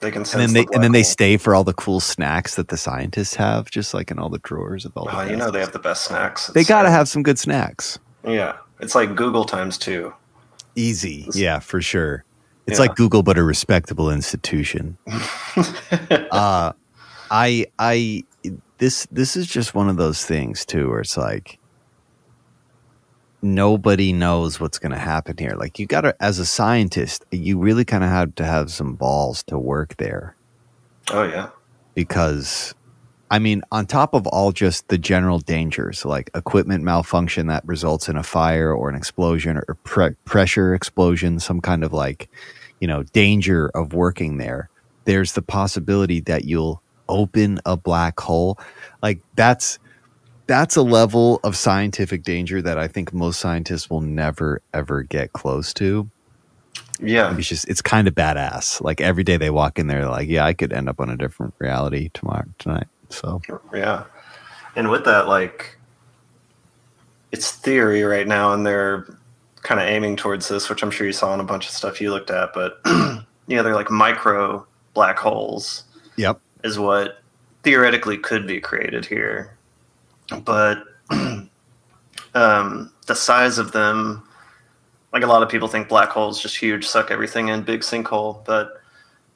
They 0.00 0.10
can 0.10 0.22
and 0.22 0.26
then 0.26 0.52
they 0.52 0.64
the 0.64 0.70
and 0.74 0.82
then 0.82 0.92
they 0.92 1.02
stay 1.02 1.36
for 1.38 1.54
all 1.54 1.64
the 1.64 1.72
cool 1.72 1.98
snacks 2.00 2.56
that 2.56 2.68
the 2.68 2.76
scientists 2.76 3.34
have 3.36 3.70
just 3.70 3.94
like 3.94 4.10
in 4.10 4.18
all 4.18 4.28
the 4.28 4.38
drawers 4.38 4.84
of 4.84 4.92
all 4.96 5.08
Oh, 5.10 5.22
you 5.22 5.34
know 5.36 5.50
they 5.50 5.60
have 5.60 5.72
the 5.72 5.78
best 5.78 6.04
snacks. 6.04 6.48
they 6.48 6.62
gotta 6.64 6.90
have 6.90 7.08
some 7.08 7.22
good 7.22 7.38
snacks 7.38 7.98
Yeah. 8.24 8.56
It's 8.80 8.94
like 8.94 9.14
Google 9.14 9.44
times 9.44 9.78
two. 9.78 10.12
Easy. 10.74 11.26
Yeah, 11.32 11.60
for 11.60 11.80
sure. 11.80 12.24
It's 12.66 12.78
Yeah. 12.78 12.86
like 12.86 12.96
Google, 12.96 13.22
but 13.22 13.38
a 13.38 13.42
respectable 13.44 14.10
institution. 14.10 14.98
uh, 16.30 16.72
I, 17.30 17.66
I, 17.78 18.24
this, 18.78 19.06
this 19.12 19.36
is 19.36 19.46
just 19.46 19.74
one 19.74 19.88
of 19.88 19.96
those 19.96 20.24
things 20.24 20.64
too, 20.64 20.90
where 20.90 21.00
it's 21.00 21.16
like 21.16 21.58
nobody 23.44 24.12
knows 24.12 24.58
what's 24.58 24.78
going 24.78 24.92
to 24.92 24.98
happen 24.98 25.36
here. 25.38 25.54
Like 25.56 25.78
you 25.78 25.86
got 25.86 26.02
to, 26.02 26.16
as 26.20 26.38
a 26.40 26.46
scientist, 26.46 27.24
you 27.30 27.58
really 27.58 27.84
kind 27.84 28.02
of 28.04 28.10
have 28.10 28.34
to 28.36 28.44
have 28.44 28.70
some 28.72 28.94
balls 28.94 29.42
to 29.44 29.58
work 29.58 29.96
there 29.98 30.34
Oh 31.12 31.24
yeah. 31.24 31.50
because 31.94 32.74
I 33.30 33.38
mean, 33.40 33.62
on 33.72 33.86
top 33.86 34.14
of 34.14 34.26
all 34.28 34.52
just 34.52 34.88
the 34.88 34.98
general 34.98 35.38
dangers, 35.40 36.04
like 36.04 36.30
equipment 36.34 36.84
malfunction 36.84 37.48
that 37.48 37.66
results 37.66 38.08
in 38.08 38.16
a 38.16 38.22
fire 38.22 38.72
or 38.72 38.88
an 38.88 38.94
explosion 38.94 39.56
or 39.56 39.74
pre- 39.84 40.14
pressure 40.24 40.74
explosion, 40.74 41.40
some 41.40 41.60
kind 41.60 41.84
of 41.84 41.92
like, 41.92 42.28
you 42.80 42.86
know, 42.86 43.02
danger 43.02 43.70
of 43.74 43.92
working 43.92 44.38
there, 44.38 44.68
there's 45.04 45.32
the 45.32 45.42
possibility 45.42 46.20
that 46.20 46.44
you'll 46.44 46.82
open 47.08 47.60
a 47.66 47.76
black 47.76 48.20
hole. 48.20 48.58
Like 49.02 49.20
that's 49.36 49.78
that's 50.46 50.76
a 50.76 50.82
level 50.82 51.40
of 51.42 51.56
scientific 51.56 52.22
danger 52.22 52.60
that 52.62 52.78
I 52.78 52.88
think 52.88 53.12
most 53.12 53.40
scientists 53.40 53.88
will 53.88 54.00
never 54.00 54.60
ever 54.72 55.02
get 55.02 55.32
close 55.32 55.72
to. 55.74 56.08
Yeah. 57.00 57.36
It's 57.36 57.48
just 57.48 57.68
it's 57.68 57.82
kind 57.82 58.06
of 58.06 58.14
badass. 58.14 58.80
Like 58.80 59.00
every 59.00 59.24
day 59.24 59.36
they 59.36 59.50
walk 59.50 59.78
in 59.78 59.86
there, 59.86 60.08
like, 60.08 60.28
yeah, 60.28 60.44
I 60.44 60.52
could 60.52 60.72
end 60.72 60.88
up 60.88 61.00
on 61.00 61.10
a 61.10 61.16
different 61.16 61.54
reality 61.58 62.10
tomorrow 62.14 62.46
tonight. 62.58 62.86
So 63.10 63.42
Yeah. 63.72 64.04
And 64.76 64.90
with 64.90 65.04
that, 65.04 65.28
like, 65.28 65.78
it's 67.32 67.52
theory 67.52 68.02
right 68.02 68.26
now, 68.26 68.52
and 68.52 68.66
they're 68.66 69.06
kind 69.62 69.80
of 69.80 69.86
aiming 69.86 70.16
towards 70.16 70.48
this, 70.48 70.68
which 70.68 70.82
I'm 70.82 70.90
sure 70.90 71.06
you 71.06 71.12
saw 71.12 71.32
in 71.34 71.40
a 71.40 71.44
bunch 71.44 71.66
of 71.66 71.72
stuff 71.72 72.00
you 72.00 72.10
looked 72.10 72.30
at. 72.30 72.50
But, 72.54 72.80
yeah, 73.46 73.62
they're 73.62 73.74
like 73.74 73.90
micro 73.90 74.66
black 74.92 75.18
holes, 75.18 75.84
yep, 76.16 76.40
is 76.64 76.78
what 76.78 77.20
theoretically 77.62 78.18
could 78.18 78.46
be 78.46 78.60
created 78.60 79.04
here. 79.06 79.53
But 80.44 80.84
um, 82.34 82.92
the 83.06 83.14
size 83.14 83.58
of 83.58 83.72
them, 83.72 84.22
like 85.12 85.22
a 85.22 85.26
lot 85.26 85.42
of 85.42 85.48
people 85.48 85.68
think 85.68 85.88
black 85.88 86.10
holes 86.10 86.40
just 86.40 86.56
huge, 86.56 86.86
suck 86.86 87.10
everything 87.10 87.48
in, 87.48 87.62
big 87.62 87.80
sinkhole. 87.80 88.44
But 88.44 88.80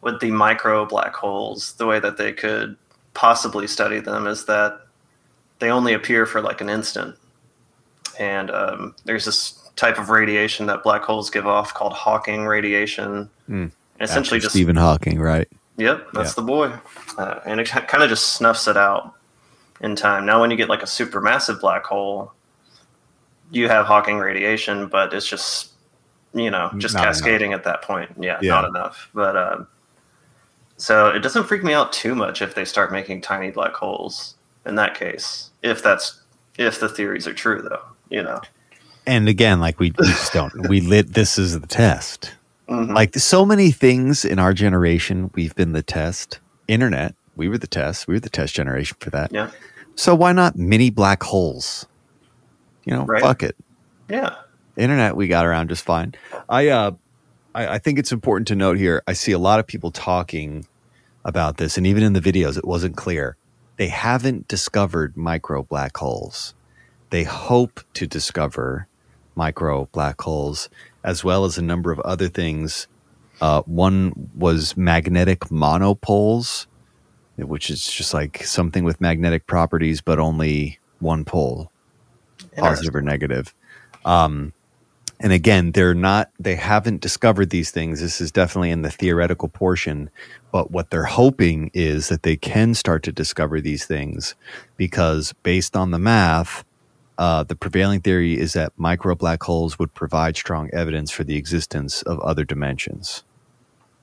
with 0.01 0.21
the 0.21 0.31
micro 0.31 0.87
black 0.87 1.15
holes, 1.15 1.75
the 1.75 1.87
way 1.87 2.01
that 2.01 2.17
they 2.17 2.33
could 2.33 2.77
possibly 3.15 3.67
study 3.67 4.01
them 4.01 4.27
is 4.27 4.45
that 4.47 4.81
they 5.59 5.71
only 5.71 5.93
appear 5.93 6.27
for 6.27 6.41
like 6.41 6.61
an 6.61 6.69
instant. 6.69 7.17
And 8.19 8.51
um, 8.51 8.95
there's 9.05 9.25
this 9.25 9.71
type 9.77 9.99
of 9.99 10.11
radiation 10.11 10.67
that 10.67 10.83
black 10.83 11.03
holes 11.03 11.31
give 11.31 11.47
off 11.47 11.75
called 11.75 11.93
Hawking 11.93 12.47
radiation. 12.47 13.31
Mm. 13.49 13.71
Essentially 14.01 14.39
After 14.39 14.45
just 14.47 14.55
Stephen 14.55 14.77
Hawking, 14.77 15.19
right? 15.19 15.49
Yep, 15.77 16.09
that's 16.13 16.31
Yeah. 16.31 16.35
the 16.35 16.43
boy. 16.43 16.73
Uh, 17.17 17.41
and 17.47 17.61
it 17.61 17.69
kind 17.69 18.03
of 18.03 18.09
just 18.09 18.35
snuffs 18.35 18.67
it 18.67 18.77
out 18.77 19.15
in 19.81 19.97
time. 19.97 20.27
Now, 20.27 20.41
when 20.41 20.51
you 20.51 20.57
get 20.57 20.69
like 20.69 20.83
a 20.83 20.87
supermassive 20.87 21.61
black 21.61 21.85
hole, 21.85 22.33
you 23.51 23.69
have 23.69 23.87
Hawking 23.87 24.19
radiation, 24.19 24.89
but 24.89 25.13
it's 25.15 25.27
just, 25.27 25.71
you 26.35 26.51
know, 26.51 26.71
just 26.79 26.95
Not 26.95 27.05
cascading 27.05 27.53
at 27.53 27.65
that 27.65 27.83
point. 27.83 28.11
Yeah, 28.19 28.39
Yeah. 28.43 28.53
not 28.53 28.65
enough. 28.67 29.09
But 29.15 29.37
um, 29.37 29.67
so 30.77 31.09
it 31.09 31.21
doesn't 31.21 31.45
freak 31.45 31.65
me 31.65 31.73
out 31.73 31.93
too 31.93 32.15
much 32.15 32.43
if 32.43 32.55
they 32.55 32.65
start 32.65 32.93
making 32.93 33.21
tiny 33.23 33.51
black 33.51 33.75
holes. 33.75 34.35
in 34.67 34.75
that 34.75 34.95
case. 34.95 35.51
If 35.63 35.83
that's 35.83 36.21
if 36.59 36.79
the 36.79 36.89
theories 36.91 37.27
are 37.27 37.33
true, 37.33 37.63
though, 37.63 37.83
you 38.11 38.23
know. 38.23 38.41
And 39.07 39.27
again, 39.29 39.61
like 39.61 39.79
we, 39.81 39.93
we 39.99 40.07
just 40.09 40.33
don't. 40.35 40.69
We 40.69 40.83
lit. 40.83 41.15
This 41.15 41.39
is 41.39 41.59
the 41.59 41.67
test. 41.67 42.35
Mhm. 42.69 42.93
Like 42.95 43.15
so 43.17 43.47
many 43.47 43.71
things 43.71 44.27
in 44.27 44.39
our 44.39 44.53
generation, 44.53 45.31
we've 45.35 45.55
been 45.55 45.73
the 45.73 45.83
test. 45.83 46.41
Internet, 46.67 47.15
we 47.39 47.49
were 47.49 47.57
the 47.59 47.67
test. 47.67 48.07
We 48.09 48.15
were 48.15 48.21
the 48.21 48.29
test 48.29 48.55
generation 48.55 48.97
for 49.01 49.11
that. 49.11 49.33
yeah, 49.33 49.51
So 49.97 50.15
why 50.15 50.33
not 50.33 50.57
mini 50.57 50.91
black 50.91 51.23
holes? 51.23 51.87
You 52.85 52.95
know, 52.95 53.05
Right. 53.05 53.23
fuck 53.23 53.43
it. 53.43 53.57
yeah, 54.11 54.35
internet 54.77 55.17
we 55.17 55.27
got 55.29 55.45
around 55.45 55.69
just 55.69 55.85
fine 55.85 56.15
i 56.49 56.69
uh 56.69 56.93
I, 57.55 57.67
I 57.75 57.79
think 57.79 57.99
it's 57.99 58.13
important 58.13 58.47
to 58.49 58.55
note 58.55 58.79
here 58.79 59.03
i 59.09 59.13
see 59.13 59.33
a 59.33 59.39
lot 59.39 59.59
of 59.59 59.67
people 59.67 59.91
talking 59.91 60.67
about 61.25 61.57
this 61.57 61.77
and 61.77 61.85
even 61.87 62.05
in 62.05 62.13
the 62.13 62.21
videos 62.21 62.57
it 62.57 62.65
wasn't 62.65 62.97
clear 62.97 63.37
they 63.77 63.89
haven't 63.89 64.47
discovered 64.47 65.17
micro 65.17 65.65
black 65.65 65.97
holes 65.97 66.55
they 67.11 67.25
hope 67.25 67.81
to 67.95 68.07
discover 68.07 68.87
micro 69.35 69.87
black 69.93 70.21
holes 70.21 70.69
as 71.03 71.25
well 71.25 71.45
as 71.45 71.59
a 71.59 71.63
number 71.63 71.91
of 71.91 71.99
other 72.01 72.29
things 72.29 72.87
uh, 73.41 73.63
one 73.63 74.13
was 74.37 74.77
magnetic 74.77 75.51
monopoles 75.51 76.69
which 77.39 77.71
is 77.71 77.91
just 77.91 78.13
like 78.13 78.43
something 78.45 78.85
with 78.85 79.01
magnetic 79.01 79.47
properties 79.47 80.01
but 80.01 80.19
only 80.19 80.79
one 81.01 81.25
pole 81.25 81.71
positive 82.57 82.95
or 82.95 83.03
negative. 83.03 83.55
Um, 84.05 84.53
and 85.21 85.33
again, 85.33 85.73
they're 85.73 85.95
not, 85.95 86.31
they 86.39 86.55
haven't 86.55 87.01
discovered 87.01 87.51
these 87.51 87.71
things. 87.71 88.01
This 88.01 88.21
is 88.21 88.31
definitely 88.31 88.71
in 88.71 88.83
the 88.83 88.91
theoretical 88.91 89.49
portion. 89.49 90.11
But 90.53 90.71
what 90.71 90.91
they're 90.91 91.05
hoping 91.05 91.71
is 91.75 92.09
that 92.09 92.23
they 92.23 92.37
can 92.37 92.75
start 92.75 93.03
to 93.05 93.13
discover 93.13 93.61
these 93.61 93.85
things 93.85 94.37
because 94.77 95.33
based 95.43 95.77
on 95.77 95.91
the 95.91 95.99
math, 95.99 96.65
uh, 97.19 97.43
the 97.43 97.57
prevailing 97.57 98.01
theory 98.01 98.39
is 98.39 98.53
that 98.53 98.73
micro 98.77 99.17
black 99.17 99.43
holes 99.43 99.77
would 99.77 99.93
provide 99.93 100.37
strong 100.37 100.71
evidence 100.73 101.11
for 101.11 101.25
the 101.25 101.37
existence 101.37 102.03
of 102.03 102.21
other 102.21 102.45
dimensions 102.45 103.25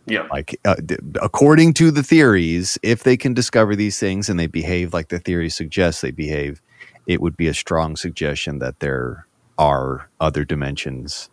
yeah, 0.08 0.28
like 0.32 0.60
uh, 0.66 0.76
according 1.22 1.74
to 1.76 1.92
the 1.92 2.04
theories 2.04 2.78
if 2.84 3.04
they 3.04 3.18
can 3.18 3.34
discover 3.34 3.76
these 3.76 4.00
things 4.00 4.30
and 4.30 4.40
they 4.40 4.48
behave 4.48 4.94
like 4.94 5.10
the 5.10 5.20
theory 5.20 5.50
suggests 5.50 6.02
they 6.02 6.12
behave 6.12 6.62
it 7.08 7.22
would 7.22 7.38
be 7.38 7.48
a 7.48 7.54
strong 7.54 7.96
suggestion 7.96 8.60
that 8.60 8.80
there 8.80 9.28
are 9.58 10.10
other 10.20 10.46
dimensions. 10.46 11.30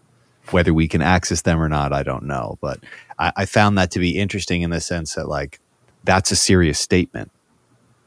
Whether 0.50 0.74
we 0.74 0.88
can 0.88 1.02
access 1.02 1.42
them 1.42 1.62
or 1.62 1.68
not 1.68 1.92
i 1.92 2.02
don't 2.02 2.24
know. 2.24 2.58
But 2.60 2.80
I, 3.18 3.32
I 3.36 3.46
found 3.46 3.78
that 3.78 3.90
to 3.92 3.98
be 3.98 4.18
interesting 4.18 4.62
in 4.62 4.70
the 4.70 4.80
sense 4.80 5.14
that 5.14 5.28
like 5.28 5.60
that's 6.04 6.30
a 6.32 6.36
serious 6.36 6.78
statement. 6.78 7.30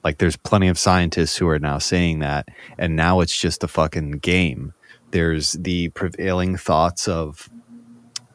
Like 0.03 0.17
there's 0.17 0.37
plenty 0.37 0.67
of 0.67 0.77
scientists 0.77 1.37
who 1.37 1.47
are 1.47 1.59
now 1.59 1.77
saying 1.77 2.19
that 2.19 2.49
and 2.77 2.95
now 2.95 3.21
it's 3.21 3.37
just 3.37 3.63
a 3.63 3.67
fucking 3.67 4.19
game. 4.19 4.73
There's 5.11 5.53
the 5.53 5.89
prevailing 5.89 6.57
thoughts 6.57 7.07
of 7.07 7.49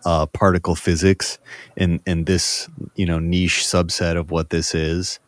uh, 0.04 0.26
particle 0.26 0.74
physics 0.74 1.38
in 1.76 2.00
in 2.06 2.24
this 2.24 2.68
you 2.94 3.06
know 3.06 3.18
niche 3.18 3.62
subset 3.64 4.16
of 4.16 4.30
what 4.30 4.50
this 4.50 4.74
is. 4.74 5.18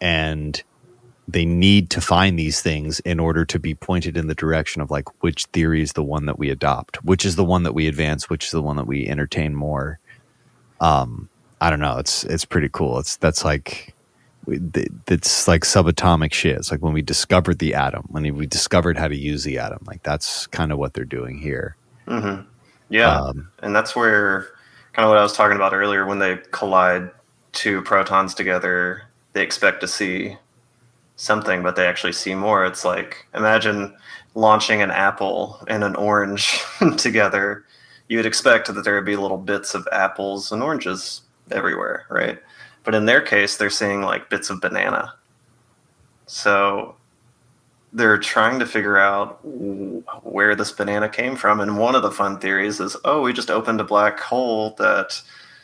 And 0.00 0.62
they 1.26 1.44
need 1.44 1.90
to 1.90 2.00
find 2.00 2.38
these 2.38 2.62
things 2.62 3.00
in 3.00 3.20
order 3.20 3.44
to 3.44 3.58
be 3.58 3.74
pointed 3.74 4.16
in 4.16 4.28
the 4.28 4.34
direction 4.34 4.80
of 4.80 4.90
like 4.90 5.22
which 5.22 5.44
theory 5.46 5.82
is 5.82 5.92
the 5.92 6.02
one 6.02 6.24
that 6.24 6.38
we 6.38 6.48
adopt 6.48 7.04
which 7.04 7.26
is 7.26 7.36
the 7.36 7.44
one 7.44 7.64
that 7.64 7.74
we 7.74 7.86
advance 7.86 8.30
which 8.30 8.46
is 8.46 8.50
the 8.50 8.62
one 8.62 8.76
that 8.76 8.86
we 8.86 9.06
entertain 9.08 9.54
more. 9.54 9.98
Um 10.80 11.28
i 11.60 11.70
don't 11.70 11.80
know. 11.80 11.98
It's 11.98 12.24
it's 12.24 12.44
pretty 12.44 12.68
cool. 12.72 12.98
It's 12.98 13.16
that's 13.16 13.44
like 13.44 13.94
it's 14.46 15.46
like 15.46 15.62
subatomic 15.62 16.32
shit. 16.32 16.56
It's 16.56 16.70
like 16.70 16.80
when 16.80 16.94
we 16.94 17.02
discovered 17.02 17.58
the 17.58 17.74
atom 17.74 18.06
when 18.08 18.22
we 18.36 18.46
discovered 18.46 18.96
how 18.96 19.08
to 19.08 19.16
use 19.16 19.44
the 19.44 19.58
atom. 19.58 19.80
Like 19.86 20.02
that's 20.02 20.46
kind 20.46 20.72
of 20.72 20.78
what 20.78 20.94
they're 20.94 21.04
doing 21.04 21.38
here. 21.38 21.76
Hmm 22.06 22.42
yeah. 22.88 23.18
um 23.20 23.50
and 23.62 23.74
that's 23.74 23.94
where 23.94 24.48
kind 24.92 25.04
of 25.04 25.10
what 25.10 25.18
I 25.18 25.22
was 25.22 25.32
talking 25.32 25.56
about 25.56 25.74
earlier. 25.74 26.06
When 26.06 26.18
they 26.18 26.38
collide 26.50 27.10
two 27.52 27.82
protons 27.82 28.34
together, 28.34 29.02
they 29.32 29.42
expect 29.42 29.80
to 29.80 29.88
see 29.88 30.36
something, 31.16 31.62
but 31.62 31.76
they 31.76 31.86
actually 31.86 32.12
see 32.12 32.34
more. 32.34 32.64
It's 32.64 32.84
like 32.84 33.26
imagine 33.34 33.94
launching 34.34 34.82
an 34.82 34.90
apple 34.90 35.64
and 35.68 35.84
an 35.84 35.96
orange 35.96 36.60
together. 36.96 37.64
You'd 38.08 38.26
expect 38.26 38.72
that 38.72 38.82
there 38.82 38.94
would 38.94 39.04
be 39.04 39.16
little 39.16 39.38
bits 39.38 39.74
of 39.74 39.86
apples 39.92 40.50
and 40.50 40.62
oranges 40.62 41.22
everywhere, 41.50 42.06
right? 42.10 42.38
But 42.84 42.94
in 42.94 43.06
their 43.06 43.20
case, 43.20 43.56
they're 43.56 43.70
seeing 43.70 44.02
like 44.02 44.30
bits 44.30 44.50
of 44.50 44.60
banana. 44.60 45.14
So 46.26 46.96
they're 47.92 48.18
trying 48.18 48.58
to 48.58 48.66
figure 48.66 48.98
out 48.98 49.40
where 50.22 50.54
this 50.54 50.72
banana 50.72 51.08
came 51.08 51.36
from. 51.36 51.60
And 51.60 51.78
one 51.78 51.94
of 51.94 52.02
the 52.02 52.10
fun 52.10 52.38
theories 52.38 52.80
is, 52.80 52.96
oh, 53.04 53.22
we 53.22 53.32
just 53.32 53.50
opened 53.50 53.80
a 53.80 53.84
black 53.84 54.20
hole 54.20 54.74
that 54.78 55.20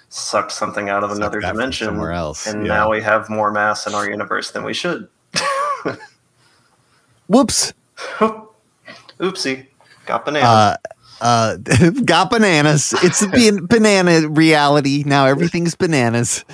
sucked 0.08 0.52
something 0.52 0.88
out 0.88 1.04
of 1.04 1.10
another 1.10 1.40
dimension, 1.40 1.86
somewhere 1.86 2.12
else, 2.12 2.46
and 2.46 2.66
yeah. 2.66 2.74
now 2.74 2.90
we 2.90 3.02
have 3.02 3.28
more 3.28 3.50
mass 3.50 3.86
in 3.86 3.94
our 3.94 4.08
universe 4.08 4.52
than 4.52 4.62
we 4.64 4.72
should. 4.72 5.08
whoops 7.26 7.72
Oopsie, 9.18 9.66
got 10.06 10.24
banana. 10.24 10.46
uh, 10.46 10.76
uh, 11.20 11.56
got 12.04 12.30
bananas. 12.30 12.94
It's 13.02 13.22
a 13.22 13.28
banana 13.62 14.28
reality 14.28 15.04
now. 15.06 15.26
Everything's 15.26 15.74
bananas. 15.74 16.44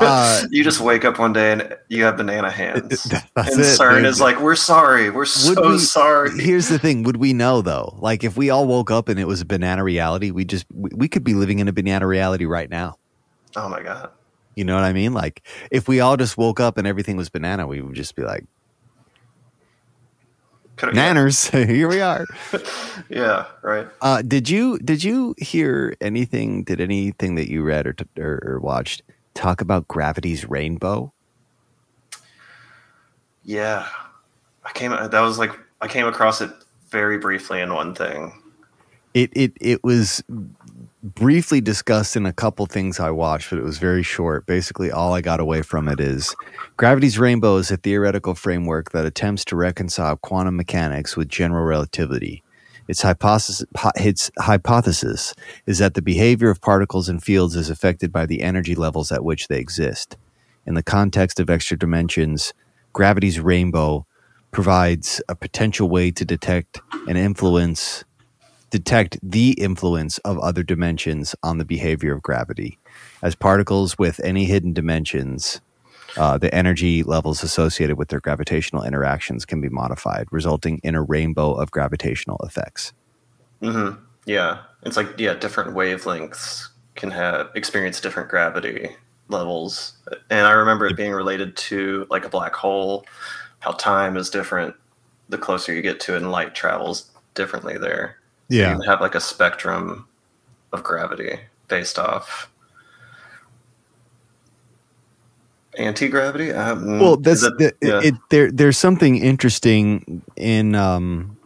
Uh, 0.00 0.44
you 0.50 0.62
just 0.64 0.80
wake 0.80 1.04
up 1.04 1.18
one 1.18 1.32
day 1.32 1.52
and 1.52 1.76
you 1.88 2.04
have 2.04 2.16
banana 2.16 2.50
hands. 2.50 3.04
that's 3.04 3.50
and 3.52 3.60
it, 3.60 3.78
CERN 3.78 4.04
is 4.04 4.20
like, 4.20 4.40
we're 4.40 4.54
sorry, 4.54 5.10
we're 5.10 5.24
so 5.24 5.72
we- 5.72 5.78
sorry. 5.78 6.30
Here's 6.40 6.68
the 6.68 6.78
thing: 6.78 7.02
Would 7.02 7.16
we 7.16 7.32
know 7.32 7.62
though? 7.62 7.96
Like, 8.00 8.22
if 8.24 8.36
we 8.36 8.50
all 8.50 8.66
woke 8.66 8.90
up 8.90 9.08
and 9.08 9.18
it 9.18 9.26
was 9.26 9.40
a 9.40 9.46
banana 9.46 9.82
reality, 9.82 10.30
we 10.30 10.44
just 10.44 10.66
we, 10.72 10.90
we 10.94 11.08
could 11.08 11.24
be 11.24 11.34
living 11.34 11.58
in 11.58 11.68
a 11.68 11.72
banana 11.72 12.06
reality 12.06 12.44
right 12.44 12.70
now. 12.70 12.96
oh 13.56 13.68
my 13.68 13.82
god. 13.82 14.10
You 14.54 14.64
know 14.64 14.74
what 14.74 14.84
I 14.84 14.92
mean? 14.92 15.14
Like, 15.14 15.46
if 15.70 15.86
we 15.86 16.00
all 16.00 16.16
just 16.16 16.36
woke 16.36 16.58
up 16.58 16.78
and 16.78 16.86
everything 16.86 17.16
was 17.16 17.28
banana, 17.28 17.66
we 17.68 17.80
would 17.80 17.94
just 17.94 18.16
be 18.16 18.22
like, 18.22 18.44
"Nanners, 20.78 21.50
here 21.68 21.88
we 21.88 22.00
are." 22.00 22.26
Yeah, 23.08 23.46
right. 23.62 23.86
Uh, 24.00 24.22
did 24.22 24.48
you 24.48 24.78
did 24.78 25.04
you 25.04 25.34
hear 25.38 25.96
anything? 26.00 26.64
Did 26.64 26.80
anything 26.80 27.36
that 27.36 27.48
you 27.48 27.62
read 27.62 27.86
or 27.86 27.92
t- 27.92 28.04
or, 28.18 28.42
or 28.44 28.60
watched 28.60 29.02
talk 29.38 29.60
about 29.60 29.88
gravity's 29.88 30.48
rainbow? 30.48 31.12
Yeah, 33.44 33.88
I 34.64 34.72
came. 34.72 34.90
That 34.90 35.20
was 35.20 35.38
like 35.38 35.52
I 35.80 35.88
came 35.88 36.06
across 36.06 36.40
it 36.40 36.50
very 36.90 37.18
briefly 37.18 37.60
in 37.60 37.72
one 37.72 37.94
thing. 37.94 38.42
It 39.14 39.30
it 39.34 39.52
it 39.60 39.82
was 39.82 40.22
briefly 41.02 41.60
discussed 41.60 42.16
in 42.16 42.26
a 42.26 42.32
couple 42.32 42.66
things 42.66 43.00
I 43.00 43.10
watched, 43.10 43.50
but 43.50 43.58
it 43.58 43.64
was 43.64 43.78
very 43.78 44.02
short. 44.02 44.44
Basically, 44.44 44.90
all 44.90 45.14
I 45.14 45.20
got 45.20 45.40
away 45.40 45.62
from 45.62 45.88
it 45.88 46.00
is 46.00 46.34
gravity's 46.76 47.18
rainbow 47.18 47.56
is 47.56 47.70
a 47.70 47.76
theoretical 47.76 48.34
framework 48.34 48.90
that 48.90 49.06
attempts 49.06 49.44
to 49.46 49.56
reconcile 49.56 50.16
quantum 50.16 50.56
mechanics 50.56 51.16
with 51.16 51.28
general 51.28 51.64
relativity. 51.64 52.42
Its 52.88 53.02
hypothesis, 53.02 53.64
its 53.96 54.30
hypothesis 54.38 55.34
is 55.66 55.78
that 55.78 55.94
the 55.94 56.02
behavior 56.02 56.48
of 56.48 56.60
particles 56.60 57.08
and 57.08 57.22
fields 57.22 57.54
is 57.54 57.68
affected 57.70 58.10
by 58.10 58.24
the 58.24 58.42
energy 58.42 58.74
levels 58.74 59.12
at 59.12 59.22
which 59.22 59.48
they 59.48 59.58
exist. 59.58 60.16
In 60.66 60.74
the 60.74 60.82
context 60.82 61.38
of 61.38 61.50
extra 61.50 61.78
dimensions, 61.78 62.54
gravity's 62.92 63.38
rainbow 63.38 64.06
provides 64.50 65.22
a 65.28 65.34
potential 65.34 65.88
way 65.88 66.10
to 66.10 66.24
detect 66.24 66.80
and 67.06 67.18
influence 67.18 68.04
detect 68.70 69.18
the 69.22 69.52
influence 69.52 70.18
of 70.18 70.38
other 70.40 70.62
dimensions 70.62 71.34
on 71.42 71.56
the 71.56 71.64
behavior 71.64 72.12
of 72.12 72.22
gravity. 72.22 72.78
As 73.22 73.34
particles 73.34 73.96
with 73.98 74.20
any 74.22 74.44
hidden 74.44 74.74
dimensions, 74.74 75.62
uh, 76.18 76.36
the 76.38 76.52
energy 76.54 77.02
levels 77.02 77.42
associated 77.42 77.96
with 77.96 78.08
their 78.08 78.20
gravitational 78.20 78.82
interactions 78.82 79.44
can 79.44 79.60
be 79.60 79.68
modified, 79.68 80.26
resulting 80.30 80.80
in 80.82 80.94
a 80.94 81.02
rainbow 81.02 81.52
of 81.52 81.70
gravitational 81.70 82.38
effects. 82.44 82.92
hmm 83.60 83.90
Yeah, 84.26 84.58
it's 84.82 84.96
like 84.96 85.18
yeah, 85.18 85.34
different 85.34 85.74
wavelengths 85.74 86.68
can 86.94 87.10
have 87.10 87.50
experience 87.54 88.00
different 88.00 88.28
gravity 88.28 88.90
levels, 89.28 89.92
and 90.30 90.46
I 90.46 90.52
remember 90.52 90.86
it 90.86 90.96
being 90.96 91.12
related 91.12 91.56
to 91.56 92.06
like 92.10 92.24
a 92.24 92.28
black 92.28 92.54
hole, 92.54 93.04
how 93.60 93.72
time 93.72 94.16
is 94.16 94.30
different 94.30 94.74
the 95.28 95.38
closer 95.38 95.72
you 95.72 95.82
get 95.82 96.00
to 96.00 96.14
it, 96.14 96.22
and 96.22 96.30
light 96.32 96.54
travels 96.54 97.10
differently 97.34 97.78
there. 97.78 98.16
Yeah. 98.48 98.76
You 98.76 98.82
have 98.82 99.00
like 99.00 99.14
a 99.14 99.20
spectrum 99.20 100.08
of 100.72 100.82
gravity 100.82 101.38
based 101.68 101.98
off 101.98 102.50
anti-gravity 105.78 106.52
um, 106.52 106.98
well 107.00 107.16
that's 107.16 107.42
it- 107.42 107.58
the, 107.58 107.74
yeah. 107.80 108.00
it, 108.02 108.14
there 108.30 108.50
there's 108.52 108.78
something 108.78 109.16
interesting 109.16 110.22
in 110.36 110.74
um 110.74 111.36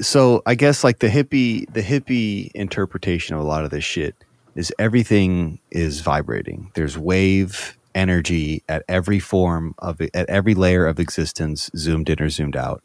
so 0.00 0.42
i 0.46 0.54
guess 0.54 0.84
like 0.84 0.98
the 1.00 1.08
hippie 1.08 1.72
the 1.72 1.82
hippie 1.82 2.50
interpretation 2.54 3.34
of 3.36 3.42
a 3.42 3.44
lot 3.46 3.64
of 3.64 3.70
this 3.70 3.84
shit 3.84 4.14
is 4.54 4.72
everything 4.78 5.58
is 5.70 6.00
vibrating 6.00 6.70
there's 6.74 6.98
wave 6.98 7.76
energy 7.96 8.62
at 8.68 8.84
every 8.88 9.18
form 9.18 9.74
of 9.78 10.00
at 10.14 10.28
every 10.28 10.54
layer 10.54 10.86
of 10.86 11.00
existence, 11.00 11.70
zoomed 11.76 12.08
in 12.10 12.20
or 12.22 12.28
zoomed 12.28 12.54
out. 12.56 12.82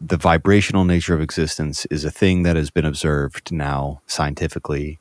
The 0.00 0.16
vibrational 0.16 0.84
nature 0.84 1.14
of 1.14 1.20
existence 1.20 1.86
is 1.90 2.04
a 2.04 2.10
thing 2.10 2.44
that 2.44 2.56
has 2.56 2.70
been 2.70 2.84
observed 2.84 3.52
now 3.52 4.00
scientifically. 4.06 4.98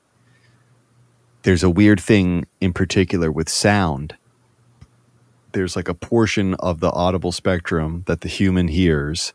There's 1.43 1.63
a 1.63 1.69
weird 1.69 1.99
thing 2.01 2.47
in 2.59 2.73
particular 2.73 3.31
with 3.31 3.49
sound. 3.49 4.15
There's 5.53 5.75
like 5.75 5.87
a 5.87 5.93
portion 5.93 6.53
of 6.55 6.79
the 6.79 6.91
audible 6.91 7.31
spectrum 7.31 8.03
that 8.07 8.21
the 8.21 8.29
human 8.29 8.67
hears 8.67 9.33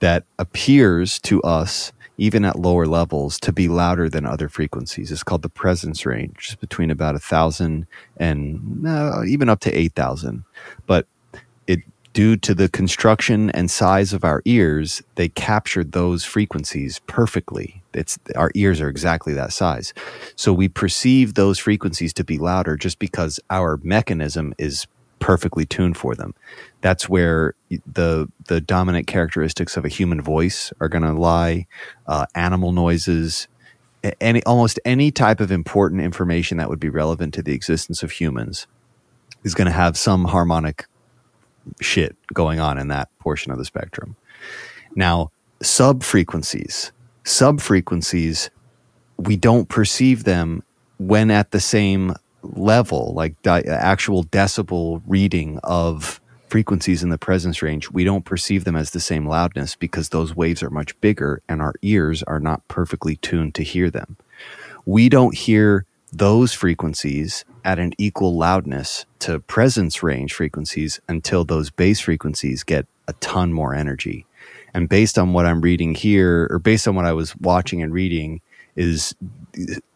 that 0.00 0.24
appears 0.38 1.18
to 1.20 1.42
us 1.42 1.92
even 2.16 2.44
at 2.44 2.58
lower 2.58 2.86
levels, 2.86 3.38
to 3.40 3.52
be 3.52 3.68
louder 3.68 4.08
than 4.08 4.26
other 4.26 4.48
frequencies. 4.48 5.10
It's 5.10 5.22
called 5.22 5.42
the 5.42 5.48
presence 5.48 6.06
range, 6.06 6.50
it's 6.52 6.54
between 6.54 6.90
about 6.90 7.14
a 7.14 7.18
thousand 7.18 7.86
and 8.16 8.86
uh, 8.86 9.22
even 9.26 9.48
up 9.48 9.60
to 9.60 9.72
eight 9.72 9.94
thousand. 9.94 10.44
But 10.86 11.06
it, 11.66 11.80
due 12.12 12.36
to 12.36 12.54
the 12.54 12.68
construction 12.68 13.50
and 13.50 13.70
size 13.70 14.12
of 14.12 14.24
our 14.24 14.42
ears, 14.44 15.02
they 15.16 15.28
captured 15.28 15.92
those 15.92 16.24
frequencies 16.24 17.00
perfectly. 17.06 17.82
It's 17.92 18.18
our 18.36 18.50
ears 18.54 18.80
are 18.80 18.88
exactly 18.88 19.34
that 19.34 19.52
size, 19.52 19.92
so 20.36 20.52
we 20.52 20.68
perceive 20.68 21.34
those 21.34 21.58
frequencies 21.58 22.12
to 22.14 22.24
be 22.24 22.38
louder 22.38 22.76
just 22.76 22.98
because 23.00 23.40
our 23.50 23.80
mechanism 23.82 24.54
is 24.58 24.86
perfectly 25.24 25.64
tuned 25.64 25.96
for 25.96 26.14
them. 26.14 26.34
That's 26.82 27.08
where 27.08 27.54
the 27.70 28.30
the 28.46 28.60
dominant 28.60 29.06
characteristics 29.06 29.74
of 29.74 29.86
a 29.86 29.88
human 29.88 30.20
voice 30.20 30.70
are 30.80 30.88
going 30.90 31.02
to 31.02 31.14
lie. 31.14 31.66
Uh, 32.06 32.26
animal 32.34 32.72
noises, 32.72 33.48
any 34.20 34.42
almost 34.42 34.78
any 34.84 35.10
type 35.10 35.40
of 35.40 35.50
important 35.50 36.02
information 36.02 36.58
that 36.58 36.68
would 36.68 36.78
be 36.78 36.90
relevant 36.90 37.32
to 37.34 37.42
the 37.42 37.54
existence 37.54 38.02
of 38.02 38.10
humans 38.10 38.66
is 39.44 39.54
going 39.54 39.64
to 39.64 39.72
have 39.72 39.96
some 39.96 40.26
harmonic 40.26 40.84
shit 41.80 42.14
going 42.34 42.60
on 42.60 42.76
in 42.76 42.88
that 42.88 43.08
portion 43.18 43.50
of 43.50 43.56
the 43.56 43.64
spectrum. 43.64 44.16
Now, 44.94 45.30
sub 45.62 46.02
frequencies, 46.02 46.92
sub 47.24 47.62
frequencies, 47.62 48.50
we 49.16 49.36
don't 49.36 49.70
perceive 49.70 50.24
them 50.24 50.62
when 50.98 51.30
at 51.30 51.50
the 51.50 51.60
same 51.60 52.14
level, 52.44 53.12
like 53.14 53.40
di- 53.42 53.62
actual 53.62 54.24
decibel 54.24 55.02
reading 55.06 55.58
of 55.64 56.20
frequencies 56.48 57.02
in 57.02 57.08
the 57.08 57.18
presence 57.18 57.62
range, 57.62 57.90
we 57.90 58.04
don't 58.04 58.24
perceive 58.24 58.64
them 58.64 58.76
as 58.76 58.90
the 58.90 59.00
same 59.00 59.26
loudness 59.26 59.74
because 59.74 60.10
those 60.10 60.36
waves 60.36 60.62
are 60.62 60.70
much 60.70 60.98
bigger 61.00 61.42
and 61.48 61.60
our 61.60 61.74
ears 61.82 62.22
are 62.24 62.40
not 62.40 62.66
perfectly 62.68 63.16
tuned 63.16 63.54
to 63.56 63.64
hear 63.64 63.90
them. 63.90 64.16
We 64.86 65.08
don't 65.08 65.34
hear 65.34 65.86
those 66.12 66.52
frequencies 66.52 67.44
at 67.64 67.78
an 67.78 67.92
equal 67.98 68.36
loudness 68.36 69.04
to 69.20 69.40
presence 69.40 70.02
range 70.02 70.32
frequencies 70.32 71.00
until 71.08 71.44
those 71.44 71.70
bass 71.70 72.00
frequencies 72.00 72.62
get 72.62 72.86
a 73.08 73.14
ton 73.14 73.52
more 73.52 73.74
energy. 73.74 74.26
And 74.74 74.88
based 74.88 75.18
on 75.18 75.32
what 75.32 75.46
I'm 75.46 75.60
reading 75.60 75.94
here, 75.94 76.48
or 76.50 76.58
based 76.58 76.86
on 76.86 76.94
what 76.94 77.04
I 77.04 77.12
was 77.12 77.34
watching 77.36 77.82
and 77.82 77.92
reading, 77.92 78.40
is 78.76 79.14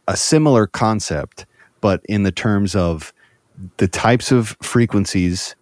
a 0.09 0.17
similar 0.17 0.67
concept 0.67 1.47
but 1.81 2.01
in 2.09 2.23
the 2.23 2.33
terms 2.33 2.75
of 2.75 3.13
the 3.79 3.89
types 3.89 4.33
of 4.33 4.57
frequencies, 4.63 5.57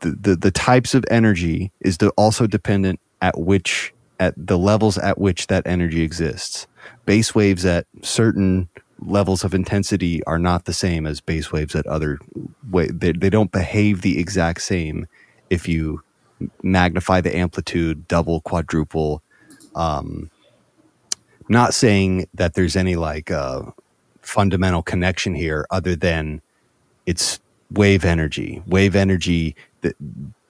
the, 0.00 0.10
the, 0.12 0.36
the 0.36 0.50
types 0.50 0.94
of 0.94 1.04
energy 1.10 1.72
is 1.80 1.98
also 2.16 2.46
dependent 2.46 3.00
at 3.20 3.38
which 3.38 3.92
at 4.18 4.34
the 4.36 4.58
levels 4.58 4.98
at 4.98 5.18
which 5.18 5.46
that 5.48 5.66
energy 5.66 6.02
exists. 6.02 6.66
Base 7.06 7.34
waves 7.34 7.64
at 7.64 7.86
certain 8.02 8.68
levels 9.00 9.44
of 9.44 9.54
intensity 9.54 10.22
are 10.24 10.38
not 10.38 10.64
the 10.64 10.72
same 10.72 11.06
as 11.06 11.20
base 11.20 11.50
waves 11.52 11.74
at 11.74 11.86
other 11.86 12.18
way 12.70 12.86
they, 12.88 13.12
they 13.12 13.30
don't 13.30 13.52
behave 13.52 14.02
the 14.02 14.18
exact 14.18 14.60
same 14.60 15.06
if 15.48 15.66
you 15.66 16.02
magnify 16.62 17.20
the 17.20 17.34
amplitude 17.34 18.06
double 18.08 18.40
quadruple 18.42 19.22
um 19.74 20.30
not 21.48 21.74
saying 21.74 22.26
that 22.34 22.54
there's 22.54 22.76
any 22.76 22.96
like 22.96 23.30
uh 23.30 23.62
fundamental 24.22 24.82
connection 24.82 25.34
here 25.34 25.66
other 25.70 25.96
than 25.96 26.42
it's 27.06 27.40
wave 27.72 28.04
energy. 28.04 28.62
Wave 28.66 28.96
energy 28.96 29.56
that 29.82 29.94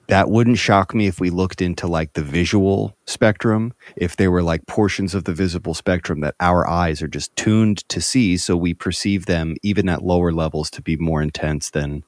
that 0.07 0.29
wouldn't 0.29 0.57
shock 0.57 0.93
me 0.93 1.07
if 1.07 1.21
we 1.21 1.29
looked 1.29 1.61
into 1.61 1.87
like 1.87 2.13
the 2.13 2.21
visual 2.21 2.93
spectrum, 3.05 3.73
if 3.95 4.17
there 4.17 4.29
were 4.29 4.43
like 4.43 4.65
portions 4.67 5.15
of 5.15 5.23
the 5.23 5.33
visible 5.33 5.73
spectrum 5.73 6.19
that 6.19 6.35
our 6.41 6.67
eyes 6.67 7.01
are 7.01 7.07
just 7.07 7.33
tuned 7.37 7.87
to 7.87 8.01
see, 8.01 8.35
so 8.35 8.57
we 8.57 8.73
perceive 8.73 9.25
them 9.25 9.55
even 9.63 9.87
at 9.87 10.03
lower 10.03 10.33
levels 10.33 10.69
to 10.71 10.81
be 10.81 10.97
more 10.97 11.21
intense 11.21 11.69
than 11.69 12.03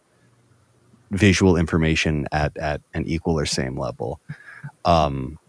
visual 1.11 1.55
information 1.55 2.27
at, 2.33 2.57
at 2.57 2.81
an 2.93 3.05
equal 3.07 3.39
or 3.39 3.45
same 3.45 3.79
level. 3.79 4.19
Um, 4.83 5.39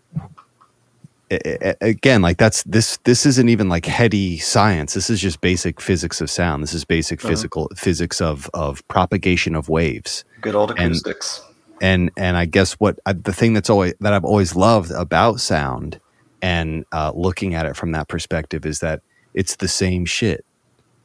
again 1.80 2.22
like 2.22 2.38
that's 2.38 2.62
this 2.64 2.98
this 3.04 3.26
isn't 3.26 3.48
even 3.48 3.68
like 3.68 3.86
heady 3.86 4.38
science. 4.38 4.94
This 4.94 5.10
is 5.10 5.20
just 5.20 5.40
basic 5.40 5.80
physics 5.80 6.20
of 6.20 6.30
sound. 6.30 6.62
This 6.62 6.74
is 6.74 6.84
basic 6.84 7.20
uh-huh. 7.20 7.28
physical 7.28 7.70
physics 7.76 8.20
of 8.20 8.50
of 8.54 8.86
propagation 8.88 9.54
of 9.54 9.68
waves. 9.68 10.24
Good 10.40 10.54
old 10.54 10.72
acoustics. 10.72 11.40
and 11.40 11.50
and, 11.80 12.10
and 12.16 12.36
i 12.36 12.44
guess 12.44 12.74
what 12.74 13.00
I, 13.04 13.14
the 13.14 13.32
thing 13.32 13.52
that's 13.52 13.68
always 13.68 13.94
that 14.00 14.12
i've 14.12 14.24
always 14.24 14.54
loved 14.54 14.92
about 14.92 15.40
sound 15.40 16.00
and 16.40 16.84
uh, 16.92 17.10
looking 17.14 17.54
at 17.54 17.64
it 17.64 17.74
from 17.74 17.92
that 17.92 18.06
perspective 18.08 18.66
is 18.66 18.80
that 18.80 19.00
it's 19.32 19.56
the 19.56 19.68
same 19.68 20.04
shit. 20.04 20.44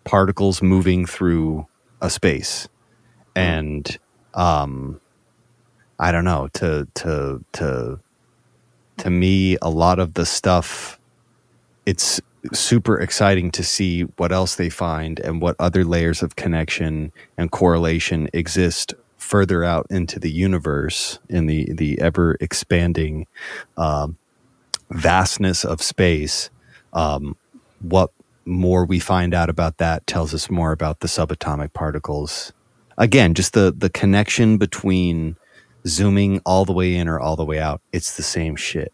Particles 0.04 0.62
moving 0.62 1.06
through 1.06 1.66
a 2.02 2.10
space. 2.10 2.68
Mm. 3.36 3.42
and 3.42 4.00
um 4.34 5.00
i 6.00 6.12
don't 6.12 6.24
know 6.24 6.50
to 6.54 6.88
to 6.96 7.44
to 7.54 8.00
to 9.00 9.10
me, 9.10 9.58
a 9.62 9.70
lot 9.70 10.00
of 10.00 10.14
the 10.14 10.26
stuff, 10.26 11.00
it's 11.86 12.22
super 12.54 13.00
exciting 13.00 13.52
to 13.52 13.64
see 13.64 14.04
what 14.18 14.32
else 14.32 14.56
they 14.56 14.70
find 14.70 15.20
and 15.20 15.42
what 15.42 15.56
other 15.60 15.84
layers 15.84 16.24
of 16.24 16.36
connection 16.36 17.12
and 17.38 17.52
correlation 17.52 18.30
exist 18.34 18.94
further 19.18 19.64
out 19.64 19.86
into 19.90 20.20
the 20.20 20.32
universe 20.32 21.20
in 21.30 21.46
the 21.46 21.72
the 21.74 22.00
ever 22.00 22.38
expanding 22.40 23.28
um, 23.78 24.18
vastness 24.92 25.66
of 25.66 25.82
space. 25.82 26.50
Um, 26.94 27.36
what 27.82 28.12
more 28.46 28.86
we 28.86 29.00
find 29.00 29.34
out 29.34 29.50
about 29.50 29.78
that 29.78 30.08
tells 30.08 30.34
us 30.34 30.50
more 30.50 30.72
about 30.72 31.02
the 31.02 31.08
subatomic 31.08 31.74
particles. 31.74 32.54
Again, 32.98 33.34
just 33.34 33.54
the 33.54 33.74
the 33.78 33.90
connection 33.90 34.58
between 34.58 35.36
zooming 35.88 36.42
all 36.46 36.66
the 36.66 36.74
way 36.74 36.96
in 36.96 37.08
or 37.08 37.20
all 37.20 37.36
the 37.36 37.46
way 37.46 37.60
out, 37.60 37.82
it's 37.92 38.18
the 38.18 38.24
same 38.24 38.56
shit. 38.56 38.94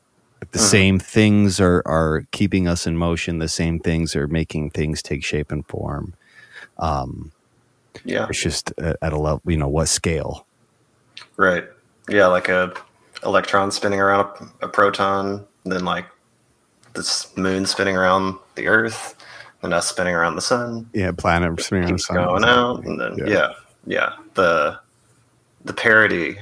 The 0.52 0.60
uh-huh. 0.60 0.68
same 0.68 1.00
things 1.00 1.60
are 1.60 1.82
are 1.86 2.26
keeping 2.32 2.68
us 2.68 2.86
in 2.86 2.98
motion. 2.98 3.40
The 3.40 3.48
same 3.48 3.80
things 3.80 4.16
are 4.16 4.28
making 4.28 4.72
things 4.72 5.02
take 5.02 5.24
shape 5.24 5.52
and 5.52 5.66
form. 5.68 6.14
Um, 6.78 7.32
yeah, 8.04 8.28
it's 8.30 8.42
just 8.42 8.72
at 8.80 9.14
a 9.14 9.18
level, 9.18 9.42
you 9.46 9.58
know, 9.58 9.68
what 9.68 9.88
scale? 9.88 10.46
Right. 11.38 11.66
Yeah, 12.10 12.28
like 12.28 12.50
a 12.50 12.74
electron 13.24 13.72
spinning 13.72 14.00
around 14.00 14.52
a, 14.62 14.68
proton, 14.68 15.46
then 15.64 15.86
like 15.86 16.06
this 16.94 17.36
moon 17.36 17.66
spinning 17.66 17.98
around 17.98 18.38
the 18.56 18.68
Earth, 18.68 19.16
and 19.64 19.74
us 19.74 19.88
spinning 19.88 20.14
around 20.14 20.36
the 20.36 20.42
sun. 20.42 20.90
Yeah, 20.94 21.12
planet 21.12 21.60
spinning 21.62 21.86
around 21.86 21.94
the 21.94 22.00
sun. 22.00 22.16
Going 22.18 22.44
out, 22.44 22.86
and 22.86 23.00
then 23.00 23.18
yeah. 23.18 23.26
yeah, 23.26 23.54
yeah. 23.88 24.14
The 24.36 24.80
the 25.64 25.74
parity 25.74 26.38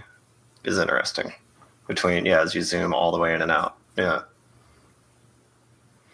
is 0.64 0.78
interesting 0.78 1.34
between 1.88 2.26
yeah 2.26 2.41
as 2.41 2.55
you 2.55 2.61
zoom 2.61 2.93
all 2.93 3.11
the 3.11 3.20
way 3.20 3.34
in 3.34 3.41
and 3.41 3.51
out. 3.51 3.76
Yeah. 3.97 4.22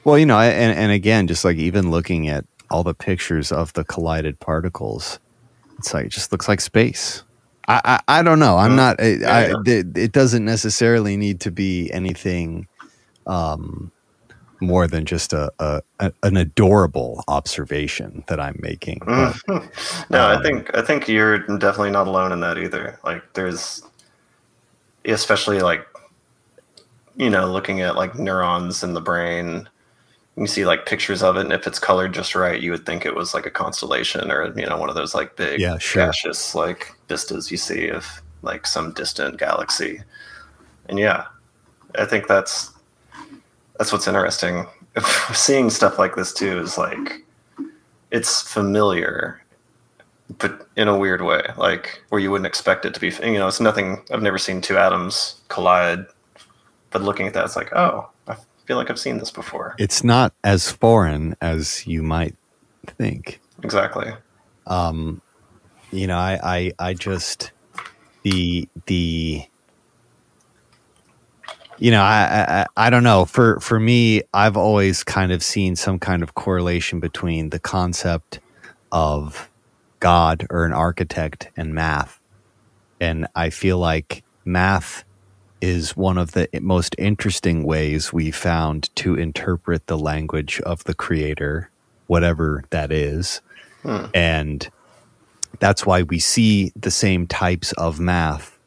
Well, 0.03 0.17
you 0.17 0.25
know, 0.25 0.39
and 0.39 0.77
and 0.77 0.91
again, 0.91 1.27
just 1.27 1.45
like 1.45 1.57
even 1.57 1.91
looking 1.91 2.27
at 2.27 2.45
all 2.69 2.83
the 2.83 2.93
pictures 2.93 3.51
of 3.51 3.73
the 3.73 3.83
collided 3.83 4.39
particles, 4.39 5.19
it's 5.77 5.93
like 5.93 6.07
it 6.07 6.11
just 6.11 6.31
looks 6.31 6.47
like 6.47 6.61
space. 6.61 7.23
I 7.67 7.81
I, 8.07 8.19
I 8.19 8.23
don't 8.23 8.39
know. 8.39 8.57
I'm 8.57 8.75
not. 8.75 9.01
I, 9.01 9.07
yeah, 9.07 9.35
I, 9.35 9.53
it, 9.65 9.97
it, 9.97 10.11
doesn't 10.11 10.45
necessarily 10.45 11.17
need 11.17 11.41
to 11.41 11.51
be 11.51 11.91
anything. 11.91 12.67
Um, 13.27 13.91
more 14.61 14.87
than 14.87 15.05
just 15.05 15.33
a, 15.33 15.51
a, 15.59 15.81
an 16.23 16.37
adorable 16.37 17.23
observation 17.27 18.23
that 18.27 18.39
I'm 18.39 18.57
making. 18.59 19.01
But, 19.05 19.37
no, 19.47 19.57
um, 20.29 20.37
I 20.37 20.41
think 20.41 20.75
I 20.75 20.81
think 20.81 21.07
you're 21.07 21.39
definitely 21.39 21.91
not 21.91 22.07
alone 22.07 22.31
in 22.31 22.39
that 22.41 22.57
either. 22.57 22.99
Like 23.03 23.33
there's 23.33 23.83
especially 25.13 25.59
like 25.59 25.85
you 27.15 27.29
know 27.29 27.51
looking 27.51 27.81
at 27.81 27.95
like 27.95 28.17
neurons 28.17 28.83
in 28.83 28.93
the 28.93 29.01
brain 29.01 29.67
you 30.37 30.47
see 30.47 30.65
like 30.65 30.85
pictures 30.85 31.21
of 31.21 31.35
it 31.35 31.41
and 31.41 31.53
if 31.53 31.67
it's 31.67 31.79
colored 31.79 32.13
just 32.13 32.33
right 32.35 32.61
you 32.61 32.71
would 32.71 32.85
think 32.85 33.05
it 33.05 33.15
was 33.15 33.33
like 33.33 33.45
a 33.45 33.51
constellation 33.51 34.31
or 34.31 34.57
you 34.57 34.65
know 34.65 34.77
one 34.77 34.89
of 34.89 34.95
those 34.95 35.13
like 35.13 35.35
big 35.35 35.59
yeah, 35.59 35.77
sure. 35.77 36.05
gaseous 36.05 36.55
like 36.55 36.93
vistas 37.07 37.51
you 37.51 37.57
see 37.57 37.89
of 37.89 38.21
like 38.41 38.65
some 38.65 38.93
distant 38.93 39.37
galaxy. 39.37 40.01
And 40.87 40.97
yeah 40.97 41.25
i 41.95 42.05
think 42.05 42.27
that's 42.27 42.71
that's 43.79 43.93
what's 43.93 44.07
interesting. 44.07 44.67
Seeing 45.33 45.69
stuff 45.69 45.97
like 45.97 46.15
this 46.15 46.33
too 46.33 46.59
is 46.59 46.77
like 46.77 47.25
it's 48.11 48.41
familiar 48.41 49.41
but 50.37 50.67
in 50.75 50.87
a 50.87 50.97
weird 50.97 51.21
way, 51.21 51.41
like 51.57 52.03
where 52.09 52.21
you 52.21 52.31
wouldn't 52.31 52.47
expect 52.47 52.85
it 52.85 52.93
to 52.93 52.99
be. 52.99 53.07
You 53.23 53.39
know, 53.39 53.47
it's 53.47 53.59
nothing. 53.59 54.03
I've 54.11 54.21
never 54.21 54.37
seen 54.37 54.61
two 54.61 54.77
atoms 54.77 55.41
collide, 55.47 56.05
but 56.91 57.01
looking 57.01 57.27
at 57.27 57.33
that, 57.33 57.45
it's 57.45 57.55
like, 57.55 57.73
oh, 57.75 58.09
I 58.27 58.35
feel 58.65 58.77
like 58.77 58.89
I've 58.89 58.99
seen 58.99 59.17
this 59.17 59.31
before. 59.31 59.75
It's 59.79 60.03
not 60.03 60.33
as 60.43 60.71
foreign 60.71 61.35
as 61.41 61.85
you 61.87 62.03
might 62.03 62.35
think. 62.85 63.39
Exactly. 63.63 64.13
Um, 64.67 65.21
you 65.91 66.05
know, 66.05 66.17
I, 66.17 66.39
I, 66.43 66.71
I 66.79 66.93
just 66.93 67.51
the 68.23 68.69
the 68.85 69.43
you 71.79 71.91
know, 71.91 72.01
I, 72.01 72.65
I 72.75 72.87
I 72.87 72.89
don't 72.89 73.03
know. 73.03 73.25
For 73.25 73.59
for 73.61 73.79
me, 73.79 74.21
I've 74.33 74.57
always 74.57 75.03
kind 75.03 75.31
of 75.31 75.41
seen 75.41 75.75
some 75.75 75.97
kind 75.97 76.21
of 76.21 76.35
correlation 76.35 76.99
between 76.99 77.49
the 77.49 77.59
concept 77.59 78.39
of 78.91 79.48
God 79.99 80.47
or 80.49 80.65
an 80.65 80.73
architect 80.73 81.49
and 81.57 81.73
math, 81.73 82.19
and 82.99 83.27
I 83.35 83.49
feel 83.49 83.77
like 83.77 84.23
math 84.45 85.03
is 85.61 85.97
one 85.97 86.17
of 86.17 86.31
the 86.31 86.47
most 86.61 86.95
interesting 86.97 87.63
ways 87.63 88.13
we 88.13 88.31
found 88.31 88.93
to 88.95 89.15
interpret 89.15 89.87
the 89.87 89.97
language 89.97 90.61
of 90.61 90.83
the 90.85 90.93
creator, 90.93 91.69
whatever 92.07 92.63
that 92.71 92.91
is, 92.91 93.41
Hmm. 93.83 94.05
and 94.13 94.69
that's 95.59 95.85
why 95.85 96.03
we 96.03 96.19
see 96.19 96.71
the 96.75 96.91
same 96.91 97.27
types 97.27 97.71
of 97.73 97.99
math 97.99 98.57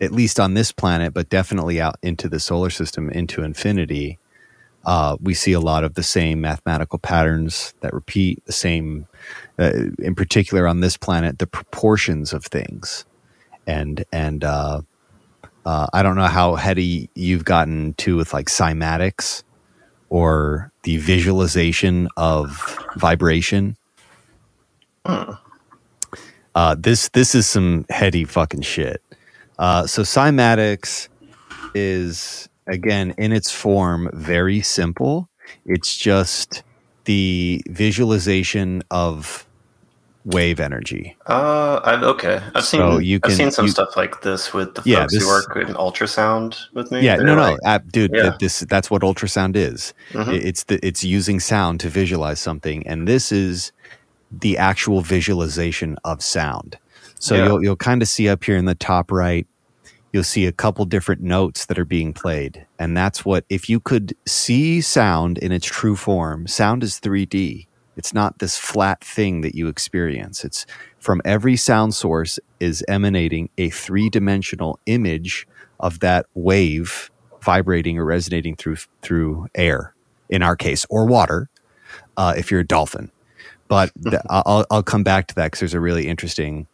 at 0.00 0.12
least 0.12 0.40
on 0.40 0.54
this 0.54 0.72
planet, 0.72 1.14
but 1.14 1.28
definitely 1.28 1.80
out 1.80 1.96
into 2.02 2.28
the 2.28 2.40
solar 2.40 2.70
system, 2.70 3.08
into 3.10 3.42
infinity, 3.42 4.18
uh, 4.84 5.16
we 5.20 5.34
see 5.34 5.52
a 5.52 5.60
lot 5.60 5.84
of 5.84 5.94
the 5.94 6.02
same 6.02 6.40
mathematical 6.40 6.98
patterns 6.98 7.74
that 7.80 7.92
repeat, 7.92 8.44
the 8.46 8.52
same, 8.52 9.06
uh, 9.58 9.72
in 9.98 10.14
particular 10.14 10.66
on 10.66 10.80
this 10.80 10.96
planet, 10.96 11.38
the 11.38 11.46
proportions 11.46 12.32
of 12.32 12.44
things. 12.44 13.04
And, 13.66 14.04
and, 14.12 14.44
uh, 14.44 14.82
uh, 15.64 15.86
I 15.92 16.02
don't 16.02 16.16
know 16.16 16.26
how 16.26 16.56
heady 16.56 17.08
you've 17.14 17.44
gotten 17.44 17.94
to 17.94 18.16
with 18.16 18.32
like 18.34 18.46
cymatics 18.46 19.44
or 20.08 20.72
the 20.82 20.96
visualization 20.98 22.08
of 22.16 22.78
vibration. 22.96 23.76
Uh, 26.54 26.74
this 26.78 27.08
this 27.10 27.34
is 27.34 27.46
some 27.46 27.86
heady 27.88 28.24
fucking 28.24 28.62
shit. 28.62 29.02
Uh, 29.58 29.86
so 29.86 30.02
cymatics 30.02 31.08
is 31.74 32.48
again 32.66 33.14
in 33.18 33.32
its 33.32 33.50
form 33.50 34.08
very 34.12 34.60
simple. 34.62 35.28
It's 35.66 35.96
just 35.96 36.62
the 37.04 37.62
visualization 37.68 38.82
of 38.90 39.46
wave 40.24 40.60
energy. 40.60 41.16
Uh, 41.26 41.80
I've 41.82 42.02
okay. 42.04 42.40
I've 42.54 42.64
seen 42.64 42.78
So 42.78 42.98
you 42.98 43.18
I've 43.24 43.32
seen 43.34 43.50
some 43.50 43.64
you- 43.66 43.72
stuff 43.72 43.96
like 43.96 44.22
this 44.22 44.52
with 44.54 44.74
the 44.76 44.82
Yeah, 44.84 45.00
folks 45.00 45.14
this- 45.14 45.22
who 45.24 45.28
work 45.28 45.56
in 45.56 45.74
ultrasound 45.74 46.56
with 46.74 46.92
me. 46.92 47.00
Yeah, 47.00 47.16
They're 47.16 47.26
no, 47.26 47.34
no, 47.34 47.42
like- 47.42 47.58
uh, 47.64 47.80
dude. 47.90 48.12
Yeah. 48.14 48.22
th- 48.22 48.38
This 48.38 48.60
that's 48.60 48.88
what 48.90 49.02
ultrasound 49.02 49.56
is. 49.56 49.92
Mhm. 50.12 50.32
It's 50.32 50.64
the 50.64 50.78
it's 50.86 51.02
using 51.02 51.40
sound 51.40 51.80
to 51.80 51.88
visualize 51.88 52.38
something, 52.38 52.86
and 52.86 53.08
this 53.08 53.32
is 53.32 53.72
the 54.30 54.56
actual 54.56 55.00
visualization 55.00 55.96
of 56.04 56.22
sound. 56.22 56.78
So 57.18 57.34
Yeah. 57.34 57.46
you'll 57.46 57.62
you'll 57.64 57.76
kind 57.76 58.00
of 58.00 58.06
see 58.08 58.28
up 58.28 58.44
here 58.44 58.56
in 58.56 58.66
the 58.66 58.76
top 58.76 59.10
right, 59.10 59.46
you'll 60.12 60.24
see 60.24 60.46
a 60.46 60.52
couple 60.52 60.84
different 60.84 61.22
notes 61.22 61.66
that 61.66 61.78
are 61.78 61.84
being 61.84 62.12
played, 62.12 62.66
and 62.78 62.96
that's 62.96 63.24
what 63.24 63.44
if 63.48 63.68
you 63.68 63.80
could 63.80 64.14
see 64.26 64.80
sound 64.80 65.38
in 65.38 65.52
its 65.52 65.66
true 65.66 65.96
form. 65.96 66.46
Sound 66.46 66.82
is 66.82 66.98
three 66.98 67.26
D. 67.26 67.68
It's 67.96 68.14
not 68.14 68.38
this 68.38 68.56
flat 68.56 69.04
thing 69.04 69.42
that 69.42 69.54
you 69.54 69.68
experience. 69.68 70.44
It's 70.44 70.64
from 70.98 71.20
every 71.24 71.56
sound 71.56 71.94
source 71.94 72.38
is 72.60 72.84
emanating 72.88 73.50
a 73.58 73.70
three 73.70 74.08
dimensional 74.08 74.78
image 74.86 75.46
of 75.80 76.00
that 76.00 76.26
wave 76.34 77.10
vibrating 77.42 77.98
or 77.98 78.04
resonating 78.04 78.54
through 78.56 78.76
through 79.02 79.48
air 79.54 79.94
in 80.30 80.42
our 80.42 80.56
case 80.56 80.86
or 80.88 81.06
water 81.06 81.50
uh, 82.16 82.34
if 82.36 82.50
you're 82.50 82.60
a 82.60 82.66
dolphin 82.66 83.10
but 83.68 83.90
th- 84.04 84.22
I'll, 84.30 84.64
I'll 84.70 84.82
come 84.82 85.02
back 85.02 85.26
to 85.28 85.34
that 85.36 85.46
because 85.46 85.60
there's 85.60 85.74
a 85.74 85.80
really 85.80 86.06
interesting 86.06 86.66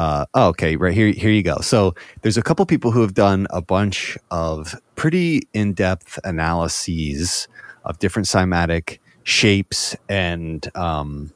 uh, 0.00 0.24
oh, 0.32 0.48
okay 0.48 0.76
right 0.76 0.94
here 0.94 1.12
here 1.12 1.30
you 1.30 1.42
go. 1.42 1.58
So 1.58 1.94
there's 2.22 2.38
a 2.38 2.42
couple 2.42 2.64
people 2.64 2.90
who 2.90 3.02
have 3.02 3.12
done 3.12 3.46
a 3.50 3.60
bunch 3.60 4.16
of 4.30 4.74
pretty 4.96 5.42
in-depth 5.52 6.18
analyses 6.24 7.48
of 7.84 7.98
different 7.98 8.26
cymatic 8.26 8.98
shapes 9.24 9.94
and 10.08 10.74
um, 10.74 11.34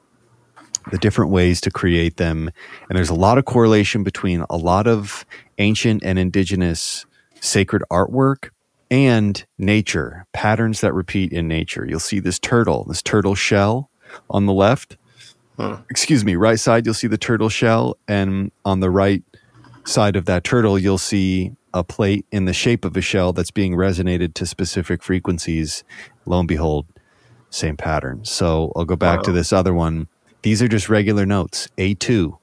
the 0.91 0.97
different 0.97 1.31
ways 1.31 1.61
to 1.61 1.71
create 1.71 2.17
them. 2.17 2.51
And 2.89 2.97
there's 2.97 3.11
a 3.11 3.15
lot 3.15 3.37
of 3.37 3.45
correlation 3.45 4.03
between 4.03 4.47
a 4.49 4.57
lot 4.57 4.87
of 4.87 5.27
ancient 5.59 6.03
and 6.03 6.19
indigenous 6.19 7.05
sacred 7.41 7.83
artwork 7.91 8.49
and 8.91 9.45
nature 9.59 10.25
patterns 10.33 10.81
that 10.81 10.95
repeat 10.95 11.35
in 11.35 11.47
nature. 11.49 11.85
You'll 11.87 12.01
see 12.01 12.19
this 12.19 12.39
turtle 12.39 12.85
this 12.85 13.03
turtle 13.03 13.35
shell 13.35 13.91
on 14.31 14.47
the 14.47 14.55
left 14.55 14.97
Excuse 15.91 16.25
me 16.25 16.37
right 16.37 16.59
side 16.59 16.85
you'll 16.85 16.95
see 16.95 17.07
the 17.07 17.19
turtle 17.19 17.49
shell 17.49 17.97
and 18.09 18.51
on 18.65 18.81
the 18.81 18.91
right 18.91 19.23
side 19.85 20.17
of 20.17 20.25
that 20.27 20.45
turtle 20.45 20.79
you'll 20.79 20.99
see 20.99 21.53
a 21.73 21.85
plate 21.85 22.25
in 22.31 22.45
the 22.45 22.53
shape 22.53 22.85
of 22.85 22.97
a 22.97 23.01
shell 23.01 23.33
that's 23.33 23.51
being 23.51 23.75
resonated 23.75 24.35
to 24.35 24.47
specific 24.47 25.03
frequencies 25.03 25.85
lo 26.27 26.39
and 26.39 26.49
behold 26.49 26.87
same 27.51 27.77
pattern 27.77 28.25
so 28.25 28.73
i'll 28.75 28.85
go 28.85 28.97
back 28.97 29.23
to 29.23 29.31
this 29.33 29.53
other 29.53 29.75
one 29.75 30.09
these 30.43 30.61
are 30.63 30.69
just 30.69 30.89
regular 30.89 31.27
notes 31.27 31.69
a2 31.79 32.37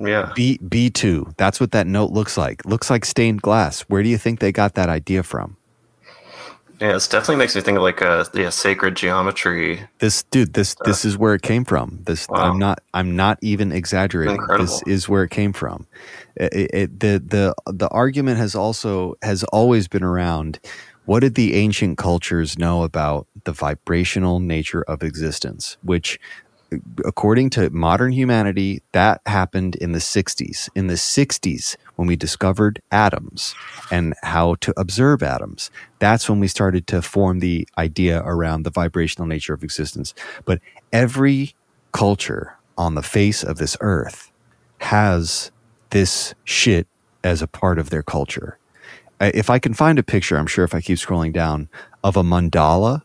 yeah. 0.00 0.32
B 0.34 0.58
B2. 0.58 1.36
That's 1.36 1.60
what 1.60 1.72
that 1.72 1.86
note 1.86 2.10
looks 2.10 2.36
like. 2.36 2.64
Looks 2.64 2.90
like 2.90 3.04
stained 3.04 3.42
glass. 3.42 3.80
Where 3.82 4.02
do 4.02 4.08
you 4.08 4.18
think 4.18 4.40
they 4.40 4.52
got 4.52 4.74
that 4.74 4.88
idea 4.88 5.22
from? 5.22 5.56
Yeah, 6.80 6.92
this 6.92 7.08
definitely 7.08 7.36
makes 7.36 7.56
me 7.56 7.62
think 7.62 7.76
of 7.76 7.82
like 7.82 8.00
a 8.02 8.26
yeah, 8.34 8.50
sacred 8.50 8.96
geometry. 8.96 9.88
This 9.98 10.24
dude, 10.24 10.52
this 10.52 10.76
uh, 10.80 10.84
this 10.84 11.04
is 11.04 11.16
where 11.16 11.34
it 11.34 11.42
came 11.42 11.64
from. 11.64 12.00
This 12.06 12.28
Wow. 12.28 12.36
I'm 12.52 12.58
not 12.58 12.80
I'm 12.92 13.16
not 13.16 13.38
even 13.40 13.72
exaggerating. 13.72 14.36
Incredible. 14.36 14.66
This 14.66 14.82
is 14.86 15.08
where 15.08 15.24
it 15.24 15.30
came 15.30 15.52
from. 15.52 15.86
It- 16.36 16.70
it- 16.74 17.00
the 17.00 17.22
the 17.26 17.54
the 17.66 17.88
argument 17.88 18.38
has 18.38 18.54
also 18.54 19.14
has 19.22 19.42
always 19.44 19.88
been 19.88 20.02
around. 20.02 20.58
What 21.06 21.20
did 21.20 21.34
the 21.34 21.54
ancient 21.54 21.98
cultures 21.98 22.58
know 22.58 22.82
about 22.82 23.26
the 23.44 23.52
vibrational 23.52 24.40
nature 24.40 24.82
of 24.82 25.02
existence? 25.02 25.78
Which 25.82 26.18
according 27.04 27.50
to 27.50 27.70
modern 27.70 28.12
humanity, 28.12 28.82
that 28.92 29.20
happened 29.26 29.76
in 29.76 29.92
the 29.92 30.00
60s. 30.00 30.68
In 30.74 30.88
the 30.88 30.94
60s, 30.94 31.76
when 31.96 32.06
we 32.06 32.16
discovered 32.16 32.80
atoms 32.90 33.54
and 33.90 34.14
how 34.22 34.54
to 34.60 34.72
observe 34.78 35.22
atoms, 35.22 35.70
that's 35.98 36.28
when 36.28 36.40
we 36.40 36.48
started 36.48 36.86
to 36.86 37.02
form 37.02 37.40
the 37.40 37.66
idea 37.76 38.22
around 38.24 38.62
the 38.62 38.70
vibrational 38.70 39.26
nature 39.26 39.54
of 39.54 39.64
existence. 39.64 40.14
But 40.44 40.60
every 40.92 41.54
culture 41.92 42.56
on 42.78 42.94
the 42.94 43.02
face 43.02 43.42
of 43.42 43.58
this 43.58 43.76
earth 43.80 44.30
has 44.82 45.50
this 45.90 46.34
shit 46.44 46.86
as 47.24 47.42
a 47.42 47.46
part 47.46 47.78
of 47.78 47.90
their 47.90 48.02
culture. 48.02 48.58
If 49.20 49.48
I 49.48 49.58
can 49.58 49.72
find 49.72 49.98
a 49.98 50.02
picture, 50.02 50.36
I'm 50.36 50.46
sure 50.46 50.64
if 50.64 50.74
I 50.74 50.82
keep 50.82 50.98
scrolling 50.98 51.32
down, 51.32 51.68
of 52.04 52.16
a 52.16 52.22
mandala 52.22 53.02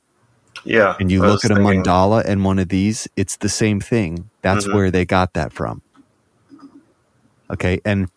Yeah. 0.66 0.96
and 1.00 1.10
you 1.10 1.22
look 1.22 1.46
at 1.46 1.52
a 1.52 1.56
thinking- 1.56 1.84
mandala 1.84 2.24
and 2.26 2.44
one 2.44 2.60
of 2.60 2.68
these, 2.68 3.08
it's 3.16 3.38
the 3.38 3.50
same 3.50 3.80
thing. 3.80 4.30
That's 4.42 4.68
Mhm. 4.68 4.74
where 4.74 4.92
they 4.92 5.06
got 5.06 5.34
that 5.34 5.54
from. 5.54 5.82
Okay, 7.50 7.80
and 7.86 8.10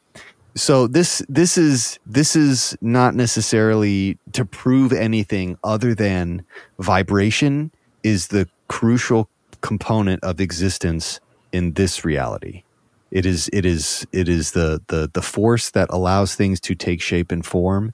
so 0.56 0.86
this 0.86 1.22
this 1.28 1.58
is 1.58 1.98
this 2.06 2.36
is 2.36 2.76
not 2.80 3.14
necessarily 3.14 4.18
to 4.32 4.44
prove 4.44 4.92
anything 4.92 5.58
other 5.64 5.94
than 5.94 6.44
vibration 6.78 7.72
is 8.02 8.28
the 8.28 8.48
crucial 8.68 9.28
component 9.62 10.22
of 10.22 10.40
existence 10.40 11.20
in 11.52 11.72
this 11.72 12.04
reality. 12.04 12.62
It 13.10 13.26
is 13.26 13.48
it 13.52 13.64
is 13.66 14.06
it 14.12 14.28
is 14.28 14.52
the 14.52 14.80
the 14.88 15.10
the 15.12 15.22
force 15.22 15.70
that 15.70 15.88
allows 15.90 16.34
things 16.34 16.60
to 16.60 16.74
take 16.74 17.00
shape 17.00 17.32
and 17.32 17.44
form 17.44 17.92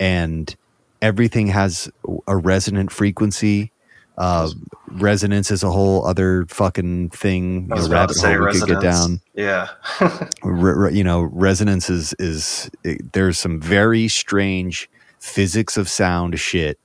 and 0.00 0.54
everything 1.02 1.48
has 1.48 1.90
a 2.26 2.36
resonant 2.36 2.90
frequency 2.90 3.72
uh, 4.18 4.50
resonance 4.90 5.50
is 5.50 5.62
a 5.62 5.70
whole 5.70 6.06
other 6.06 6.46
fucking 6.48 7.10
thing. 7.10 7.68
I 7.72 7.76
You 7.76 7.80
was 7.80 7.88
know, 7.88 7.94
rabbit 7.96 8.18
hole 8.18 8.38
we 8.38 8.48
could 8.48 8.64
get 8.66 8.80
down. 8.80 9.20
Yeah. 9.34 9.68
Re- 10.44 10.74
re- 10.74 10.94
you 10.94 11.04
know, 11.04 11.22
resonance 11.22 11.90
is 11.90 12.14
is 12.18 12.70
it, 12.84 13.12
there's 13.12 13.38
some 13.38 13.60
very 13.60 14.08
strange 14.08 14.90
physics 15.20 15.76
of 15.76 15.88
sound 15.88 16.38
shit. 16.40 16.78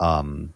Um, 0.00 0.54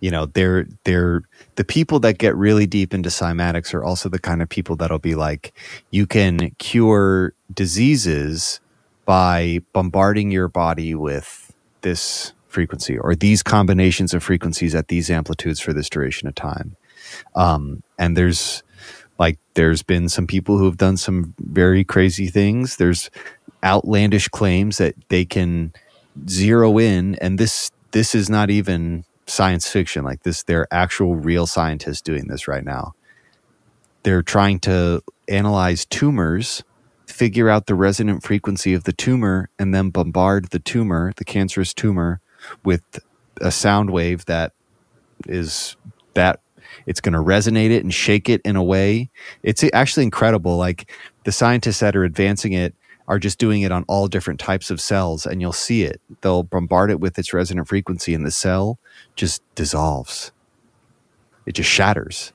you 0.00 0.10
know, 0.10 0.26
they're 0.26 0.66
they're 0.84 1.22
the 1.56 1.64
people 1.64 2.00
that 2.00 2.18
get 2.18 2.36
really 2.36 2.66
deep 2.66 2.92
into 2.94 3.08
cymatics 3.08 3.72
are 3.74 3.84
also 3.84 4.08
the 4.08 4.18
kind 4.18 4.42
of 4.42 4.48
people 4.48 4.76
that'll 4.76 4.98
be 4.98 5.14
like, 5.14 5.54
you 5.90 6.06
can 6.06 6.50
cure 6.58 7.34
diseases 7.52 8.60
by 9.06 9.60
bombarding 9.72 10.30
your 10.30 10.48
body 10.48 10.94
with 10.94 11.52
this 11.82 12.32
frequency 12.54 12.96
or 12.98 13.14
these 13.14 13.42
combinations 13.42 14.14
of 14.14 14.22
frequencies 14.22 14.74
at 14.74 14.88
these 14.88 15.10
amplitudes 15.10 15.60
for 15.60 15.74
this 15.74 15.90
duration 15.90 16.28
of 16.28 16.34
time. 16.34 16.76
Um, 17.34 17.82
and 17.98 18.16
there's 18.16 18.62
there's 19.54 19.82
been 19.82 20.08
some 20.08 20.26
people 20.26 20.58
who 20.58 20.66
have 20.66 20.76
done 20.76 20.96
some 20.96 21.34
very 21.38 21.84
crazy 21.84 22.26
things. 22.26 22.76
There's 22.76 23.10
outlandish 23.62 24.28
claims 24.28 24.78
that 24.78 24.94
they 25.08 25.24
can 25.24 25.72
zero 26.28 26.78
in, 26.78 27.14
and 27.16 27.38
this 27.38 27.70
this 27.92 28.14
is 28.14 28.28
not 28.28 28.50
even 28.50 29.04
science 29.26 29.68
fiction. 29.68 30.04
Like 30.04 30.22
this, 30.22 30.42
they're 30.42 30.66
actual 30.70 31.16
real 31.16 31.46
scientists 31.46 32.02
doing 32.02 32.26
this 32.26 32.46
right 32.46 32.64
now. 32.64 32.94
They're 34.02 34.22
trying 34.22 34.60
to 34.60 35.02
analyze 35.28 35.86
tumors, 35.86 36.62
figure 37.06 37.48
out 37.48 37.66
the 37.66 37.74
resonant 37.74 38.22
frequency 38.22 38.74
of 38.74 38.84
the 38.84 38.92
tumor, 38.92 39.48
and 39.58 39.74
then 39.74 39.90
bombard 39.90 40.50
the 40.50 40.58
tumor, 40.58 41.12
the 41.16 41.24
cancerous 41.24 41.72
tumor, 41.72 42.20
with 42.64 42.82
a 43.40 43.50
sound 43.50 43.90
wave 43.90 44.24
that 44.26 44.52
is 45.26 45.76
that 46.14 46.40
it's 46.86 47.00
going 47.00 47.12
to 47.12 47.18
resonate 47.18 47.70
it 47.70 47.82
and 47.82 47.92
shake 47.92 48.28
it 48.28 48.40
in 48.44 48.56
a 48.56 48.62
way. 48.62 49.10
It's 49.42 49.64
actually 49.72 50.04
incredible. 50.04 50.56
Like 50.56 50.90
the 51.24 51.32
scientists 51.32 51.80
that 51.80 51.96
are 51.96 52.04
advancing 52.04 52.52
it 52.52 52.74
are 53.06 53.18
just 53.18 53.38
doing 53.38 53.62
it 53.62 53.70
on 53.70 53.84
all 53.86 54.06
different 54.08 54.40
types 54.40 54.70
of 54.70 54.80
cells, 54.80 55.26
and 55.26 55.40
you'll 55.40 55.52
see 55.52 55.82
it. 55.82 56.00
They'll 56.22 56.42
bombard 56.42 56.90
it 56.90 57.00
with 57.00 57.18
its 57.18 57.32
resonant 57.34 57.68
frequency, 57.68 58.14
and 58.14 58.24
the 58.24 58.30
cell 58.30 58.78
just 59.14 59.42
dissolves. 59.54 60.32
It 61.46 61.52
just 61.52 61.68
shatters. 61.68 62.32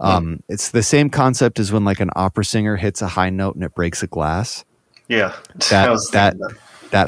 Um, 0.00 0.42
it's 0.48 0.70
the 0.70 0.82
same 0.82 1.10
concept 1.10 1.58
as 1.58 1.70
when 1.70 1.84
like 1.84 2.00
an 2.00 2.08
opera 2.16 2.44
singer 2.46 2.76
hits 2.76 3.02
a 3.02 3.08
high 3.08 3.28
note 3.28 3.54
and 3.54 3.62
it 3.62 3.74
breaks 3.74 4.02
a 4.02 4.06
glass. 4.06 4.64
Yeah, 5.08 5.36
That 5.68 5.98
that 6.12 6.38
that 6.38 6.56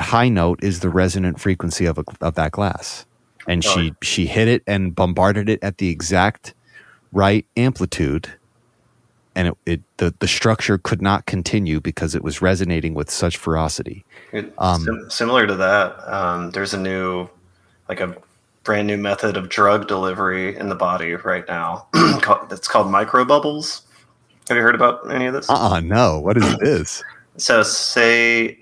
high 0.00 0.28
note 0.28 0.62
is 0.62 0.80
the 0.80 0.88
resonant 0.88 1.40
frequency 1.40 1.86
of 1.86 1.98
a, 1.98 2.04
of 2.20 2.34
that 2.34 2.52
glass, 2.52 3.06
and 3.48 3.64
Oh, 3.66 3.68
she 3.74 3.94
she 4.02 4.26
hit 4.26 4.48
it 4.48 4.62
and 4.66 4.94
bombarded 4.94 5.48
it 5.48 5.58
at 5.62 5.78
the 5.78 5.88
exact 5.88 6.54
right 7.12 7.44
amplitude, 7.56 8.28
and 9.34 9.48
it, 9.48 9.54
it 9.66 9.80
the 9.98 10.14
the 10.20 10.28
structure 10.28 10.78
could 10.78 11.02
not 11.02 11.26
continue 11.26 11.80
because 11.80 12.14
it 12.14 12.22
was 12.22 12.40
resonating 12.42 12.94
with 12.94 13.10
such 13.10 13.36
ferocity. 13.36 14.04
It- 14.32 14.52
Um, 14.58 14.82
sim- 14.84 15.10
similar 15.10 15.46
to 15.46 15.54
that, 15.56 15.96
um, 16.12 16.50
there's 16.52 16.74
a 16.74 16.78
new, 16.80 17.28
like 17.88 18.00
a 18.00 18.16
brand 18.64 18.86
new 18.86 18.96
method 18.96 19.36
of 19.36 19.48
drug 19.48 19.88
delivery 19.88 20.56
in 20.56 20.68
the 20.68 20.74
body 20.76 21.14
right 21.14 21.44
now. 21.48 21.86
It's 22.52 22.68
called 22.68 22.86
microbubbles. 22.86 23.82
Have 24.48 24.56
you 24.56 24.62
heard 24.62 24.74
about 24.76 25.10
any 25.12 25.26
of 25.26 25.34
this? 25.34 25.50
Uh 25.50 25.54
uh 25.72 25.80
no. 25.80 26.20
What 26.20 26.36
is 26.36 26.56
this? 26.58 27.02
So, 27.36 27.62
say 27.64 28.61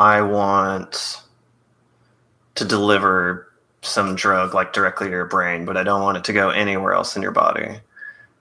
I 0.00 0.22
want 0.22 1.20
to 2.54 2.64
deliver 2.64 3.52
some 3.82 4.14
drug 4.14 4.54
like 4.54 4.72
directly 4.72 5.08
to 5.08 5.12
your 5.12 5.26
brain, 5.26 5.66
but 5.66 5.76
I 5.76 5.82
don't 5.82 6.02
want 6.02 6.16
it 6.16 6.24
to 6.24 6.32
go 6.32 6.48
anywhere 6.48 6.94
else 6.94 7.16
in 7.16 7.22
your 7.22 7.32
body. 7.32 7.80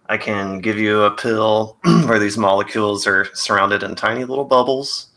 I 0.08 0.18
can 0.18 0.60
give 0.60 0.80
you 0.80 1.02
a 1.02 1.12
pill 1.12 1.78
where 1.84 2.18
these 2.18 2.38
molecules 2.38 3.06
are 3.06 3.28
surrounded 3.36 3.84
in 3.84 3.96
tiny 3.96 4.24
little 4.24 4.46
bubbles. 4.46 5.08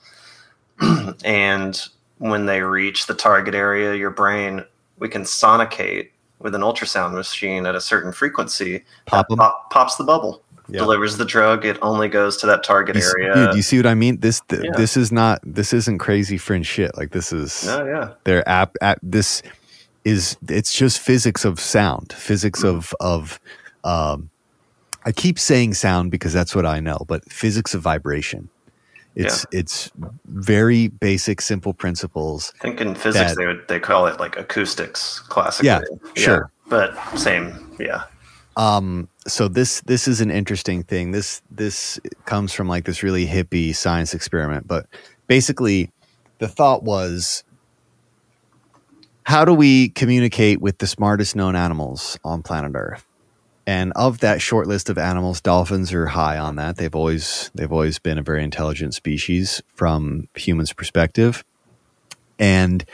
and 1.24 1.80
when 2.18 2.46
they 2.46 2.60
reach 2.62 3.06
the 3.06 3.14
target 3.14 3.54
area, 3.54 3.94
your 3.94 4.10
brain, 4.10 4.64
we 4.98 5.08
can 5.08 5.22
sonicate 5.22 6.08
with 6.40 6.56
an 6.56 6.62
ultrasound 6.62 7.14
machine 7.14 7.66
at 7.66 7.76
a 7.76 7.80
certain 7.80 8.12
frequency. 8.12 8.84
Pop 9.06 9.28
pop, 9.28 9.70
pops 9.70 9.94
the 9.94 10.02
bubble, 10.02 10.41
Yeah. 10.72 10.78
delivers 10.80 11.16
the 11.18 11.24
drug. 11.24 11.64
It 11.64 11.78
only 11.82 12.08
goes 12.08 12.36
to 12.38 12.46
that 12.46 12.64
target 12.64 12.96
You 12.96 13.02
area. 13.18 13.34
Dude, 13.34 13.56
you 13.56 13.62
see 13.62 13.76
what 13.76 13.86
I 13.86 13.94
mean? 13.94 14.18
This 14.20 14.40
th- 14.48 14.62
Yeah. 14.64 14.70
this 14.76 14.96
is 14.96 15.12
not 15.12 15.40
this 15.44 15.72
isn't 15.72 15.98
crazy 15.98 16.38
fringe 16.38 16.66
shit. 16.66 16.96
Like 16.96 17.10
this 17.10 17.32
is 17.32 17.66
oh, 17.68 17.84
yeah. 17.84 18.14
their 18.24 18.46
app 18.48 18.76
app 18.80 18.98
this 19.02 19.42
is 20.04 20.36
it's 20.48 20.72
just 20.74 20.98
physics 20.98 21.44
of 21.44 21.60
sound 21.60 22.12
physics 22.12 22.64
of 22.64 22.92
of 22.98 23.38
um 23.84 24.28
i 25.04 25.12
keep 25.12 25.38
saying 25.38 25.72
sound 25.72 26.10
because 26.10 26.32
that's 26.32 26.56
what 26.56 26.66
i 26.66 26.80
know 26.80 26.98
but 27.06 27.22
physics 27.30 27.72
of 27.72 27.82
vibration 27.82 28.48
it's 29.14 29.46
it's 29.52 29.92
very 30.26 30.88
basic 30.88 31.40
simple 31.40 31.72
principles 31.72 32.52
I 32.58 32.62
think 32.62 32.80
in 32.80 32.96
physics 32.96 33.30
that- 33.30 33.36
they 33.36 33.46
would 33.46 33.62
they 33.68 33.78
call 33.78 34.08
it 34.08 34.18
like 34.18 34.36
acoustics 34.36 35.20
classically. 35.20 35.68
Yeah, 35.68 35.82
sure. 36.16 36.50
But 36.68 36.96
same, 37.16 37.76
yeah. 37.78 38.04
Um 38.56 39.08
so 39.26 39.48
this 39.48 39.80
this 39.82 40.08
is 40.08 40.20
an 40.20 40.30
interesting 40.30 40.82
thing. 40.82 41.12
This 41.12 41.42
this 41.50 42.00
comes 42.24 42.52
from 42.52 42.68
like 42.68 42.84
this 42.84 43.02
really 43.02 43.26
hippie 43.26 43.74
science 43.74 44.14
experiment 44.14 44.66
but 44.66 44.86
basically 45.26 45.90
the 46.38 46.48
thought 46.48 46.82
was 46.82 47.44
how 49.24 49.44
do 49.44 49.54
we 49.54 49.88
communicate 49.90 50.60
with 50.60 50.78
the 50.78 50.86
smartest 50.86 51.36
known 51.36 51.54
animals 51.54 52.18
on 52.24 52.42
planet 52.42 52.72
earth? 52.74 53.06
And 53.66 53.92
of 53.94 54.18
that 54.18 54.42
short 54.42 54.66
list 54.66 54.90
of 54.90 54.98
animals 54.98 55.40
dolphins 55.40 55.92
are 55.92 56.06
high 56.06 56.36
on 56.36 56.56
that. 56.56 56.76
They've 56.76 56.94
always 56.94 57.50
they've 57.54 57.70
always 57.70 58.00
been 58.00 58.18
a 58.18 58.22
very 58.22 58.42
intelligent 58.42 58.94
species 58.94 59.62
from 59.74 60.28
humans 60.34 60.72
perspective. 60.72 61.44
And 62.40 62.84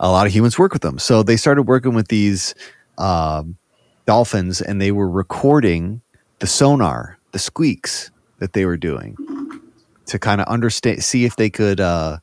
a 0.00 0.10
lot 0.10 0.26
of 0.26 0.32
humans 0.34 0.58
work 0.58 0.72
with 0.72 0.80
them. 0.80 0.98
So 0.98 1.22
they 1.22 1.36
started 1.36 1.64
working 1.64 1.94
with 1.94 2.08
these 2.08 2.54
um 2.96 3.58
dolphins 4.06 4.60
and 4.60 4.80
they 4.80 4.92
were 4.92 5.08
recording 5.08 6.00
the 6.38 6.46
sonar, 6.46 7.18
the 7.32 7.38
squeaks 7.38 8.10
that 8.38 8.52
they 8.52 8.64
were 8.64 8.76
doing 8.76 9.16
to 10.06 10.18
kind 10.18 10.40
of 10.40 10.46
understand, 10.48 11.02
see 11.02 11.24
if 11.24 11.36
they 11.36 11.50
could 11.50 11.80
uh, 11.80 12.18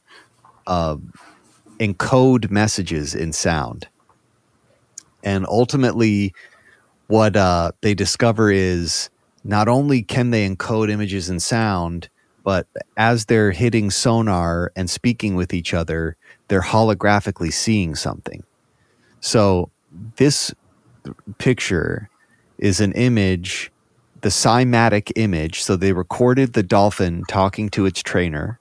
uh, 0.67 0.97
encode 1.79 2.51
messages 2.51 3.15
in 3.15 3.34
sound. 3.34 3.88
And 5.23 5.45
ultimately, 5.47 6.34
what 7.07 7.36
uh, 7.36 7.71
they 7.82 7.93
discover 7.93 8.51
is 8.51 9.09
not 9.43 9.67
only 9.67 10.03
can 10.03 10.29
they 10.29 10.47
encode 10.47 10.89
images 10.89 11.29
in 11.29 11.39
sound, 11.39 12.09
but 12.43 12.67
as 12.97 13.25
they're 13.25 13.51
hitting 13.51 13.91
sonar 13.91 14.71
and 14.75 14.89
speaking 14.89 15.36
with 15.36 15.53
each 15.53 15.73
other, 15.73 16.15
they're 16.47 16.61
holographically 16.61 17.53
seeing 17.53 17.95
something. 17.95 18.43
So 19.19 19.69
this 20.17 20.53
picture 21.38 22.10
is 22.58 22.80
an 22.80 22.91
image, 22.93 23.72
the 24.22 24.30
cymatic 24.30 25.12
image. 25.16 25.62
So 25.62 25.76
they 25.76 25.93
recorded 25.93 26.54
the 26.54 26.64
dolphin 26.64 27.24
talking 27.28 27.70
to 27.70 27.86
its 27.86 28.02
trainer, 28.02 28.60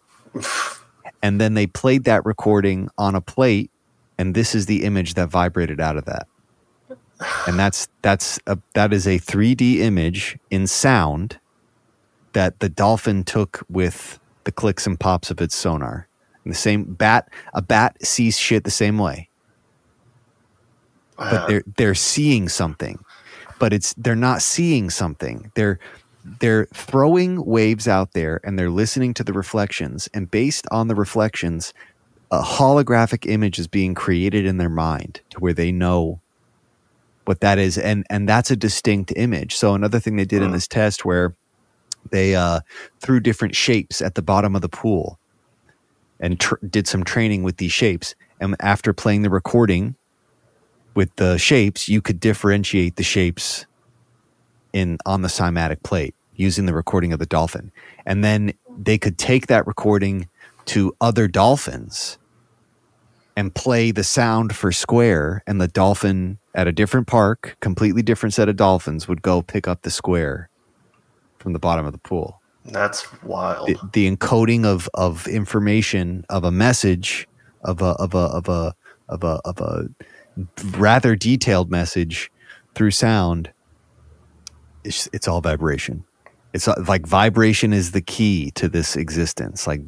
and 1.23 1.41
then 1.41 1.55
they 1.55 1.67
played 1.67 2.05
that 2.05 2.25
recording 2.25 2.89
on 2.99 3.15
a 3.15 3.21
plate, 3.21 3.71
and 4.19 4.35
this 4.35 4.55
is 4.55 4.67
the 4.67 4.85
image 4.85 5.15
that 5.15 5.29
vibrated 5.29 5.81
out 5.81 5.97
of 5.97 6.05
that. 6.07 6.27
And 7.47 7.59
that's 7.59 7.89
that's 8.01 8.39
a, 8.47 8.59
that 8.75 8.93
is 8.93 9.07
a 9.07 9.19
3D 9.19 9.79
image 9.79 10.39
in 10.51 10.67
sound 10.67 11.39
that 12.33 12.61
the 12.61 12.69
dolphin 12.69 13.25
took 13.25 13.65
with 13.69 14.19
the 14.45 14.53
clicks 14.53 14.87
and 14.87 14.99
pops 14.99 15.31
of 15.31 15.41
its 15.41 15.55
sonar. 15.55 16.07
And 16.45 16.53
the 16.53 16.57
same 16.57 16.85
bat, 16.85 17.29
a 17.53 17.61
bat 17.61 17.97
sees 18.05 18.39
shit 18.39 18.65
the 18.65 18.71
same 18.71 18.97
way 18.97 19.30
but 21.29 21.47
they're 21.47 21.65
they're 21.77 21.95
seeing 21.97 22.49
something 22.49 22.99
but 23.61 23.75
it's 23.75 23.95
they're 23.99 24.17
not 24.17 24.43
seeing 24.43 24.91
something. 24.91 25.53
They're 25.57 25.81
they're 26.25 26.67
throwing 26.75 27.47
waves 27.47 27.89
out 27.89 28.15
there 28.15 28.41
and 28.45 28.59
they're 28.59 28.71
listening 28.71 29.15
to 29.17 29.25
the 29.25 29.35
reflections. 29.35 30.11
And 30.15 30.31
based 30.31 30.67
on 30.73 30.89
the 30.89 30.97
reflections 30.97 31.75
a 32.33 32.43
holographic 32.43 33.31
image 33.31 33.59
is 33.59 33.69
being 33.69 33.95
created 33.95 34.47
in 34.47 34.59
their 34.59 34.71
mind 34.71 35.23
to 35.31 35.41
where 35.41 35.55
they 35.55 35.73
know 35.73 36.23
what 37.27 37.41
that 37.41 37.59
is. 37.59 37.79
And 37.79 38.07
and 38.11 38.29
that's 38.29 38.51
a 38.51 38.57
distinct 38.57 39.13
image. 39.17 39.57
So 39.57 39.75
another 39.75 40.01
thing 40.01 40.17
they 40.17 40.27
did 40.27 40.43
in 40.43 40.51
Hmm. 40.51 40.55
this 40.55 40.69
test 40.69 41.05
where 41.05 41.37
they 42.11 42.35
uh, 42.37 42.61
threw 43.01 43.21
different 43.21 43.57
shapes 43.57 44.03
at 44.03 44.15
the 44.17 44.23
bottom 44.23 44.57
of 44.57 44.63
the 44.63 44.69
pool 44.71 45.21
and 46.21 46.41
tr- 46.41 46.57
did 46.69 46.89
some 46.89 47.05
training 47.05 47.43
with 47.45 47.59
these 47.59 47.73
shapes. 47.73 48.15
And 48.41 48.57
after 48.61 48.93
playing 48.95 49.23
the 49.23 49.31
recording 49.31 49.97
with 51.01 51.17
the 51.17 51.39
shapes, 51.39 51.89
you 51.89 52.03
could 52.03 52.21
differentiate 52.21 52.97
the 52.97 53.03
shapes 53.03 53.65
in 54.75 54.99
on 55.07 55.23
the 55.23 55.29
cymatic 55.29 55.83
plate 55.83 56.15
using 56.37 56.67
the 56.67 56.75
recording 56.75 57.11
of 57.15 57.19
the 57.19 57.25
dolphin. 57.25 57.73
And 58.05 58.23
then 58.23 58.53
they 58.79 58.99
could 58.99 59.17
take 59.17 59.47
that 59.47 59.67
recording 59.67 60.29
to 60.67 60.95
other 61.01 61.27
dolphins 61.27 62.19
and 63.35 63.55
play 63.55 63.93
the 63.93 64.05
sound 64.05 64.55
for 64.55 64.73
square 64.73 65.43
and 65.47 65.59
the 65.59 65.69
dolphin 65.69 66.37
at 66.55 66.69
a 66.69 66.73
different 66.73 67.07
park, 67.07 67.57
completely 67.61 68.03
different 68.03 68.35
set 68.35 68.51
of 68.51 68.57
dolphins 68.57 69.09
would 69.09 69.23
go 69.23 69.41
pick 69.41 69.67
up 69.67 69.81
the 69.81 69.91
square 69.91 70.51
from 71.39 71.55
the 71.55 71.59
bottom 71.59 71.87
of 71.87 71.93
the 71.93 71.99
pool 71.99 72.43
That's 72.67 73.11
wild. 73.23 73.69
the, 73.69 73.79
the 73.95 74.17
encoding 74.17 74.67
of 74.67 74.87
of 74.93 75.27
information 75.29 76.27
of 76.29 76.45
a 76.45 76.51
message 76.53 77.27
of 77.65 77.81
a 77.81 77.93
of 78.05 78.13
a 78.13 78.19
of 78.19 78.49
a 78.51 78.75
of 79.09 79.25
a 79.25 79.41
of 79.47 79.61
a 79.63 79.89
rather 80.73 81.17
detailed 81.17 81.71
message 81.71 82.31
through 82.75 82.91
sound 82.91 83.51
it's, 84.85 85.09
it's 85.13 85.29
all 85.29 85.41
vibration 85.41 86.05
it's 86.53 86.67
uh, 86.67 86.75
like 86.87 87.07
vibration 87.07 87.73
is 87.73 87.93
the 87.93 88.01
key 88.01 88.51
to 88.53 88.69
this 88.69 88.97
existence 88.97 89.67
like 89.67 89.81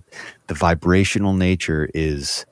the 0.47 0.55
vibrational 0.55 1.33
nature 1.33 1.89
is 1.95 2.47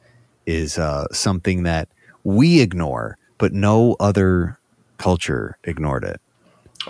is 0.46 0.78
uh, 0.78 1.06
something 1.12 1.62
that 1.62 1.88
we 2.24 2.60
ignore 2.60 3.16
but 3.38 3.52
no 3.52 3.96
other 4.00 4.58
culture 4.98 5.56
ignored 5.64 6.04
it 6.04 6.20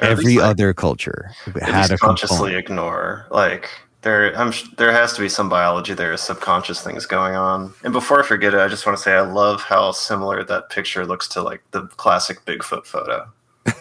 Every 0.00 0.36
like, 0.36 0.44
other 0.44 0.72
culture 0.72 1.32
had 1.60 1.90
a 1.90 1.98
consciously 1.98 2.52
component. 2.52 2.56
ignore. 2.58 3.26
Like 3.30 3.70
there, 4.02 4.36
I'm 4.36 4.50
sh- 4.50 4.68
there 4.76 4.92
has 4.92 5.12
to 5.14 5.20
be 5.20 5.28
some 5.28 5.48
biology 5.48 5.94
there, 5.94 6.16
subconscious 6.16 6.82
things 6.82 7.06
going 7.06 7.34
on. 7.34 7.72
And 7.84 7.92
before 7.92 8.22
I 8.22 8.26
forget 8.26 8.54
it, 8.54 8.60
I 8.60 8.68
just 8.68 8.86
want 8.86 8.96
to 8.96 9.02
say 9.02 9.12
I 9.12 9.20
love 9.20 9.62
how 9.62 9.92
similar 9.92 10.42
that 10.44 10.70
picture 10.70 11.04
looks 11.06 11.28
to 11.28 11.42
like 11.42 11.62
the 11.72 11.82
classic 11.82 12.44
Bigfoot 12.44 12.86
photo. 12.86 13.30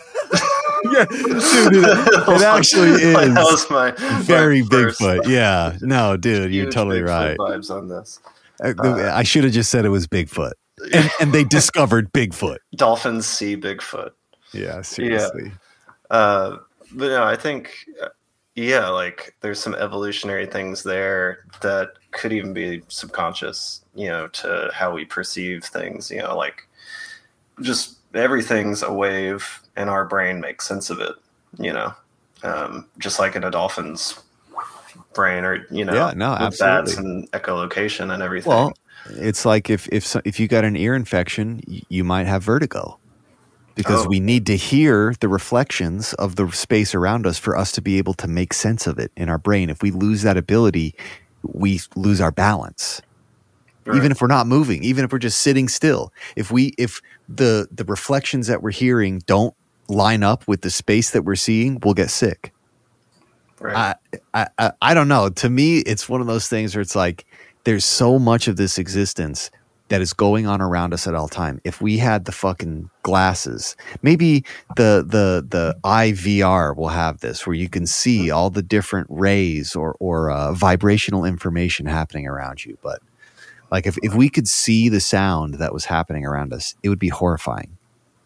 Yeah, 0.86 1.06
dude, 1.06 1.84
it, 1.84 2.42
actually 2.42 2.92
is 2.92 3.14
that 3.14 3.34
was 3.36 3.70
my 3.70 3.92
very 4.22 4.62
my 4.62 4.68
Bigfoot. 4.70 5.28
Yeah, 5.28 5.78
no, 5.82 6.16
dude, 6.16 6.54
you're 6.54 6.72
totally 6.72 7.02
Bigfoot 7.02 7.38
right. 7.38 7.38
Vibes 7.38 7.70
on 7.70 7.90
this. 7.90 8.20
I, 8.62 9.18
I 9.18 9.24
should 9.24 9.44
have 9.44 9.52
just 9.52 9.72
said 9.72 9.84
it 9.84 9.90
was 9.90 10.08
Bigfoot, 10.08 10.54
and, 10.94 11.12
and 11.20 11.34
they 11.34 11.44
discovered 11.44 12.14
Bigfoot. 12.14 12.60
Dolphins 12.78 13.26
see 13.26 13.58
Bigfoot. 13.58 14.12
Yeah, 14.54 14.82
seriously. 14.82 15.52
Uh, 16.10 16.58
but 16.94 17.08
no, 17.10 17.24
I 17.24 17.36
think, 17.36 17.74
uh, 18.02 18.08
yeah, 18.60 18.90
like 18.90 19.36
there's 19.40 19.60
some 19.60 19.74
evolutionary 19.76 20.46
things 20.46 20.84
there 20.84 21.46
that 21.62 21.94
could 22.12 22.34
even 22.34 22.54
be 22.54 22.84
subconscious, 22.90 23.82
you 23.96 24.10
know, 24.10 24.28
to 24.28 24.70
how 24.74 24.94
we 24.94 25.06
perceive 25.06 25.64
things. 25.64 26.12
You 26.12 26.20
know, 26.20 26.36
like 26.36 26.68
just 27.62 27.98
everything's 28.14 28.84
a 28.84 28.92
wave, 28.92 29.62
and 29.78 29.90
our 29.90 30.04
brain 30.06 30.42
makes 30.42 30.68
sense 30.68 30.90
of 30.90 31.00
it. 31.00 31.16
You 31.58 31.72
know, 31.72 31.94
um, 32.44 32.86
just 32.98 33.18
like 33.18 33.36
in 33.38 33.46
a 33.46 33.52
dolphin's 33.52 34.20
brain, 35.14 35.46
or 35.46 35.66
you 35.72 35.86
know, 35.86 35.94
Yeah, 35.94 36.14
no, 36.16 36.34
absolutely. 36.34 36.96
and 36.96 37.32
echolocation 37.32 38.14
and 38.14 38.22
everything. 38.22 38.50
Well, 38.50 38.74
it's 39.12 39.46
like 39.46 39.70
if 39.70 39.88
if 39.90 40.18
if 40.26 40.38
you 40.38 40.50
got 40.50 40.66
an 40.66 40.76
ear 40.76 40.96
infection, 40.96 41.62
you 41.88 42.04
might 42.04 42.28
have 42.28 42.44
vertigo 42.44 42.99
because 43.80 44.06
Oh. 44.06 44.10
we 44.10 44.20
need 44.22 44.46
to 44.48 44.58
hear 44.58 45.16
the 45.22 45.30
reflections 45.30 46.14
of 46.16 46.38
the 46.38 46.52
space 46.52 46.96
around 46.96 47.28
us 47.28 47.40
for 47.40 47.58
us 47.58 47.72
to 47.74 47.82
be 47.82 47.98
able 48.00 48.14
to 48.16 48.28
make 48.28 48.54
sense 48.54 48.88
of 48.88 49.00
it 49.00 49.12
in 49.18 49.30
our 49.30 49.40
brain. 49.40 49.72
If 49.72 49.82
we 49.84 49.92
lose 49.92 50.24
that 50.24 50.38
ability, 50.38 50.96
we 51.44 51.82
lose 51.96 52.22
our 52.22 52.32
balance. 52.32 53.02
Even 53.96 54.12
if 54.12 54.22
we're 54.22 54.28
not 54.28 54.48
moving, 54.48 54.84
even 54.84 55.06
if 55.06 55.12
we're 55.12 55.20
just 55.20 55.42
sitting 55.42 55.68
still, 55.70 56.14
if 56.36 56.52
we 56.52 56.74
if 56.78 57.02
the 57.30 57.68
the 57.72 57.86
reflections 57.86 58.48
that 58.48 58.64
we're 58.64 58.72
hearing 58.72 59.20
don't 59.28 59.56
line 59.90 60.24
up 60.24 60.48
with 60.48 60.62
the 60.62 60.72
space 60.72 61.12
that 61.12 61.24
we're 61.24 61.36
seeing, 61.36 61.80
we'll 61.84 61.96
get 61.96 62.12
sick. 62.12 62.54
right. 63.60 63.96
I, 64.34 64.48
I, 64.60 64.72
I 64.82 64.94
don't 64.94 65.08
know. 65.10 65.30
To 65.30 65.50
me, 65.50 65.80
it's 65.80 66.10
one 66.10 66.22
of 66.22 66.28
those 66.28 66.48
things 66.50 66.76
where 66.76 66.82
it's 66.82 66.96
like 66.96 67.26
there's 67.66 67.86
so 67.86 68.20
much 68.20 68.48
of 68.48 68.58
this 68.58 68.78
existence 68.80 69.52
that 69.90 70.02
is 70.02 70.14
going 70.14 70.48
on 70.48 70.62
around 70.62 70.94
us 70.94 71.08
at 71.08 71.14
all 71.14 71.28
time. 71.28 71.60
If 71.64 71.82
we 71.82 71.98
had 71.98 72.26
the 72.26 72.32
fucking 72.32 72.90
glasses, 73.04 73.76
maybe 74.02 74.46
the 74.76 75.04
the 75.06 75.46
the 75.48 75.76
IVR 75.84 76.76
will 76.76 76.90
have 76.90 77.20
this, 77.20 77.46
where 77.46 77.56
you 77.56 77.70
can 77.70 77.86
see 77.86 78.32
all 78.32 78.50
the 78.50 78.62
different 78.62 79.08
rays 79.10 79.76
or 79.76 79.96
or 80.00 80.32
uh, 80.32 80.54
vibrational 80.54 81.26
information 81.26 81.86
happening 81.86 82.28
around 82.28 82.66
you. 82.66 82.78
But 82.82 83.02
like 83.72 83.86
if 83.86 83.98
if 84.02 84.16
we 84.16 84.30
could 84.30 84.48
see 84.48 84.90
the 84.90 85.02
sound 85.02 85.56
that 85.56 85.74
was 85.74 85.86
happening 85.86 86.26
around 86.26 86.54
us, 86.54 86.76
it 86.84 86.90
would 86.90 87.00
be 87.00 87.10
horrifying. 87.10 87.78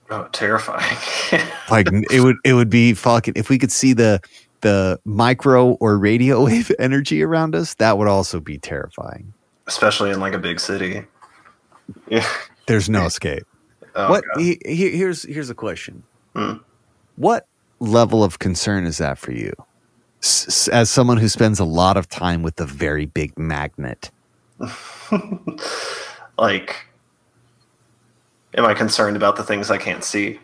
oh, 0.09 0.27
terrifying. 0.31 0.97
Like 1.71 1.87
it 2.11 2.19
would 2.19 2.35
it 2.43 2.53
would 2.53 2.69
be 2.69 2.93
fucking 2.93 3.33
if 3.35 3.49
we 3.49 3.57
could 3.57 3.71
see 3.71 3.93
the 3.93 4.21
the 4.61 4.99
micro 5.05 5.71
or 5.73 5.97
radio 5.97 6.45
wave 6.45 6.71
energy 6.77 7.23
around 7.23 7.55
us, 7.55 7.73
that 7.75 7.97
would 7.97 8.07
also 8.07 8.39
be 8.39 8.57
terrifying. 8.57 9.33
Especially 9.65 10.11
in 10.11 10.19
like 10.19 10.33
a 10.33 10.39
big 10.39 10.59
city. 10.59 11.05
Yeah. 12.07 12.27
There's 12.67 12.89
no 12.89 13.05
escape. 13.05 13.43
Oh, 13.95 14.09
what 14.09 14.23
he, 14.37 14.59
he- 14.65 14.97
here's 14.97 15.21
here's 15.21 15.51
a 15.51 15.53
question. 15.55 16.01
Hmm. 16.35 16.53
What 17.15 17.45
level 17.79 18.23
of 18.23 18.39
concern 18.39 18.87
is 18.87 18.97
that 18.97 19.19
for 19.19 19.31
you? 19.31 19.53
S- 20.23 20.47
s- 20.47 20.67
as 20.69 20.89
someone 20.89 21.17
who 21.17 21.27
spends 21.27 21.59
a 21.59 21.63
lot 21.63 21.95
of 21.95 22.09
time 22.09 22.41
with 22.41 22.55
the 22.55 22.65
very 22.65 23.05
big 23.05 23.37
magnet. 23.37 24.09
like 26.37 26.87
am 28.55 28.65
i 28.65 28.73
concerned 28.73 29.15
about 29.17 29.35
the 29.35 29.43
things 29.43 29.69
i 29.69 29.77
can't 29.77 30.03
see 30.03 30.39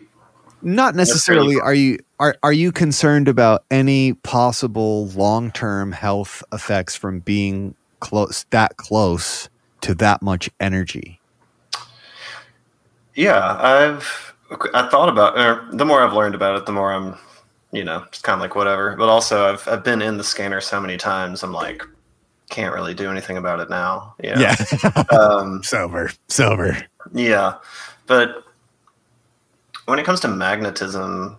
Not 0.62 0.94
necessarily 0.94 1.56
are 1.60 1.74
you 1.74 1.98
are 2.18 2.36
are 2.42 2.52
you 2.52 2.70
concerned 2.72 3.28
about 3.28 3.64
any 3.70 4.12
possible 4.12 5.06
long-term 5.08 5.92
health 5.92 6.42
effects 6.52 6.94
from 6.94 7.20
being 7.20 7.74
close 8.00 8.44
that 8.50 8.76
close 8.76 9.48
to 9.82 9.94
that 9.96 10.20
much 10.22 10.50
energy? 10.60 11.19
Yeah 13.14 13.56
i've 13.60 14.34
i 14.74 14.88
thought 14.88 15.08
about 15.08 15.38
or 15.38 15.68
the 15.76 15.84
more 15.84 16.02
i've 16.02 16.12
learned 16.12 16.34
about 16.34 16.56
it 16.56 16.66
the 16.66 16.72
more 16.72 16.92
i'm 16.92 17.16
you 17.72 17.84
know 17.84 18.04
just 18.10 18.24
kind 18.24 18.34
of 18.34 18.40
like 18.40 18.54
whatever 18.54 18.96
but 18.96 19.08
also 19.08 19.52
i've 19.52 19.66
i've 19.68 19.84
been 19.84 20.02
in 20.02 20.16
the 20.16 20.24
scanner 20.24 20.60
so 20.60 20.80
many 20.80 20.96
times 20.96 21.42
i'm 21.42 21.52
like 21.52 21.82
can't 22.48 22.74
really 22.74 22.94
do 22.94 23.10
anything 23.10 23.36
about 23.36 23.60
it 23.60 23.70
now 23.70 24.14
you 24.22 24.30
know? 24.30 24.40
um 25.10 25.62
sober, 25.62 26.10
sober. 26.28 26.76
Yeah, 27.12 27.54
but 28.06 28.44
when 29.86 29.98
it 29.98 30.04
comes 30.04 30.20
to 30.20 30.28
magnetism, 30.28 31.36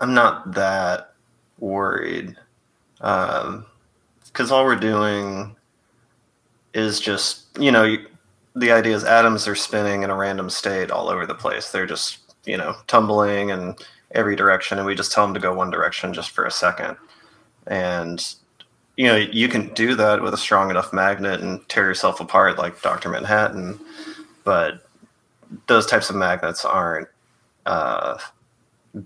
I'm 0.00 0.14
not 0.14 0.52
that 0.54 1.14
worried 1.58 2.34
because 2.96 4.50
all 4.50 4.64
we're 4.64 4.76
doing 4.76 5.54
is 6.74 6.98
just 7.00 7.46
you 7.58 7.70
know 7.70 7.84
you- 7.84 8.06
the 8.58 8.72
idea 8.72 8.94
is 8.94 9.04
atoms 9.04 9.46
are 9.46 9.54
spinning 9.54 10.02
in 10.02 10.10
a 10.10 10.16
random 10.16 10.50
state 10.50 10.90
all 10.90 11.08
over 11.08 11.26
the 11.26 11.34
place. 11.34 11.70
They're 11.70 11.86
just 11.86 12.18
you 12.44 12.56
know 12.56 12.74
tumbling 12.86 13.50
in 13.50 13.76
every 14.12 14.36
direction, 14.36 14.78
and 14.78 14.86
we 14.86 14.94
just 14.94 15.12
tell 15.12 15.24
them 15.24 15.34
to 15.34 15.40
go 15.40 15.54
one 15.54 15.70
direction 15.70 16.12
just 16.12 16.30
for 16.30 16.44
a 16.44 16.50
second, 16.50 16.96
and 17.66 18.34
you 18.96 19.06
know 19.06 19.16
you 19.16 19.48
can 19.48 19.72
do 19.74 19.94
that 19.94 20.22
with 20.22 20.34
a 20.34 20.38
strong 20.38 20.70
enough 20.70 20.92
magnet 20.92 21.40
and 21.40 21.66
tear 21.68 21.84
yourself 21.84 22.20
apart 22.20 22.58
like 22.58 22.82
Doctor 22.82 23.08
Manhattan, 23.08 23.78
but 24.44 24.86
those 25.66 25.86
types 25.86 26.10
of 26.10 26.16
magnets 26.16 26.64
aren't 26.64 27.08
uh, 27.66 28.18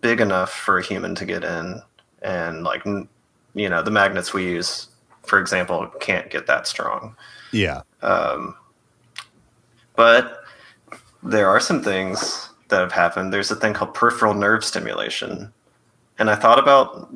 big 0.00 0.20
enough 0.20 0.52
for 0.52 0.78
a 0.78 0.82
human 0.82 1.14
to 1.16 1.24
get 1.24 1.44
in, 1.44 1.82
and 2.22 2.64
like 2.64 2.84
you 2.84 3.68
know 3.68 3.82
the 3.82 3.90
magnets 3.90 4.32
we 4.32 4.44
use, 4.44 4.88
for 5.24 5.38
example, 5.38 5.86
can't 6.00 6.30
get 6.30 6.46
that 6.46 6.66
strong. 6.66 7.14
Yeah. 7.52 7.82
Um, 8.00 8.56
but 9.96 10.44
there 11.22 11.48
are 11.48 11.60
some 11.60 11.82
things 11.82 12.50
that 12.68 12.80
have 12.80 12.92
happened. 12.92 13.32
There's 13.32 13.50
a 13.50 13.56
thing 13.56 13.74
called 13.74 13.94
peripheral 13.94 14.34
nerve 14.34 14.64
stimulation, 14.64 15.52
and 16.18 16.30
I 16.30 16.34
thought 16.34 16.58
about 16.58 17.12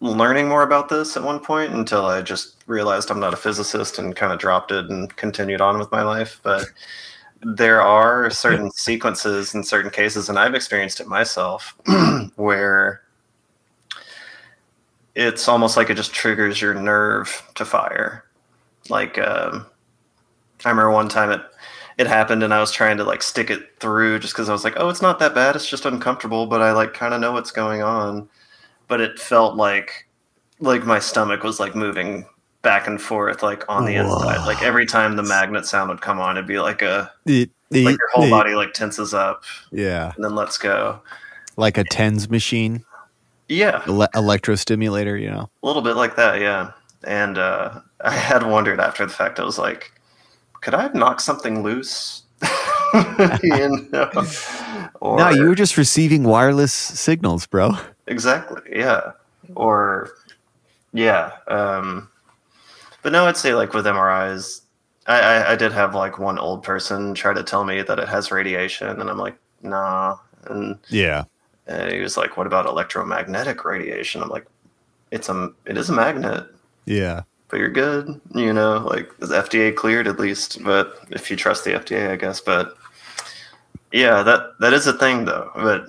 learning 0.00 0.48
more 0.48 0.62
about 0.62 0.88
this 0.88 1.16
at 1.16 1.22
one 1.22 1.38
point 1.38 1.72
until 1.72 2.06
I 2.06 2.22
just 2.22 2.56
realized 2.66 3.10
I'm 3.10 3.20
not 3.20 3.32
a 3.32 3.36
physicist 3.36 3.98
and 3.98 4.16
kind 4.16 4.32
of 4.32 4.38
dropped 4.40 4.72
it 4.72 4.90
and 4.90 5.14
continued 5.16 5.60
on 5.60 5.78
with 5.78 5.92
my 5.92 6.02
life. 6.02 6.40
But 6.42 6.66
there 7.42 7.80
are 7.80 8.28
certain 8.30 8.70
sequences 8.74 9.54
in 9.54 9.62
certain 9.62 9.90
cases, 9.90 10.28
and 10.28 10.38
I've 10.38 10.54
experienced 10.54 11.00
it 11.00 11.06
myself, 11.06 11.76
where 12.36 13.02
it's 15.14 15.46
almost 15.46 15.76
like 15.76 15.88
it 15.88 15.94
just 15.94 16.12
triggers 16.12 16.60
your 16.60 16.74
nerve 16.74 17.50
to 17.54 17.64
fire. 17.64 18.24
Like, 18.88 19.18
um, 19.18 19.66
I 20.64 20.70
remember 20.70 20.90
one 20.90 21.08
time 21.08 21.30
it 21.30 21.42
it 22.02 22.06
happened, 22.08 22.42
and 22.42 22.52
I 22.52 22.60
was 22.60 22.70
trying 22.72 22.96
to 22.98 23.04
like 23.04 23.22
stick 23.22 23.48
it 23.50 23.78
through 23.80 24.18
just 24.18 24.34
because 24.34 24.48
I 24.48 24.52
was 24.52 24.64
like, 24.64 24.74
oh, 24.76 24.88
it's 24.90 25.00
not 25.02 25.18
that 25.20 25.34
bad. 25.34 25.56
It's 25.56 25.68
just 25.68 25.86
uncomfortable, 25.86 26.46
but 26.46 26.60
I 26.60 26.72
like 26.72 26.92
kind 26.92 27.14
of 27.14 27.20
know 27.20 27.32
what's 27.32 27.50
going 27.52 27.82
on. 27.82 28.28
But 28.88 29.00
it 29.00 29.18
felt 29.18 29.56
like 29.56 30.06
like 30.60 30.84
my 30.84 30.98
stomach 30.98 31.42
was 31.42 31.58
like 31.58 31.74
moving 31.74 32.26
back 32.62 32.86
and 32.86 33.00
forth 33.00 33.42
like 33.42 33.64
on 33.68 33.84
the 33.86 33.94
inside. 33.94 34.44
Like 34.46 34.62
every 34.62 34.86
time 34.86 35.16
the 35.16 35.22
magnet 35.22 35.64
sound 35.66 35.88
would 35.90 36.00
come 36.00 36.20
on, 36.20 36.36
it'd 36.36 36.46
be 36.46 36.58
like 36.60 36.82
a 36.82 37.10
It, 37.26 37.50
like 37.70 37.96
your 37.98 38.10
whole 38.12 38.24
it- 38.26 38.30
body 38.30 38.54
like 38.54 38.72
tenses 38.72 39.14
up 39.14 39.42
Yeah. 39.72 40.12
and 40.14 40.24
then 40.24 40.34
let's 40.34 40.58
go. 40.58 41.00
Like 41.56 41.76
a 41.78 41.84
TENS 41.84 42.30
machine, 42.30 42.84
Yeah, 43.48 43.82
ele- 43.86 44.08
electrostimulator, 44.14 45.20
you 45.20 45.30
know? 45.30 45.50
a 45.62 45.66
little 45.66 45.82
bit 45.82 45.96
like 45.96 46.16
that. 46.16 46.40
Yeah, 46.40 46.70
and 47.04 47.36
uh, 47.38 47.80
I 48.04 48.12
had 48.12 48.44
wondered 48.46 48.78
after 48.80 49.04
the 49.06 49.12
fact. 49.12 49.38
I 49.40 49.44
was 49.44 49.58
like, 49.58 49.92
could 50.62 50.72
I 50.74 50.82
have 50.82 50.94
knocked 50.94 51.20
something 51.20 51.62
loose? 51.62 52.22
you 53.42 53.88
know? 53.92 54.10
Or, 55.00 55.18
no, 55.18 55.28
you 55.30 55.44
were 55.48 55.54
just 55.54 55.76
receiving 55.76 56.24
wireless 56.24 56.72
signals, 56.72 57.46
bro. 57.46 57.72
exactly 58.06 58.60
yeah 58.70 59.12
or 59.54 60.10
yeah 60.92 61.32
um 61.48 62.08
but 63.02 63.12
no 63.12 63.26
i'd 63.26 63.36
say 63.36 63.54
like 63.54 63.72
with 63.74 63.84
mris 63.86 64.62
I, 65.06 65.20
I 65.20 65.52
i 65.52 65.56
did 65.56 65.72
have 65.72 65.94
like 65.94 66.18
one 66.18 66.38
old 66.38 66.62
person 66.62 67.14
try 67.14 67.32
to 67.32 67.42
tell 67.42 67.64
me 67.64 67.82
that 67.82 67.98
it 67.98 68.08
has 68.08 68.30
radiation 68.32 69.00
and 69.00 69.08
i'm 69.10 69.18
like 69.18 69.36
nah 69.62 70.16
and, 70.46 70.78
Yeah. 70.88 71.24
and 71.66 71.90
he 71.92 72.00
was 72.00 72.16
like 72.16 72.36
what 72.36 72.46
about 72.46 72.66
electromagnetic 72.66 73.64
radiation 73.64 74.22
i'm 74.22 74.28
like 74.28 74.46
it's 75.10 75.28
a 75.28 75.50
it 75.66 75.76
is 75.78 75.88
a 75.90 75.92
magnet 75.92 76.46
Yeah. 76.86 77.22
But 77.52 77.60
you're 77.60 77.68
good 77.68 78.20
you 78.34 78.52
know 78.52 78.78
like 78.90 79.08
is 79.20 79.30
fda 79.30 79.76
cleared 79.76 80.08
at 80.08 80.18
least 80.18 80.64
but 80.64 80.96
if 81.10 81.30
you 81.30 81.36
trust 81.36 81.64
the 81.64 81.70
fda 81.72 82.10
i 82.10 82.16
guess 82.16 82.40
but 82.40 82.76
yeah 83.92 84.22
that 84.24 84.58
that 84.58 84.72
is 84.72 84.86
a 84.88 84.92
thing 84.94 85.24
though 85.26 85.50
but 85.54 85.86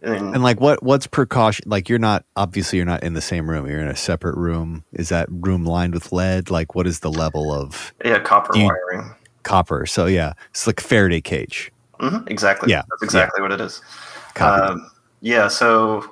And, 0.00 0.32
And 0.34 0.44
like, 0.44 0.60
what 0.60 0.80
what's 0.80 1.08
precaution? 1.08 1.64
Like, 1.68 1.88
you're 1.88 1.98
not 1.98 2.24
obviously 2.36 2.76
you're 2.76 2.86
not 2.86 3.02
in 3.02 3.14
the 3.14 3.20
same 3.20 3.50
room. 3.50 3.66
You're 3.66 3.80
in 3.80 3.88
a 3.88 3.96
separate 3.96 4.36
room. 4.36 4.84
Is 4.92 5.08
that 5.08 5.26
room 5.28 5.64
lined 5.64 5.92
with 5.92 6.12
lead? 6.12 6.50
Like, 6.50 6.76
what 6.76 6.86
is 6.86 7.00
the 7.00 7.10
level 7.10 7.52
of 7.52 7.92
yeah, 8.04 8.20
copper 8.20 8.56
you- 8.56 8.66
wiring. 8.66 9.10
copper? 9.42 9.86
So 9.86 10.06
yeah, 10.06 10.34
it's 10.50 10.68
like 10.68 10.78
a 10.80 10.84
Faraday 10.84 11.20
cage. 11.20 11.72
hmm 11.98 12.18
exactly. 12.28 12.70
Yeah, 12.70 12.82
That's 12.90 13.02
exactly 13.02 13.42
what 13.42 13.50
it 13.50 13.60
is. 13.60 13.82
Um, 14.38 14.88
yeah, 15.20 15.48
so 15.48 16.08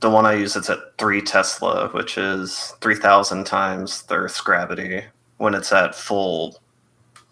the 0.00 0.10
one 0.10 0.26
I 0.26 0.34
use 0.34 0.56
it's 0.56 0.70
at 0.70 0.78
three 0.98 1.20
Tesla, 1.22 1.88
which 1.88 2.16
is 2.18 2.74
three 2.80 2.94
thousand 2.96 3.44
times 3.44 4.02
the 4.02 4.16
Earth's 4.16 4.40
gravity 4.40 5.04
when 5.38 5.54
it's 5.54 5.72
at 5.72 5.94
full, 5.94 6.60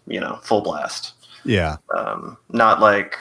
you 0.07 0.19
know, 0.19 0.39
full 0.43 0.61
blast. 0.61 1.13
yeah, 1.45 1.77
Um, 1.95 2.37
not 2.51 2.79
like 2.79 3.17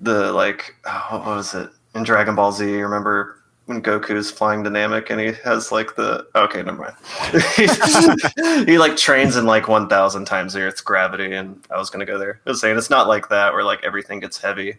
the 0.00 0.32
like 0.32 0.74
oh, 0.86 1.08
what 1.24 1.36
was 1.36 1.54
it 1.54 1.70
in 1.94 2.02
Dragon 2.02 2.34
Ball 2.34 2.52
Z? 2.52 2.64
Remember 2.82 3.36
when 3.66 3.82
Goku's 3.82 4.30
flying 4.30 4.64
to 4.64 4.70
Namek 4.70 5.10
and 5.10 5.20
he 5.20 5.32
has 5.44 5.70
like 5.70 5.94
the 5.96 6.26
okay, 6.34 6.62
never 6.62 6.78
mind. 6.78 8.66
he 8.66 8.78
like 8.78 8.96
trains 8.96 9.36
in 9.36 9.44
like 9.44 9.68
one 9.68 9.88
thousand 9.88 10.24
times 10.24 10.54
the 10.54 10.60
Earth's 10.62 10.80
gravity, 10.80 11.34
and 11.34 11.64
I 11.70 11.76
was 11.78 11.90
gonna 11.90 12.06
go 12.06 12.18
there. 12.18 12.40
I 12.46 12.50
was 12.50 12.60
saying 12.60 12.78
it's 12.78 12.90
not 12.90 13.08
like 13.08 13.28
that 13.28 13.52
where 13.52 13.64
like 13.64 13.84
everything 13.84 14.20
gets 14.20 14.38
heavy. 14.40 14.76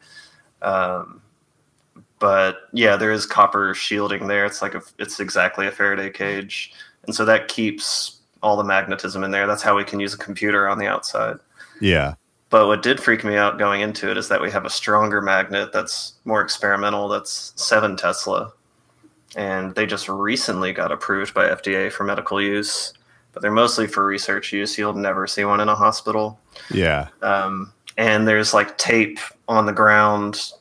Um, 0.62 1.22
but 2.20 2.70
yeah, 2.74 2.96
there 2.96 3.12
is 3.12 3.26
copper 3.26 3.74
shielding 3.74 4.28
there. 4.28 4.46
It's 4.46 4.62
like 4.62 4.76
a, 4.76 4.82
it's 4.98 5.20
exactly 5.20 5.68
a 5.68 5.72
Faraday 5.72 6.10
cage, 6.10 6.74
and 7.06 7.16
so 7.16 7.26
that 7.26 7.48
keeps 7.48 8.20
all 8.44 8.58
the 8.58 8.64
magnetism 8.64 9.24
in 9.24 9.32
there. 9.32 9.48
That's 9.48 9.64
how 9.64 9.76
we 9.76 9.84
can 9.84 10.00
use 10.00 10.14
a 10.14 10.18
computer 10.18 10.68
on 10.68 10.78
the 10.78 10.88
outside. 10.88 11.38
yeah, 11.82 12.14
But 12.50 12.68
what 12.68 12.82
did 12.84 13.00
freak 13.00 13.24
me 13.24 13.36
out 13.36 13.58
going 13.60 13.82
into 13.82 14.10
it 14.10 14.18
is 14.18 14.30
that 14.30 14.42
we 14.42 14.52
have 14.52 14.66
a 14.66 14.70
stronger 14.70 15.22
magnet 15.22 15.72
that's 15.74 16.14
more 16.26 16.42
experimental. 16.42 17.08
That's 17.08 17.54
seven 17.56 17.96
Tesla, 17.98 18.52
and 19.36 19.76
they 19.76 19.86
just 19.86 20.08
recently 20.10 20.74
got 20.74 20.92
approved 20.92 21.34
by 21.34 21.50
FDA 21.50 21.92
for 21.92 22.04
medical 22.04 22.42
use. 22.42 22.94
But 23.32 23.44
they're 23.44 23.52
mostly 23.52 23.86
for 23.86 24.06
research 24.06 24.52
use. 24.52 24.78
You'll 24.78 24.94
never 24.94 25.28
see 25.28 25.46
one 25.46 25.60
in 25.60 25.70
a 25.70 25.76
hospital. 25.76 26.40
yeah, 26.72 27.10
Um, 27.22 27.72
and 27.96 28.28
there's 28.28 28.54
like 28.54 28.78
tape 28.78 29.20
on 29.48 29.66
the 29.68 29.72
ground 29.74 30.52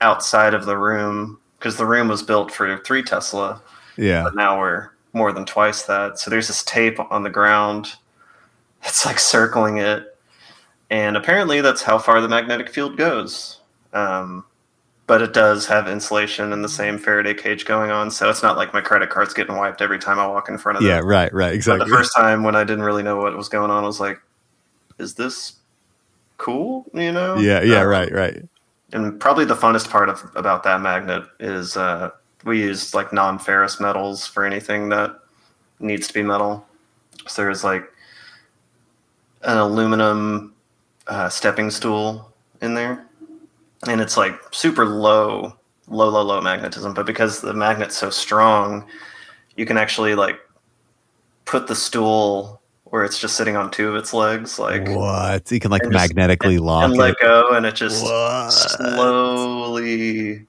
outside 0.00 0.54
of 0.54 0.64
the 0.64 0.76
room 0.76 1.38
because 1.58 1.76
the 1.76 1.86
room 1.86 2.08
was 2.08 2.22
built 2.22 2.50
for 2.50 2.78
three 2.78 3.02
Tesla 3.02 3.62
yeah. 4.00 4.24
but 4.24 4.34
now 4.34 4.58
we're 4.58 4.90
more 5.12 5.32
than 5.32 5.44
twice 5.44 5.82
that. 5.82 6.18
So 6.18 6.30
there's 6.30 6.48
this 6.48 6.64
tape 6.64 6.98
on 7.10 7.22
the 7.22 7.30
ground 7.30 7.94
that's 8.82 9.06
like 9.06 9.18
circling 9.18 9.78
it, 9.78 10.16
and 10.88 11.16
apparently 11.16 11.60
that's 11.60 11.82
how 11.82 11.98
far 11.98 12.20
the 12.20 12.28
magnetic 12.28 12.70
field 12.70 12.96
goes. 12.96 13.60
Um, 13.92 14.44
but 15.06 15.20
it 15.20 15.32
does 15.32 15.66
have 15.66 15.88
insulation 15.88 16.52
and 16.52 16.62
the 16.62 16.68
same 16.68 16.96
Faraday 16.96 17.34
cage 17.34 17.64
going 17.64 17.90
on, 17.90 18.10
so 18.10 18.30
it's 18.30 18.42
not 18.42 18.56
like 18.56 18.72
my 18.72 18.80
credit 18.80 19.10
card's 19.10 19.34
getting 19.34 19.56
wiped 19.56 19.82
every 19.82 19.98
time 19.98 20.18
I 20.18 20.26
walk 20.26 20.48
in 20.48 20.56
front 20.56 20.78
of 20.78 20.84
it. 20.84 20.86
Yeah, 20.86 20.98
it. 20.98 21.04
right, 21.04 21.32
right, 21.32 21.48
But 21.48 21.54
exactly. 21.54 21.90
the 21.90 21.96
first 21.96 22.12
time 22.16 22.44
when 22.44 22.54
I 22.54 22.64
didn't 22.64 22.84
really 22.84 23.02
know 23.02 23.16
what 23.16 23.36
was 23.36 23.48
going 23.48 23.70
on, 23.70 23.82
I 23.82 23.86
was 23.86 24.00
like, 24.00 24.20
"Is 24.98 25.14
this 25.14 25.54
cool?" 26.38 26.86
You 26.94 27.12
know? 27.12 27.36
yeah, 27.36 27.60
yeah, 27.62 27.80
Um, 27.80 27.88
right, 27.88 28.12
right. 28.12 28.44
And 28.92 29.20
probably 29.20 29.44
the 29.44 29.56
funnest 29.56 29.90
part 29.90 30.08
of 30.08 30.30
about 30.34 30.62
that 30.64 30.80
magnet 30.80 31.24
is 31.38 31.76
uh, 31.76 32.10
we 32.44 32.60
use 32.60 32.94
like 32.94 33.12
non-ferrous 33.12 33.80
metals 33.80 34.26
for 34.26 34.44
anything 34.44 34.88
that 34.90 35.18
needs 35.78 36.08
to 36.08 36.14
be 36.14 36.22
metal. 36.22 36.66
So 37.26 37.42
there's 37.42 37.64
like 37.64 37.84
an 39.42 39.58
aluminum 39.58 40.54
uh, 41.06 41.28
stepping 41.28 41.70
stool 41.70 42.32
in 42.60 42.74
there, 42.74 43.06
and 43.88 44.00
it's 44.00 44.16
like 44.16 44.38
super 44.52 44.84
low, 44.84 45.54
low, 45.88 46.08
low, 46.08 46.22
low 46.22 46.40
magnetism. 46.40 46.94
But 46.94 47.06
because 47.06 47.40
the 47.40 47.54
magnet's 47.54 47.96
so 47.96 48.10
strong, 48.10 48.86
you 49.56 49.66
can 49.66 49.76
actually 49.76 50.14
like 50.14 50.38
put 51.44 51.66
the 51.66 51.76
stool 51.76 52.59
where 52.90 53.04
it's 53.04 53.18
just 53.20 53.36
sitting 53.36 53.56
on 53.56 53.70
two 53.70 53.88
of 53.88 53.94
its 53.96 54.12
legs, 54.12 54.58
like 54.58 54.88
what? 54.88 55.50
You 55.50 55.60
can 55.60 55.70
like 55.70 55.82
and 55.82 55.92
just- 55.92 56.08
magnetically 56.08 56.58
lock 56.58 56.84
and 56.84 56.94
it. 56.94 56.98
let 56.98 57.18
go, 57.20 57.50
and 57.52 57.64
it 57.66 57.74
just 57.74 58.04
What? 58.04 58.50
slowly 58.50 60.46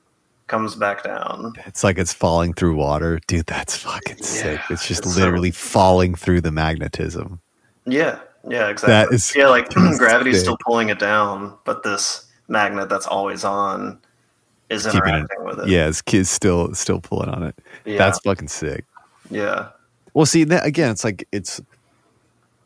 comes 0.48 0.76
back 0.76 1.04
down. 1.04 1.54
It's 1.66 1.84
like 1.84 1.98
it's 1.98 2.14
falling 2.14 2.54
through 2.54 2.76
water. 2.76 3.20
Dude, 3.28 3.46
that's 3.46 3.76
fucking 3.78 4.22
sick. 4.24 4.60
It's 4.70 4.88
just 4.88 5.06
it's 5.06 5.14
so- 5.14 5.20
literally 5.20 5.52
falling 5.52 6.16
through 6.16 6.42
the 6.42 6.52
magnetism. 6.52 7.40
Yeah, 7.86 8.20
yeah, 8.50 8.70
exactly. 8.70 8.94
That 8.94 9.14
is 9.14 9.34
yeah, 9.36 9.48
like 9.48 9.70
gravity's 9.98 10.36
sick. 10.36 10.44
still 10.44 10.58
pulling 10.66 10.90
it 10.90 11.00
down, 11.00 11.58
but 11.64 11.84
this 11.84 12.26
magnet 12.48 12.90
that's 12.90 13.08
always 13.08 13.44
on 13.44 14.00
is 14.70 14.86
Keeping 14.86 15.00
it- 15.00 15.08
interacting 15.18 15.46
with 15.46 15.60
it. 15.60 15.68
Yeah, 15.70 15.86
his 15.88 16.02
kid's 16.02 16.30
still 16.30 16.74
still 16.76 17.00
pulling 17.02 17.30
on 17.30 17.44
it. 17.44 17.56
yeah, 17.86 17.98
That's 17.98 18.20
fucking 18.20 18.48
sick. 18.50 18.86
yeah, 19.30 19.70
Well, 20.14 20.26
see, 20.26 20.44
that, 20.46 20.66
again, 20.66 20.92
it's 20.92 21.04
like 21.04 21.28
it's 21.32 21.62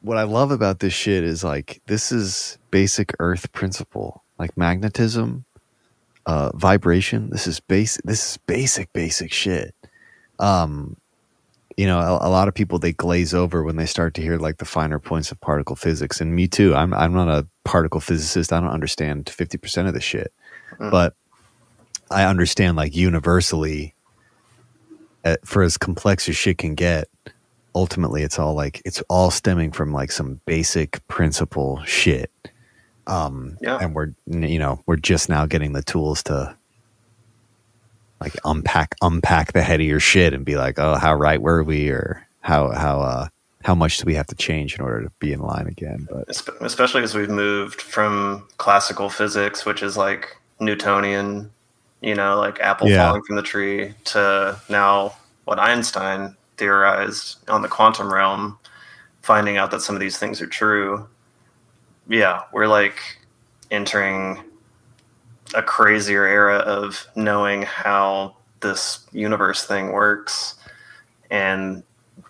what 0.05 0.17
I 0.17 0.23
love 0.23 0.51
about 0.51 0.79
this 0.79 0.93
shit 0.93 1.23
is 1.23 1.43
like 1.43 1.81
this 1.87 2.11
is 2.11 2.59
basic 2.71 3.13
Earth 3.19 3.51
principle, 3.53 4.23
like 4.39 4.57
magnetism, 4.57 5.45
uh, 6.25 6.51
vibration. 6.55 7.29
This 7.31 7.47
is 7.47 7.59
basic. 7.59 8.03
This 8.05 8.31
is 8.31 8.37
basic, 8.47 8.93
basic 8.93 9.33
shit. 9.33 9.75
Um, 10.39 10.97
you 11.77 11.87
know, 11.87 11.99
a, 11.99 12.27
a 12.27 12.29
lot 12.29 12.47
of 12.47 12.53
people 12.53 12.79
they 12.79 12.93
glaze 12.93 13.33
over 13.33 13.63
when 13.63 13.77
they 13.77 13.85
start 13.87 14.13
to 14.15 14.21
hear 14.21 14.37
like 14.37 14.57
the 14.57 14.65
finer 14.65 14.99
points 14.99 15.31
of 15.31 15.41
particle 15.41 15.75
physics, 15.75 16.21
and 16.21 16.35
me 16.35 16.47
too. 16.47 16.75
I'm 16.75 16.93
I'm 16.93 17.13
not 17.13 17.29
a 17.29 17.47
particle 17.65 18.01
physicist. 18.01 18.53
I 18.53 18.59
don't 18.61 18.69
understand 18.69 19.29
fifty 19.29 19.57
percent 19.57 19.87
of 19.87 19.93
the 19.93 20.01
shit, 20.01 20.33
Mm. 20.79 20.91
but 20.91 21.15
I 22.11 22.25
understand 22.25 22.77
like 22.77 22.95
universally. 22.95 23.95
uh 25.25 25.37
for 25.45 25.63
as 25.63 25.77
complex 25.77 26.29
as 26.29 26.35
shit 26.37 26.57
can 26.59 26.75
get, 26.75 27.07
ultimately 27.75 28.23
it's 28.23 28.39
all 28.39 28.53
like 28.55 28.81
it's 28.85 29.01
all 29.09 29.29
stemming 29.29 29.71
from 29.71 29.91
like 29.93 30.11
some 30.11 30.39
basic 30.45 31.05
principle 31.07 31.83
shit 31.85 32.31
um 33.07 33.57
Yeah. 33.61 33.77
and 33.81 33.93
we're 33.93 34.13
you 34.25 34.57
know 34.57 34.81
we're 34.87 34.95
just 34.95 35.29
now 35.29 35.45
getting 35.45 35.73
the 35.73 35.83
tools 35.83 36.23
to 36.23 36.55
like 38.21 38.33
unpack 38.45 38.95
unpack 39.01 39.53
the 39.53 39.61
head 39.61 39.81
of 39.81 39.85
your 39.85 39.99
shit 39.99 40.33
and 40.33 40.45
be 40.45 40.55
like 40.55 40.79
oh 40.79 40.95
how 40.95 41.13
right 41.13 41.41
were 41.41 41.63
we 41.63 41.89
or 41.89 42.25
how 42.41 42.71
how 42.71 43.01
uh 43.01 43.27
how 43.63 43.75
much 43.75 43.97
do 43.97 44.03
we 44.05 44.15
have 44.15 44.27
to 44.27 44.35
change 44.35 44.75
in 44.75 44.81
order 44.81 45.03
to 45.03 45.11
be 45.19 45.33
in 45.33 45.39
line 45.41 45.67
again 45.67 46.07
but 46.09 46.25
especially 46.61 47.03
as 47.03 47.13
we've 47.13 47.29
moved 47.29 47.81
from 47.81 48.47
classical 48.57 49.09
physics, 49.09 49.65
which 49.65 49.81
is 49.83 49.97
like 49.97 50.37
Newtonian, 50.59 51.51
you 52.01 52.13
know, 52.15 52.37
like 52.37 52.59
apple 52.61 52.87
Yeah. 52.87 53.07
falling 53.07 53.23
from 53.23 53.35
the 53.37 53.41
tree, 53.41 53.93
to 54.05 54.59
now 54.69 55.15
what 55.45 55.59
Einstein 55.59 56.35
theorized 56.57 57.37
on 57.49 57.61
the 57.61 57.67
quantum 57.67 58.13
realm, 58.13 58.57
finding 59.21 59.57
out 59.57 59.71
that 59.71 59.81
some 59.81 59.95
of 59.95 59.99
these 59.99 60.17
things 60.17 60.41
are 60.41 60.47
true. 60.47 61.07
Yeah, 62.07 62.43
we're 62.53 62.67
like 62.67 62.99
entering 63.71 64.43
a 65.53 65.61
crazier 65.61 66.25
era 66.25 66.57
of 66.57 67.07
knowing 67.15 67.63
how 67.63 68.35
this 68.61 69.05
universe 69.11 69.65
thing 69.65 69.91
works. 69.91 70.55
And 71.29 71.83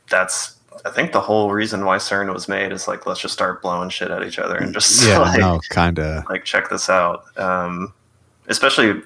that's 0.09 0.55
I 0.86 0.91
think 0.91 1.13
the 1.13 1.21
whole 1.21 1.51
reason 1.51 1.86
why 1.86 1.97
CERN 1.97 2.32
was 2.34 2.47
made 2.47 2.71
is 2.71 2.88
like 2.88 3.05
let's 3.05 3.19
just 3.19 3.34
start 3.34 3.61
blowing 3.61 3.89
shit 3.89 4.11
at 4.11 4.23
each 4.23 4.38
other 4.39 4.55
and 4.55 4.73
just 4.73 5.05
yeah 5.07 5.17
like, 5.19 5.39
no 5.39 5.59
kind 5.69 5.97
of 5.99 6.23
like 6.30 6.45
check 6.45 6.69
this 6.69 6.89
out. 6.89 7.26
Um, 7.38 7.93
especially, 8.47 9.01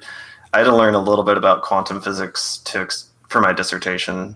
I 0.53 0.59
had 0.59 0.65
to 0.65 0.75
learn 0.75 0.95
a 0.95 1.01
little 1.01 1.23
bit 1.23 1.37
about 1.37 1.61
quantum 1.61 2.01
physics 2.01 2.57
to 2.65 2.81
ex- 2.81 3.09
for 3.27 3.39
my 3.39 3.53
dissertation 3.53 4.35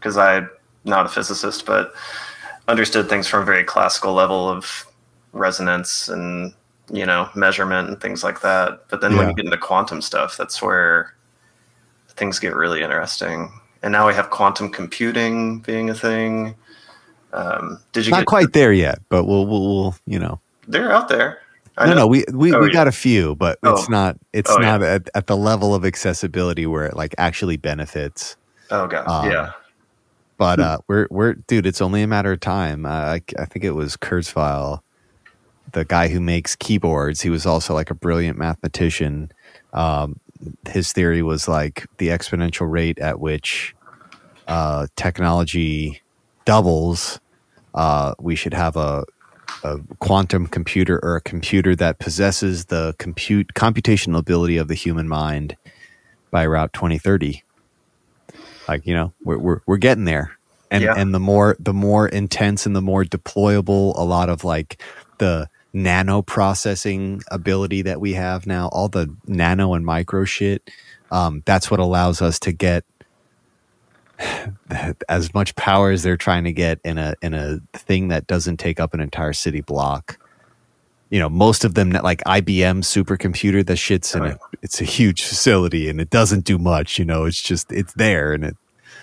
because 0.00 0.16
I'm 0.16 0.48
not 0.84 1.06
a 1.06 1.08
physicist, 1.08 1.66
but 1.66 1.92
understood 2.68 3.08
things 3.08 3.26
from 3.28 3.42
a 3.42 3.44
very 3.44 3.64
classical 3.64 4.12
level 4.14 4.48
of 4.48 4.86
resonance 5.32 6.08
and 6.08 6.52
you 6.92 7.06
know 7.06 7.28
measurement 7.36 7.88
and 7.88 8.00
things 8.00 8.24
like 8.24 8.40
that. 8.40 8.84
But 8.88 9.00
then 9.00 9.16
when 9.16 9.28
you 9.28 9.34
get 9.34 9.44
into 9.44 9.58
quantum 9.58 10.00
stuff, 10.02 10.36
that's 10.36 10.60
where 10.62 11.14
things 12.10 12.38
get 12.38 12.54
really 12.56 12.82
interesting. 12.82 13.52
And 13.82 13.92
now 13.92 14.06
we 14.08 14.14
have 14.14 14.30
quantum 14.30 14.70
computing 14.70 15.60
being 15.60 15.88
a 15.90 15.94
thing. 15.94 16.54
Um, 17.32 17.78
did 17.92 18.06
you 18.06 18.10
not 18.10 18.18
get 18.20 18.26
quite 18.26 18.52
there 18.54 18.72
yet 18.72 18.98
but 19.08 19.24
we'll 19.24 19.46
we'll, 19.46 19.62
we'll 19.62 19.94
you 20.04 20.18
know 20.18 20.40
They're 20.66 20.90
out 20.90 21.08
there. 21.08 21.38
I 21.78 21.86
no 21.86 21.92
know. 21.92 21.96
no 22.00 22.06
we 22.08 22.24
we, 22.34 22.52
Oh, 22.52 22.58
we 22.58 22.66
yeah. 22.66 22.72
got 22.72 22.88
a 22.88 22.92
few 22.92 23.36
but 23.36 23.58
it's 23.62 23.82
Oh. 23.82 23.86
not 23.88 24.16
it's 24.32 24.50
Oh, 24.50 24.56
not 24.56 24.80
yeah. 24.80 24.94
at, 24.94 25.08
at 25.14 25.26
the 25.28 25.36
level 25.36 25.72
of 25.72 25.84
accessibility 25.84 26.66
where 26.66 26.86
it 26.86 26.96
like 26.96 27.14
actually 27.18 27.56
benefits 27.56 28.36
Oh 28.72 28.88
god, 28.88 29.06
Um, 29.06 29.30
yeah. 29.30 29.52
But 30.40 30.60
uh 30.60 30.78
we're 30.88 31.06
we're 31.10 31.34
dude 31.34 31.66
it's 31.66 31.82
only 31.82 32.02
a 32.02 32.08
matter 32.08 32.32
of 32.32 32.40
time. 32.40 32.86
Uh, 32.86 32.88
I, 32.90 33.22
I 33.38 33.44
think 33.44 33.64
it 33.64 33.72
was 33.72 33.98
Kurzweil 33.98 34.80
the 35.72 35.84
guy 35.84 36.08
who 36.08 36.20
makes 36.20 36.56
keyboards. 36.56 37.20
He 37.20 37.30
was 37.30 37.46
also 37.46 37.74
like 37.74 37.90
a 37.90 37.94
brilliant 37.94 38.38
mathematician. 38.38 39.30
Um 39.74 40.18
his 40.68 40.92
theory 40.92 41.22
was 41.22 41.46
like 41.46 41.86
the 41.98 42.08
exponential 42.08 42.70
rate 42.70 42.98
at 42.98 43.20
which 43.20 43.76
uh 44.48 44.88
technology 44.96 46.02
doubles 46.46 47.20
uh 47.74 48.14
we 48.18 48.34
should 48.34 48.54
have 48.54 48.76
a 48.76 49.04
a 49.64 49.78
quantum 49.98 50.46
computer 50.46 50.98
or 51.02 51.16
a 51.16 51.20
computer 51.20 51.76
that 51.76 51.98
possesses 51.98 52.66
the 52.66 52.94
compute 52.98 53.48
computational 53.54 54.18
ability 54.18 54.56
of 54.56 54.68
the 54.68 54.74
human 54.74 55.08
mind 55.08 55.56
by 56.30 56.44
around 56.44 56.70
2030 56.72 57.44
like 58.68 58.86
you 58.86 58.94
know 58.94 59.12
we're 59.24 59.38
we're, 59.38 59.60
we're 59.66 59.76
getting 59.78 60.04
there 60.04 60.36
and 60.70 60.84
Yeah. 60.84 60.94
and 60.96 61.14
the 61.14 61.20
more 61.20 61.56
the 61.58 61.74
more 61.74 62.08
intense 62.08 62.66
and 62.66 62.76
the 62.76 62.82
more 62.82 63.04
deployable 63.04 63.92
a 63.98 64.04
lot 64.04 64.28
of 64.28 64.44
like 64.44 64.82
the 65.18 65.48
nano 65.72 66.22
processing 66.22 67.22
ability 67.30 67.82
that 67.82 68.00
we 68.00 68.14
have 68.14 68.46
now 68.46 68.68
all 68.68 68.88
the 68.88 69.14
nano 69.26 69.74
and 69.74 69.86
micro 69.86 70.24
shit 70.24 70.68
um, 71.12 71.42
that's 71.46 71.70
what 71.70 71.80
allows 71.80 72.22
us 72.22 72.38
to 72.40 72.52
get 72.52 72.84
as 75.08 75.34
much 75.34 75.54
power 75.56 75.90
as 75.90 76.02
they're 76.02 76.16
trying 76.16 76.44
to 76.44 76.52
get 76.52 76.80
in 76.84 76.98
a 76.98 77.14
in 77.22 77.34
a 77.34 77.60
thing 77.74 78.08
that 78.08 78.26
doesn't 78.26 78.58
take 78.58 78.80
up 78.80 78.94
an 78.94 79.00
entire 79.00 79.32
city 79.32 79.60
block. 79.60 80.19
You 81.10 81.18
know, 81.18 81.28
most 81.28 81.64
of 81.64 81.74
them 81.74 81.90
like 81.90 82.22
IBM 82.24 82.82
supercomputer, 82.82 83.66
that 83.66 83.76
shit's 83.76 84.14
in 84.14 84.24
a 84.24 84.38
it's 84.62 84.80
a 84.80 84.84
huge 84.84 85.22
facility 85.24 85.88
and 85.88 86.00
it 86.00 86.10
doesn't 86.10 86.44
do 86.44 86.56
much. 86.58 86.98
You 86.98 87.04
know, 87.04 87.24
it's 87.24 87.42
just 87.42 87.72
it's 87.72 87.92
there 87.94 88.32
and 88.32 88.44
it 88.44 88.56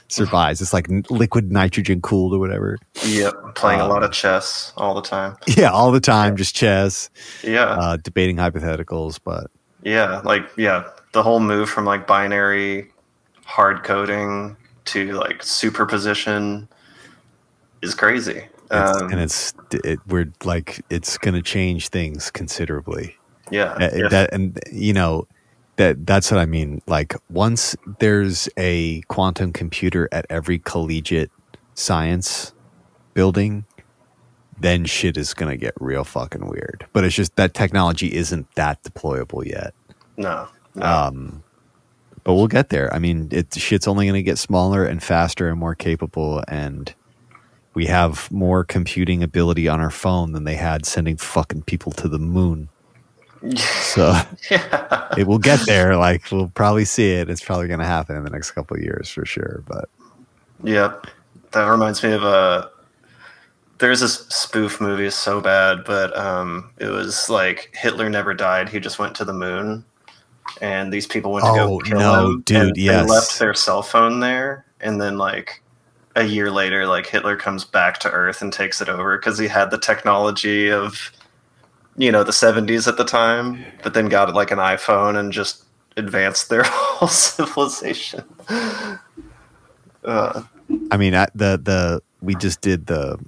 survives. 0.08 0.62
It's 0.62 0.72
like 0.74 0.90
n- 0.90 1.04
liquid 1.10 1.52
nitrogen 1.52 2.02
cooled 2.02 2.34
or 2.34 2.40
whatever. 2.40 2.78
Yep, 3.06 3.56
playing 3.56 3.82
Um, 3.82 3.90
a 3.90 3.94
lot 3.94 4.04
of 4.04 4.12
chess 4.14 4.72
all 4.78 4.96
the 4.96 5.02
time. 5.02 5.36
Yeah, 5.58 5.72
all 5.72 5.92
the 5.92 6.00
time, 6.00 6.38
just 6.38 6.56
chess, 6.56 7.10
Yeah, 7.44 7.66
uh, 7.66 7.98
debating 7.98 8.38
hypotheticals. 8.38 9.20
But 9.24 9.48
yeah, 9.84 10.22
like 10.24 10.50
yeah, 10.58 10.86
the 11.12 11.24
whole 11.24 11.42
move 11.42 11.70
from 11.70 11.84
like 11.86 12.08
binary 12.08 12.90
hard 13.44 13.84
coding 13.84 14.56
to 14.86 15.12
like 15.14 15.44
superposition 15.44 16.70
is 17.82 17.94
crazy. 17.94 18.46
Um, 18.72 19.12
and 19.12 19.20
it's 19.22 19.54
it, 19.72 20.00
we're 20.08 20.32
like 20.44 20.84
it's 20.90 21.18
going 21.18 21.36
to 21.36 21.42
change 21.42 21.90
things 21.90 22.30
considerably. 22.32 23.16
yeah, 23.52 23.74
Uh, 23.74 23.90
if- 23.94 24.12
that 24.12 24.34
and 24.34 24.60
you 24.72 24.94
know 24.94 25.28
that 25.78 26.06
that's 26.06 26.32
what 26.32 26.40
I 26.40 26.46
mean. 26.46 26.82
Like 26.88 27.16
once 27.30 27.76
there's 28.00 28.50
a 28.58 29.02
quantum 29.04 29.54
computer 29.54 30.10
at 30.12 30.26
every 30.30 30.60
collegiate 30.60 31.32
science 31.76 32.54
building, 33.14 33.64
then 34.60 34.86
shit 34.86 35.18
is 35.18 35.34
gonna 35.34 35.56
get 35.58 35.74
real 35.80 36.04
fucking 36.04 36.48
weird. 36.48 36.86
But 36.94 37.04
it's 37.04 37.16
just 37.16 37.36
that 37.36 37.54
technology 37.54 38.14
isn't 38.16 38.54
that 38.56 38.82
deployable 38.84 39.46
yet. 39.46 39.74
no, 40.18 40.48
no. 40.76 40.86
Um, 40.86 41.44
but 42.24 42.34
we'll 42.34 42.48
get 42.48 42.70
there. 42.70 42.94
I 42.94 43.00
mean, 43.00 43.30
it 43.32 43.54
shit's 43.54 43.88
only 43.88 44.08
gonna 44.08 44.24
get 44.24 44.38
smaller 44.40 44.84
and 44.84 45.02
faster 45.02 45.48
and 45.48 45.58
more 45.60 45.76
capable, 45.76 46.44
and 46.48 46.94
we 47.78 47.86
have 47.86 48.32
more 48.32 48.64
computing 48.64 49.22
ability 49.22 49.68
on 49.68 49.80
our 49.80 49.92
phone 49.92 50.32
than 50.32 50.46
they 50.46 50.56
had 50.56 50.84
sending 50.84 51.16
fucking 51.16 51.62
people 51.62 51.92
to 51.92 52.08
the 52.08 52.18
moon. 52.18 52.70
So 53.84 54.20
yeah, 54.50 55.08
it 55.16 55.28
will 55.28 55.38
get 55.38 55.60
there. 55.68 55.96
Like 55.96 56.24
we'll 56.32 56.50
probably 56.50 56.86
see 56.86 57.12
it. 57.12 57.30
It's 57.30 57.44
probably 57.44 57.68
going 57.68 57.80
to 57.80 57.86
happen 57.86 58.16
in 58.16 58.24
the 58.24 58.32
next 58.32 58.50
couple 58.52 58.76
of 58.76 58.82
years 58.82 59.10
for 59.12 59.28
sure. 59.28 59.64
But 59.68 59.90
yeah. 60.64 60.96
That 61.52 61.66
reminds 61.66 62.02
me 62.02 62.14
of 62.14 62.24
a. 62.24 62.72
There's 63.78 64.00
this 64.00 64.26
spoof 64.30 64.82
movie 64.82 65.06
is 65.06 65.14
so 65.14 65.40
bad, 65.40 65.84
but 65.86 66.18
um, 66.18 66.72
it 66.80 66.88
was 66.90 67.30
like 67.30 67.70
Hitler 67.76 68.10
never 68.10 68.34
died. 68.34 68.70
He 68.70 68.80
just 68.80 68.98
went 68.98 69.16
to 69.18 69.24
the 69.24 69.34
moon, 69.34 69.86
and 70.60 70.92
these 70.92 71.06
people 71.06 71.32
went 71.32 71.46
to 71.46 71.52
Oh, 71.52 71.78
go 71.78 71.80
kill 71.80 72.00
no, 72.00 72.26
him. 72.32 72.42
dude, 72.42 72.58
and 72.70 72.78
yes. 72.78 73.06
They 73.06 73.12
left 73.14 73.38
their 73.40 73.54
cell 73.54 73.84
phone 73.84 74.20
there, 74.20 74.66
and 74.82 75.00
then 75.00 75.20
like 75.20 75.62
a 76.18 76.24
year 76.24 76.50
later, 76.52 76.88
like 76.88 77.06
Hitler 77.06 77.38
comes 77.38 77.64
back 77.64 78.00
to 78.00 78.10
Earth 78.10 78.42
and 78.42 78.52
takes 78.52 78.82
it 78.82 78.90
over 78.90 79.18
because 79.18 79.38
he 79.38 79.48
had 79.48 79.70
the 79.70 79.78
technology 79.78 80.70
of, 80.70 81.12
you 81.96 82.12
know, 82.12 82.24
the 82.24 82.32
70s 82.32 82.88
at 82.88 82.98
the 82.98 83.06
time, 83.06 83.64
but 83.84 83.94
then 83.94 84.10
got 84.10 84.34
like 84.34 84.50
an 84.50 84.58
iPhone 84.58 85.16
and 85.18 85.32
just 85.32 85.64
advanced 85.96 86.50
their 86.50 86.64
whole 86.66 87.08
civilization. 87.08 88.24
Uh, 90.04 90.44
I 90.92 90.98
mean, 90.98 91.14
I, 91.14 91.28
the 91.36 91.60
the 91.64 92.02
we 92.22 92.34
just 92.36 92.62
did 92.62 92.88
the 92.88 93.20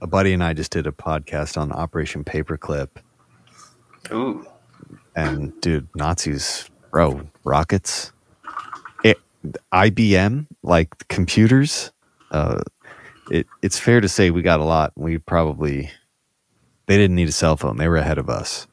a 0.00 0.06
buddy 0.06 0.32
and 0.32 0.44
I 0.44 0.52
just 0.52 0.70
did 0.70 0.86
a 0.86 0.92
podcast 0.92 1.60
on 1.60 1.72
Operation 1.72 2.24
Paperclip, 2.24 2.88
ooh, 4.12 4.46
and 5.16 5.58
dude, 5.60 5.88
Nazis, 5.94 6.70
bro, 6.90 7.22
rockets, 7.44 8.12
IBM, 9.72 10.46
like 10.62 11.06
computers. 11.08 11.92
Uh, 12.30 12.60
it 13.30 13.46
it's 13.62 13.78
fair 13.78 14.00
to 14.00 14.08
say 14.08 14.30
we 14.30 14.42
got 14.42 14.60
a 14.60 14.64
lot. 14.64 14.92
We 14.96 15.18
probably 15.18 15.90
they 16.86 16.96
didn't 16.96 17.16
need 17.16 17.28
a 17.28 17.32
cell 17.32 17.56
phone. 17.56 17.76
They 17.76 17.88
were 17.88 17.96
ahead 17.96 18.18
of 18.18 18.28
us. 18.30 18.66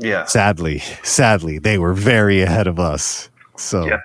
yeah, 0.00 0.24
Sadly, 0.24 0.80
sadly, 1.02 1.58
they 1.58 1.78
were 1.78 1.94
very 1.94 2.40
ahead 2.42 2.66
of 2.66 2.78
us. 2.80 3.30
So 3.56 3.86
Yeah. 3.86 4.00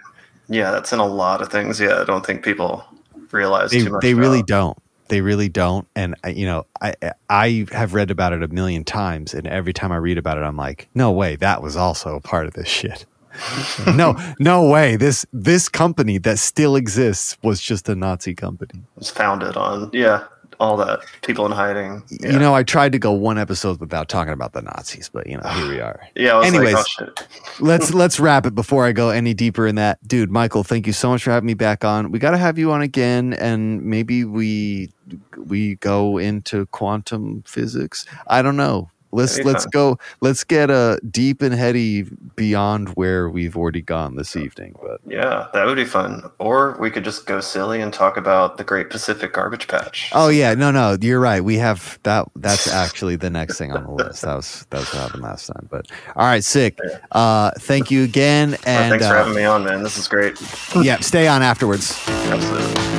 yeah, 0.48 0.72
that's 0.72 0.94
in 0.94 1.00
a 1.00 1.06
lot 1.08 1.42
of 1.42 1.50
things. 1.50 1.80
Yeah, 1.80 2.02
I 2.02 2.04
don't 2.06 2.26
think 2.26 2.44
people 2.44 2.84
realize 3.32 3.72
they 3.72 3.84
too 3.84 3.92
much. 3.92 4.02
they 4.02 4.14
really 4.14 4.44
don't. 4.44 4.78
They 5.08 5.22
really 5.22 5.50
don't. 5.50 5.88
And 5.96 6.14
you 6.28 6.46
know, 6.46 6.68
I 6.82 6.94
I 7.30 7.66
have 7.72 7.96
read 7.96 8.12
about 8.12 8.34
it 8.34 8.44
a 8.44 8.48
million 8.48 8.84
times, 8.84 9.34
and 9.34 9.48
every 9.48 9.74
time 9.74 9.92
I 9.92 9.98
read 9.98 10.20
about 10.20 10.38
it, 10.38 10.42
I'm 10.42 10.56
like, 10.58 10.88
no 10.94 11.12
way, 11.12 11.36
that 11.38 11.64
was 11.64 11.76
also 11.76 12.16
a 12.16 12.22
part 12.22 12.46
of 12.46 12.54
this 12.54 12.68
shit. 12.68 13.08
No, 13.96 14.16
no 14.40 14.68
way. 14.68 14.96
This 14.96 15.26
this 15.34 15.70
company 15.70 16.18
that 16.20 16.40
still 16.40 16.76
exists 16.76 17.38
was 17.44 17.62
just 17.62 17.90
a 17.90 17.96
Nazi 17.96 18.36
company. 18.36 18.82
It's 18.98 19.10
founded 19.10 19.56
on 19.58 19.90
yeah, 19.94 20.26
all 20.60 20.76
that 20.78 21.00
people 21.22 21.46
in 21.46 21.52
hiding. 21.52 22.04
Yeah. 22.10 22.34
You 22.34 22.40
know, 22.40 22.54
I 22.54 22.64
tried 22.64 22.92
to 22.92 23.00
go 23.00 23.12
one 23.12 23.38
episode 23.38 23.80
without 23.80 24.10
talking 24.10 24.34
about 24.34 24.54
the 24.54 24.62
Nazis, 24.62 25.10
but 25.10 25.28
you 25.28 25.38
know, 25.38 25.50
here 25.50 25.70
we 25.70 25.80
are. 25.80 26.02
yeah. 26.16 26.36
Was 26.36 26.48
anyways. 26.48 26.74
like, 26.74 26.86
oh, 27.02 27.26
let's 27.60 27.94
let's 27.94 28.20
wrap 28.20 28.46
it 28.46 28.56
before 28.56 28.86
I 28.86 28.92
go 28.92 29.10
any 29.10 29.34
deeper 29.34 29.66
in 29.66 29.76
that. 29.76 30.06
Dude, 30.08 30.32
Michael, 30.32 30.64
thank 30.64 30.86
you 30.86 30.94
so 30.94 31.10
much 31.10 31.24
for 31.24 31.32
having 31.32 31.48
me 31.48 31.54
back 31.54 31.86
on. 31.86 32.12
We 32.12 32.20
got 32.20 32.32
to 32.32 32.38
have 32.38 32.58
you 32.58 32.72
on 32.72 32.82
again 32.82 33.34
and 33.34 33.82
maybe 33.84 34.26
we 34.26 34.92
we 35.38 35.76
go 35.76 36.18
into 36.18 36.66
quantum 36.68 37.44
physics. 37.46 38.06
I 38.28 38.42
don't 38.42 38.58
know. 38.58 38.90
Let's 39.12 39.40
let's 39.40 39.66
go 39.66 39.98
let's 40.22 40.44
get 40.44 40.70
uh 40.70 40.98
deep 41.10 41.42
and 41.42 41.54
heady 41.54 42.04
beyond 42.36 42.90
where 42.90 43.30
we've 43.30 43.58
already 43.58 43.82
gone 43.82 44.16
this 44.16 44.36
evening, 44.36 44.76
but 44.82 45.02
Yeah, 45.08 45.48
that 45.54 45.66
would 45.66 45.76
be 45.76 45.86
fun. 45.86 46.30
Or 46.38 46.78
we 46.80 46.92
could 46.92 47.04
just 47.04 47.26
go 47.26 47.40
silly 47.40 47.82
and 47.82 47.92
talk 47.94 48.18
about 48.18 48.58
the 48.58 48.64
Great 48.64 48.90
Pacific 48.90 49.34
Garbage 49.34 49.68
Patch. 49.68 50.12
Oh 50.14 50.30
yeah, 50.30 50.54
no 50.54 50.72
no, 50.72 50.98
you're 51.02 51.20
right. 51.20 51.44
We 51.44 51.58
have 51.58 51.98
that 52.04 52.28
that's 52.36 52.68
actually 52.72 53.16
the 53.16 53.30
next 53.30 53.58
thing 53.58 53.72
on 53.72 53.84
the 53.84 53.92
list. 53.92 54.22
That 54.22 54.36
was 54.36 54.66
that 54.70 54.80
was 54.80 54.94
what 54.94 55.02
happened 55.04 55.24
last 55.24 55.48
time. 55.48 55.68
But 55.72 55.88
all 56.16 56.26
right, 56.28 56.44
sick. 56.44 56.78
Uh 57.12 57.52
thank 57.60 57.90
you 57.90 58.04
again 58.04 58.52
Well, 58.52 58.60
and 58.66 58.92
thanks 58.92 59.08
for 59.08 59.16
uh, 59.16 59.18
having 59.18 59.36
me 59.36 59.44
on, 59.44 59.64
man. 59.64 59.84
This 59.84 59.98
is 59.98 60.08
great. 60.08 60.40
yeah, 60.82 61.00
stay 61.00 61.28
on 61.28 61.42
afterwards. 61.42 62.00
Absolutely. 62.08 62.99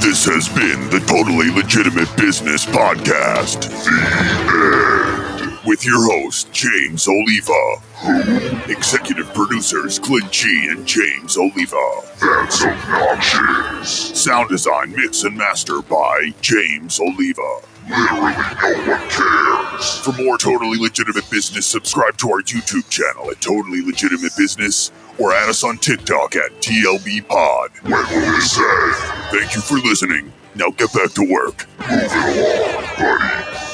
This 0.00 0.24
has 0.24 0.48
been 0.48 0.88
the 0.88 0.98
Totally 1.06 1.50
Legitimate 1.54 2.08
Business 2.16 2.64
Podcast. 2.64 3.68
The 3.84 5.50
end. 5.52 5.58
With 5.66 5.84
your 5.84 6.02
host, 6.02 6.50
James 6.52 7.06
Oliva. 7.06 7.76
Who? 8.00 8.72
Executive 8.72 9.32
producers, 9.34 9.98
Clint 9.98 10.32
G 10.32 10.68
and 10.70 10.86
James 10.86 11.36
Oliva. 11.36 12.00
That's 12.18 12.64
obnoxious. 12.64 14.18
Sound 14.18 14.48
design, 14.48 14.92
mix, 14.96 15.22
and 15.24 15.36
master 15.36 15.82
by 15.82 16.32
James 16.40 16.98
Oliva. 16.98 17.60
Literally 17.90 18.32
no 18.62 18.92
one 18.92 19.08
cares. 19.10 19.98
For 19.98 20.12
more 20.22 20.38
totally 20.38 20.78
legitimate 20.78 21.28
business, 21.30 21.66
subscribe 21.66 22.16
to 22.18 22.30
our 22.30 22.40
YouTube 22.40 22.88
channel 22.88 23.30
at 23.30 23.40
Totally 23.42 23.82
Legitimate 23.84 24.32
Business 24.36 24.90
or 25.20 25.34
add 25.34 25.48
us 25.48 25.62
on 25.62 25.76
TikTok 25.78 26.34
at 26.36 26.50
TLB 26.60 27.28
Pod. 27.28 27.70
What 27.82 28.10
will 28.10 28.32
we 28.32 28.40
say? 28.40 28.62
Thank 29.30 29.54
you 29.54 29.60
for 29.60 29.74
listening. 29.78 30.32
Now 30.54 30.70
get 30.70 30.92
back 30.92 31.12
to 31.12 31.30
work. 31.30 31.66
Move 31.78 32.10
it 32.12 32.98
along, 32.98 33.18
buddy. 33.18 33.69